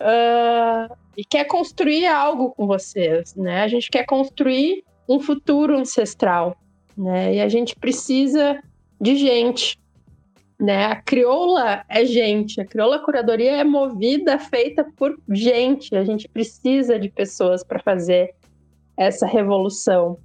Uh, 0.00 0.96
e 1.16 1.24
quer 1.24 1.44
construir 1.44 2.06
algo 2.06 2.50
com 2.50 2.66
vocês, 2.66 3.34
né? 3.34 3.62
A 3.62 3.68
gente 3.68 3.90
quer 3.90 4.04
construir 4.04 4.84
um 5.08 5.20
futuro 5.20 5.76
ancestral, 5.76 6.56
né? 6.96 7.34
E 7.34 7.40
a 7.40 7.48
gente 7.48 7.76
precisa 7.76 8.60
de 9.00 9.16
gente, 9.16 9.78
né? 10.64 10.86
A 10.86 10.96
crioula 10.96 11.84
é 11.88 12.04
gente, 12.06 12.60
a 12.60 12.64
crioula 12.64 12.98
curadoria 12.98 13.58
é 13.58 13.64
movida, 13.64 14.38
feita 14.38 14.84
por 14.96 15.14
gente. 15.28 15.94
A 15.94 16.04
gente 16.04 16.26
precisa 16.26 16.98
de 16.98 17.10
pessoas 17.10 17.62
para 17.62 17.78
fazer 17.80 18.34
essa 18.96 19.26
revolução. 19.26 20.18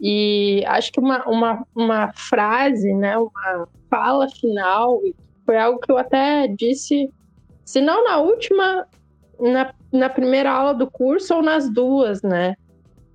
E 0.00 0.64
acho 0.66 0.90
que 0.90 0.98
uma, 0.98 1.22
uma, 1.28 1.66
uma 1.76 2.12
frase, 2.14 2.92
né, 2.94 3.18
uma 3.18 3.68
fala 3.90 4.28
final, 4.30 4.98
foi 5.44 5.58
algo 5.58 5.78
que 5.78 5.92
eu 5.92 5.98
até 5.98 6.48
disse, 6.48 7.10
se 7.64 7.82
não 7.82 8.04
na 8.04 8.18
última, 8.18 8.86
na, 9.38 9.74
na 9.92 10.08
primeira 10.08 10.50
aula 10.50 10.72
do 10.72 10.90
curso 10.90 11.34
ou 11.34 11.42
nas 11.42 11.68
duas, 11.68 12.22
né? 12.22 12.54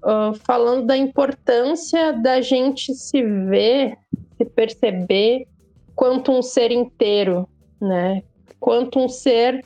Uh, 0.03 0.35
falando 0.45 0.85
da 0.85 0.95
importância 0.95 2.13
da 2.13 2.39
gente 2.39 2.93
se 2.93 3.23
ver, 3.23 3.97
se 4.37 4.45
perceber 4.45 5.47
quanto 5.95 6.31
um 6.31 6.41
ser 6.41 6.71
inteiro, 6.71 7.47
né? 7.81 8.23
Quanto 8.59 8.99
um 8.99 9.07
ser 9.07 9.63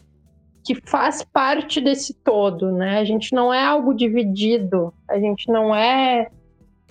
que 0.63 0.75
faz 0.75 1.23
parte 1.23 1.81
desse 1.81 2.13
todo, 2.13 2.71
né? 2.71 2.99
A 2.99 3.03
gente 3.03 3.33
não 3.33 3.53
é 3.53 3.63
algo 3.65 3.93
dividido, 3.93 4.93
a 5.09 5.19
gente 5.19 5.49
não 5.51 5.73
é 5.73 6.29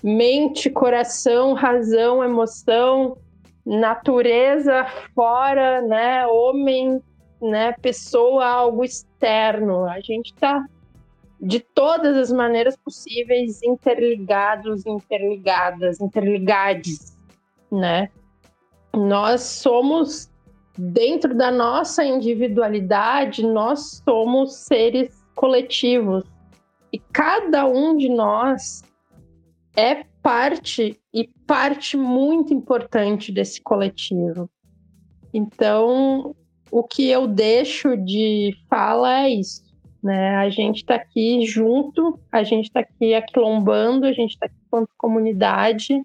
mente, 0.03 0.71
coração, 0.71 1.53
razão, 1.55 2.23
emoção, 2.23 3.17
natureza 3.65 4.87
fora, 5.15 5.83
né? 5.83 6.27
Homem 6.27 7.01
né, 7.41 7.73
pessoa 7.81 8.47
algo 8.47 8.85
externo. 8.85 9.85
A 9.85 10.01
gente 10.01 10.33
está 10.33 10.65
de 11.41 11.61
todas 11.61 12.17
as 12.17 12.33
maneiras 12.33 12.77
possíveis 12.77 13.63
interligados, 13.63 14.85
interligadas, 14.87 16.01
interligades, 16.01 17.17
né? 17.71 18.11
Nós 18.99 19.43
somos 19.43 20.29
dentro 20.77 21.33
da 21.33 21.53
nossa 21.53 22.05
individualidade, 22.05 23.47
nós 23.47 24.03
somos 24.05 24.57
seres 24.57 25.25
coletivos 25.37 26.25
e 26.93 26.99
cada 26.99 27.65
um 27.65 27.97
de 27.97 28.09
nós 28.09 28.83
é 29.77 30.05
parte 30.21 31.01
e 31.15 31.29
parte 31.47 31.97
muito 31.97 32.53
importante 32.53 33.31
desse 33.31 33.63
coletivo. 33.63 34.51
Então, 35.33 36.35
o 36.71 36.83
que 36.83 37.09
eu 37.09 37.29
deixo 37.29 37.97
de 37.97 38.53
fala 38.69 39.27
é 39.27 39.31
isso. 39.31 39.63
Né? 40.03 40.35
A 40.37 40.51
gente 40.51 40.79
está 40.79 40.97
aqui 40.97 41.47
junto, 41.47 42.19
a 42.33 42.43
gente 42.43 42.67
está 42.67 42.81
aqui 42.81 43.15
aquilombando, 43.15 44.07
a 44.07 44.13
gente 44.13 44.33
está 44.33 44.47
aqui 44.47 44.57
quanto 44.69 44.91
comunidade, 44.97 46.03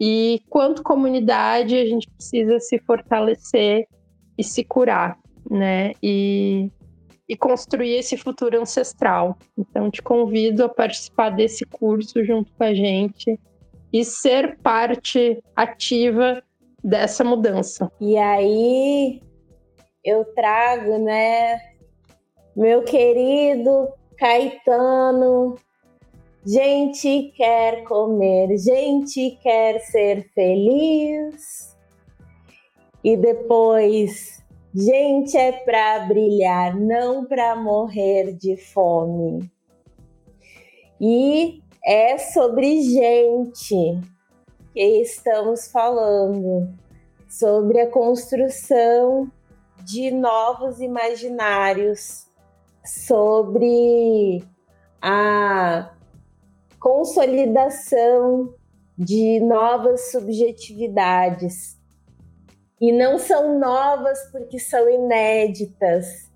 e 0.00 0.40
quanto 0.48 0.82
comunidade 0.82 1.76
a 1.76 1.84
gente 1.84 2.08
precisa 2.08 2.58
se 2.58 2.78
fortalecer 2.78 3.86
e 4.38 4.42
se 4.42 4.64
curar, 4.64 5.18
né? 5.50 5.92
E, 6.02 6.70
e 7.28 7.36
construir 7.36 7.96
esse 7.96 8.16
futuro 8.16 8.58
ancestral. 8.58 9.36
Então, 9.58 9.90
te 9.90 10.00
convido 10.00 10.64
a 10.64 10.68
participar 10.70 11.28
desse 11.28 11.66
curso 11.66 12.24
junto 12.24 12.50
com 12.54 12.64
a 12.64 12.72
gente 12.72 13.38
e 13.92 14.02
ser 14.02 14.56
parte 14.60 15.42
ativa 15.54 16.42
dessa 16.82 17.22
mudança. 17.22 17.92
E 18.00 18.16
aí, 18.16 19.20
eu 20.02 20.24
trago, 20.34 20.96
né, 20.96 21.60
meu 22.56 22.82
querido 22.84 23.88
Caetano. 24.16 25.56
Gente 26.44 27.32
quer 27.36 27.84
comer, 27.84 28.56
gente 28.56 29.38
quer 29.42 29.78
ser 29.80 30.30
feliz. 30.32 31.76
E 33.04 33.16
depois, 33.16 34.42
gente 34.74 35.36
é 35.36 35.52
para 35.52 36.00
brilhar, 36.00 36.78
não 36.78 37.26
para 37.26 37.54
morrer 37.56 38.32
de 38.32 38.56
fome. 38.56 39.50
E 41.00 41.62
é 41.84 42.16
sobre 42.16 42.82
gente 42.82 44.00
que 44.72 45.02
estamos 45.02 45.70
falando, 45.70 46.72
sobre 47.28 47.80
a 47.80 47.90
construção 47.90 49.30
de 49.84 50.10
novos 50.10 50.80
imaginários 50.80 52.30
sobre 52.84 54.42
a 55.00 55.90
consolidação 56.80 58.54
de 58.96 59.38
novas 59.40 60.10
subjetividades. 60.10 61.78
E 62.80 62.90
não 62.90 63.18
são 63.18 63.58
novas 63.58 64.18
porque 64.32 64.58
são 64.58 64.88
inéditas, 64.88 66.30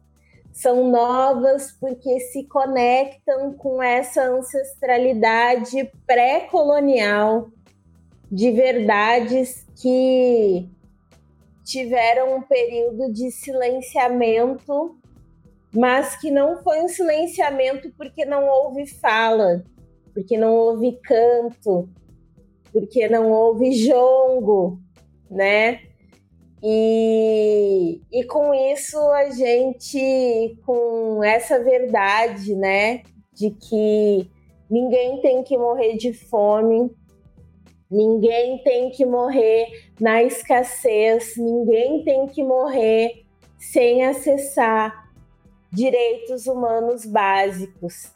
são 0.53 0.89
novas 0.89 1.73
porque 1.73 2.21
se 2.21 2.45
conectam 2.45 3.55
com 3.55 3.83
essa 3.83 4.23
ancestralidade 4.23 5.91
pré-colonial 6.07 7.49
de 8.31 8.51
verdades 8.53 9.67
que 9.81 10.69
tiveram 11.65 12.37
um 12.37 12.43
período 12.43 13.11
de 13.11 13.31
silenciamento, 13.31 14.99
mas 15.73 16.15
que 16.21 16.31
não 16.31 16.63
foi 16.63 16.83
um 16.83 16.89
silenciamento 16.89 17.91
porque 17.97 18.27
não 18.27 18.47
houve 18.47 18.87
fala, 18.87 19.65
porque 20.15 20.39
não 20.39 20.55
houve 20.55 20.99
canto, 21.03 21.89
porque 22.73 23.09
não 23.09 23.31
houve 23.31 23.73
jongo, 23.73 24.79
né? 25.31 25.81
E, 26.63 28.01
e 28.11 28.25
com 28.25 28.55
isso 28.55 28.99
a 29.11 29.29
gente, 29.31 30.57
com 30.65 31.23
essa 31.23 31.63
verdade, 31.63 32.55
né, 32.55 33.03
de 33.35 33.51
que 33.51 34.31
ninguém 34.71 35.21
tem 35.21 35.43
que 35.43 35.59
morrer 35.59 35.99
de 35.99 36.15
fome, 36.15 36.91
Ninguém 37.95 38.59
tem 38.65 38.91
que 38.91 39.07
morrer 39.07 39.69
na 40.01 40.21
escassez, 40.21 41.37
ninguém 41.37 42.03
tem 42.03 42.27
que 42.27 42.43
morrer 42.43 43.25
sem 43.57 44.05
acessar 44.05 45.13
direitos 45.71 46.49
humanos 46.49 47.07
básicos. 47.07 48.11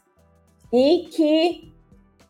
E 0.73 1.07
que 1.11 1.68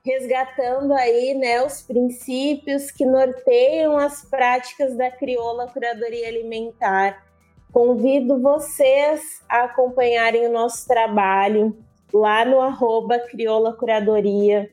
resgatando 0.10 0.92
aí, 0.94 1.36
né, 1.36 1.64
os 1.64 1.84
princípios 1.84 2.90
que 2.90 3.06
norteiam 3.06 3.96
as 3.96 4.26
práticas 4.26 4.98
da 4.98 5.12
crioula 5.12 5.68
curadoria 5.68 6.28
alimentar. 6.28 7.24
Convido 7.72 8.42
vocês 8.42 9.22
a 9.48 9.66
acompanharem 9.66 10.48
o 10.48 10.52
nosso 10.52 10.88
trabalho 10.88 11.78
lá 12.12 12.44
no 12.44 12.60
arroba 12.60 13.20
crioula 13.20 13.72
curadoria, 13.74 14.72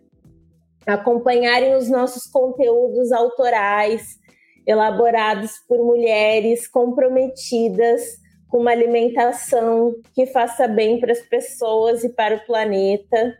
acompanharem 0.86 1.74
os 1.74 1.90
nossos 1.90 2.26
conteúdos 2.26 3.12
autorais, 3.12 4.18
elaborados 4.66 5.58
por 5.68 5.84
mulheres 5.84 6.66
comprometidas 6.66 8.02
com 8.48 8.58
uma 8.58 8.70
alimentação 8.70 9.94
que 10.14 10.24
faça 10.24 10.66
bem 10.66 10.98
para 10.98 11.12
as 11.12 11.20
pessoas 11.20 12.04
e 12.04 12.08
para 12.08 12.36
o 12.36 12.46
planeta 12.46 13.36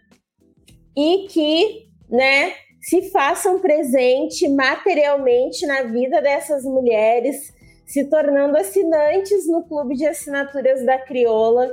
e 0.97 1.27
que, 1.29 1.86
né, 2.11 2.53
se 2.81 3.11
façam 3.11 3.61
presente 3.61 4.49
materialmente 4.49 5.67
na 5.67 5.83
vida 5.83 6.23
dessas 6.23 6.65
mulheres, 6.65 7.53
se 7.85 8.09
tornando 8.09 8.57
assinantes 8.57 9.47
no 9.49 9.65
clube 9.67 9.95
de 9.95 10.07
assinaturas 10.07 10.85
da 10.85 10.99
Crioula, 10.99 11.69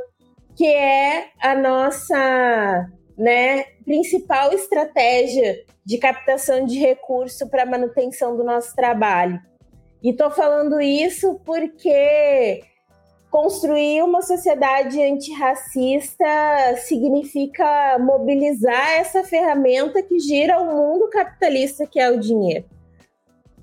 que 0.55 0.65
é 0.65 1.27
a 1.39 1.55
nossa, 1.55 2.87
né, 3.17 3.63
principal 3.85 4.53
estratégia 4.53 5.55
de 5.85 5.97
captação 5.97 6.65
de 6.65 6.79
recurso 6.79 7.49
para 7.49 7.65
manutenção 7.65 8.37
do 8.37 8.43
nosso 8.43 8.75
trabalho. 8.75 9.39
E 10.01 10.11
estou 10.11 10.31
falando 10.31 10.79
isso 10.81 11.39
porque 11.45 12.61
construir 13.33 14.03
uma 14.03 14.21
sociedade 14.21 15.01
antirracista 15.01 16.23
significa 16.85 17.97
mobilizar 17.97 18.91
essa 18.91 19.23
ferramenta 19.23 20.03
que 20.03 20.19
gira 20.19 20.61
o 20.61 20.67
mundo 20.67 21.09
capitalista 21.09 21.87
que 21.87 21.99
é 21.99 22.11
o 22.11 22.19
dinheiro. 22.19 22.63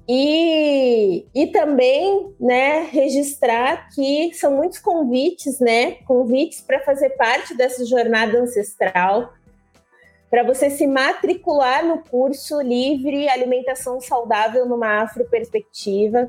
E, 0.09 1.25
e 1.33 1.47
também 1.53 2.35
né, 2.41 2.81
registrar 2.91 3.89
que 3.95 4.35
são 4.35 4.57
muitos 4.57 4.81
convites, 4.81 5.61
né? 5.61 5.93
Convites 6.05 6.61
para 6.61 6.81
fazer 6.81 7.11
parte 7.11 7.57
dessa 7.57 7.87
jornada 7.87 8.41
ancestral, 8.41 9.33
para 10.29 10.43
você 10.43 10.69
se 10.69 10.85
matricular 10.85 11.87
no 11.87 12.03
curso 12.03 12.61
livre 12.61 13.29
Alimentação 13.29 14.01
Saudável 14.01 14.67
numa 14.67 15.01
Afro 15.01 15.25
Perspectiva, 15.27 16.29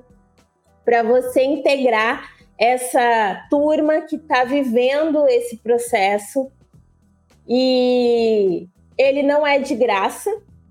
para 0.86 1.02
você 1.02 1.42
integrar 1.42 2.41
essa 2.62 3.48
turma 3.50 4.02
que 4.02 4.18
está 4.18 4.44
vivendo 4.44 5.28
esse 5.28 5.58
processo 5.58 6.52
e 7.50 8.68
ele 8.96 9.24
não 9.24 9.46
é 9.46 9.58
de 9.58 9.74
graça, 9.74 10.30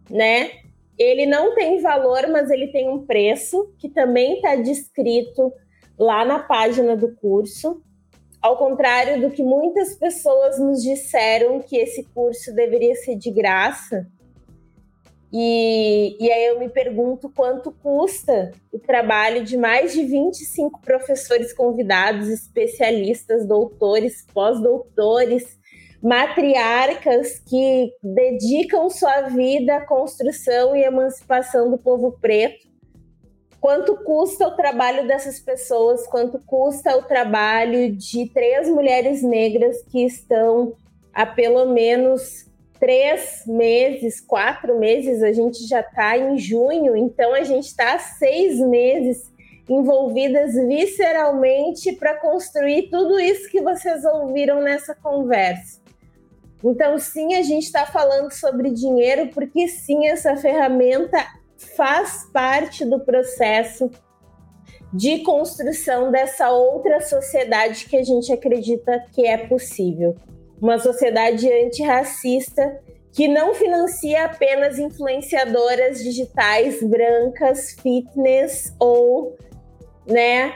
né? 0.09 0.53
Ele 0.97 1.27
não 1.27 1.53
tem 1.53 1.81
valor, 1.81 2.29
mas 2.29 2.49
ele 2.49 2.69
tem 2.69 2.89
um 2.89 3.05
preço 3.05 3.75
que 3.77 3.89
também 3.89 4.37
está 4.37 4.55
descrito 4.55 5.53
lá 5.99 6.25
na 6.25 6.39
página 6.39 6.97
do 6.97 7.12
curso. 7.17 7.83
Ao 8.41 8.57
contrário 8.57 9.21
do 9.21 9.31
que 9.33 9.43
muitas 9.43 9.97
pessoas 9.97 10.61
nos 10.61 10.85
disseram 10.85 11.59
que 11.59 11.77
esse 11.77 12.05
curso 12.15 12.55
deveria 12.55 12.95
ser 12.95 13.17
de 13.17 13.33
graça, 13.33 14.07
e, 15.32 16.16
e 16.19 16.31
aí 16.31 16.47
eu 16.47 16.59
me 16.59 16.69
pergunto 16.69 17.31
quanto 17.31 17.70
custa 17.70 18.51
o 18.73 18.78
trabalho 18.78 19.44
de 19.44 19.57
mais 19.57 19.93
de 19.93 20.02
25 20.02 20.81
professores 20.81 21.52
convidados, 21.52 22.28
especialistas, 22.28 23.47
doutores, 23.47 24.27
pós-doutores, 24.35 25.59
matriarcas 26.02 27.39
que 27.39 27.93
dedicam 28.02 28.90
sua 28.90 29.23
vida 29.23 29.77
à 29.77 29.86
construção 29.86 30.74
e 30.74 30.82
emancipação 30.82 31.70
do 31.70 31.78
povo 31.78 32.19
preto. 32.20 32.69
Quanto 33.61 33.94
custa 34.02 34.48
o 34.48 34.57
trabalho 34.57 35.07
dessas 35.07 35.39
pessoas? 35.39 36.07
Quanto 36.07 36.40
custa 36.44 36.97
o 36.97 37.02
trabalho 37.02 37.94
de 37.94 38.28
três 38.31 38.69
mulheres 38.69 39.23
negras 39.23 39.82
que 39.82 40.05
estão 40.05 40.74
há 41.12 41.27
pelo 41.27 41.66
menos 41.66 42.50
três 42.81 43.44
meses, 43.47 44.20
quatro 44.20 44.78
meses, 44.78 45.23
a 45.23 45.32
gente 45.32 45.69
já 45.69 45.81
está 45.81 46.16
em 46.16 46.39
junho, 46.39 46.97
então 46.97 47.35
a 47.35 47.44
gente 47.44 47.66
está 47.66 47.98
seis 47.98 48.59
meses 48.59 49.31
envolvidas 49.69 50.55
visceralmente 50.55 51.93
para 51.93 52.15
construir 52.15 52.89
tudo 52.90 53.20
isso 53.20 53.48
que 53.51 53.61
vocês 53.61 54.05
ouviram 54.05 54.62
nessa 54.62 54.94
conversa. 54.94 55.78
Então, 56.65 56.98
sim, 56.98 57.35
a 57.35 57.43
gente 57.43 57.65
está 57.65 57.86
falando 57.86 58.32
sobre 58.32 58.70
dinheiro, 58.70 59.28
porque 59.28 59.69
sim, 59.69 60.07
essa 60.07 60.36
ferramenta 60.36 61.24
faz 61.77 62.28
parte 62.32 62.85
do 62.85 62.98
processo 63.01 63.90
de 64.93 65.20
construção 65.20 66.11
dessa 66.11 66.51
outra 66.51 67.01
sociedade 67.01 67.86
que 67.86 67.97
a 67.97 68.02
gente 68.02 68.32
acredita 68.32 69.05
que 69.12 69.24
é 69.27 69.36
possível 69.36 70.16
uma 70.61 70.78
sociedade 70.78 71.51
antirracista 71.51 72.81
que 73.12 73.27
não 73.27 73.55
financia 73.55 74.24
apenas 74.24 74.78
influenciadoras 74.78 76.03
digitais 76.03 76.82
brancas, 76.82 77.73
fitness 77.82 78.73
ou, 78.78 79.37
né? 80.07 80.55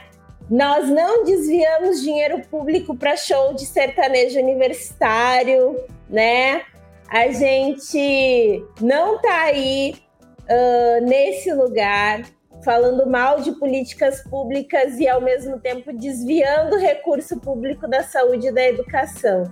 Nós 0.49 0.87
não 0.89 1.23
desviamos 1.23 2.01
dinheiro 2.01 2.41
público 2.49 2.95
para 2.95 3.17
show 3.17 3.53
de 3.53 3.65
sertanejo 3.65 4.39
universitário, 4.39 5.83
né? 6.09 6.61
A 7.09 7.29
gente 7.31 8.63
não 8.79 9.19
tá 9.19 9.41
aí 9.43 9.95
uh, 10.43 11.05
nesse 11.05 11.51
lugar 11.51 12.23
falando 12.63 13.05
mal 13.09 13.41
de 13.41 13.51
políticas 13.53 14.23
públicas 14.23 14.97
e 14.99 15.07
ao 15.07 15.21
mesmo 15.21 15.59
tempo 15.59 15.91
desviando 15.93 16.77
recurso 16.77 17.39
público 17.39 17.87
da 17.87 18.03
saúde 18.03 18.47
e 18.47 18.51
da 18.51 18.63
educação. 18.63 19.43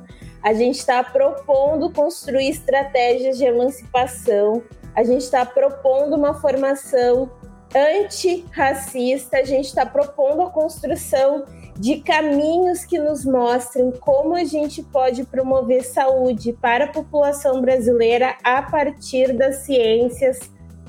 A 0.44 0.54
gente 0.54 0.78
está 0.78 1.02
propondo 1.02 1.90
construir 1.90 2.50
estratégias 2.50 3.38
de 3.38 3.46
emancipação, 3.46 4.62
a 4.94 5.02
gente 5.02 5.22
está 5.22 5.46
propondo 5.46 6.16
uma 6.16 6.34
formação 6.34 7.32
antirracista, 7.74 9.38
a 9.38 9.44
gente 9.44 9.68
está 9.68 9.86
propondo 9.86 10.42
a 10.42 10.50
construção 10.50 11.46
de 11.80 12.02
caminhos 12.02 12.84
que 12.84 13.00
nos 13.00 13.26
mostrem 13.26 13.92
como 13.92 14.36
a 14.36 14.44
gente 14.44 14.84
pode 14.84 15.24
promover 15.24 15.84
saúde 15.84 16.54
para 16.54 16.86
a 16.86 16.92
população 16.92 17.62
brasileira 17.62 18.36
a 18.44 18.62
partir 18.62 19.34
das 19.34 19.58
ciências 19.66 20.40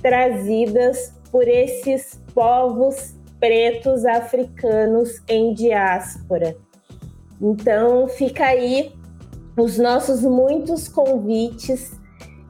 trazidas 0.03 1.15
por 1.31 1.49
esses 1.49 2.21
povos 2.35 3.15
pretos 3.41 4.05
africanos 4.05 5.23
em 5.29 5.55
diáspora. 5.55 6.57
Então, 7.41 8.09
fica 8.09 8.45
aí 8.45 8.93
os 9.57 9.79
nossos 9.79 10.23
muitos 10.23 10.89
convites. 10.89 11.93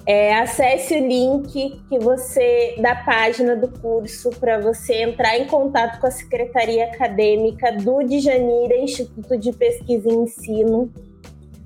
É, 0.06 0.34
acesse 0.34 0.94
o 0.94 1.06
link 1.06 1.82
que 1.88 1.98
você 1.98 2.76
da 2.78 2.94
página 2.94 3.56
do 3.56 3.68
curso 3.80 4.28
para 4.38 4.60
você 4.60 5.02
entrar 5.02 5.38
em 5.38 5.46
contato 5.46 5.98
com 5.98 6.06
a 6.06 6.10
Secretaria 6.10 6.84
Acadêmica 6.84 7.72
do 7.72 8.02
Djanira 8.02 8.76
Instituto 8.76 9.38
de 9.38 9.50
Pesquisa 9.52 10.06
e 10.06 10.12
Ensino. 10.12 10.92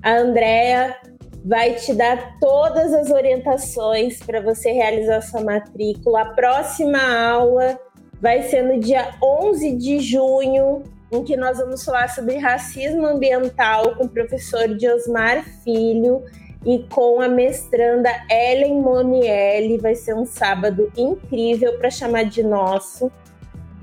A 0.01 0.19
Andrea 0.19 0.95
vai 1.43 1.73
te 1.73 1.93
dar 1.93 2.37
todas 2.39 2.93
as 2.93 3.09
orientações 3.09 4.19
para 4.19 4.39
você 4.39 4.71
realizar 4.71 5.21
sua 5.21 5.41
matrícula. 5.41 6.21
A 6.21 6.33
próxima 6.33 6.99
aula 7.01 7.77
vai 8.21 8.43
ser 8.43 8.61
no 8.61 8.79
dia 8.79 9.15
11 9.21 9.75
de 9.75 9.99
junho, 9.99 10.83
em 11.11 11.23
que 11.23 11.35
nós 11.35 11.57
vamos 11.57 11.83
falar 11.83 12.09
sobre 12.09 12.37
racismo 12.37 13.05
ambiental 13.05 13.95
com 13.95 14.05
o 14.05 14.09
professor 14.09 14.67
Diosmar 14.75 15.43
Filho 15.63 16.23
e 16.65 16.85
com 16.89 17.21
a 17.21 17.27
mestranda 17.27 18.09
Ellen 18.29 18.81
Monielli. 18.81 19.77
Vai 19.77 19.95
ser 19.95 20.13
um 20.13 20.25
sábado 20.25 20.91
incrível 20.95 21.77
para 21.77 21.89
chamar 21.89 22.25
de 22.25 22.43
nosso. 22.43 23.11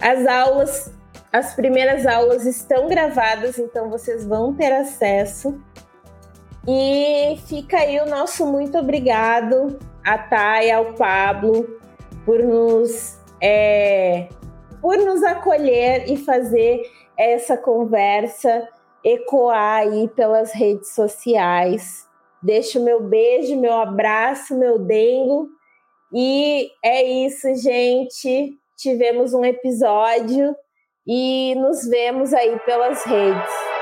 As 0.01 0.27
aulas, 0.27 0.93
as 1.33 1.55
primeiras 1.55 2.07
aulas 2.07 2.45
estão 2.45 2.87
gravadas, 2.87 3.59
então 3.59 3.91
vocês 3.91 4.25
vão 4.25 4.55
ter 4.55 4.73
acesso. 4.73 5.61
E 6.69 7.39
fica 7.47 7.79
aí 7.79 7.99
o 8.01 8.07
nosso 8.07 8.45
muito 8.47 8.77
obrigado 8.79 9.79
a 10.05 10.19
Thay, 10.19 10.71
ao 10.71 10.95
Pablo, 10.95 11.79
por 12.25 12.43
nos, 12.43 13.19
é, 13.41 14.29
por 14.81 14.97
nos 14.99 15.23
acolher 15.23 16.11
e 16.11 16.17
fazer 16.17 16.83
essa 17.19 17.57
conversa 17.57 18.69
ecoar 19.05 19.83
aí 19.83 20.09
pelas 20.09 20.53
redes 20.53 20.95
sociais. 20.95 22.07
Deixo 22.43 22.83
meu 22.83 23.03
beijo, 23.03 23.57
meu 23.57 23.75
abraço, 23.75 24.57
meu 24.59 24.79
dengo. 24.79 25.49
E 26.13 26.71
é 26.85 27.03
isso, 27.03 27.55
gente. 27.55 28.53
Tivemos 28.77 29.33
um 29.33 29.45
episódio 29.45 30.55
e 31.07 31.55
nos 31.57 31.87
vemos 31.87 32.33
aí 32.35 32.59
pelas 32.61 33.05
redes. 33.05 33.76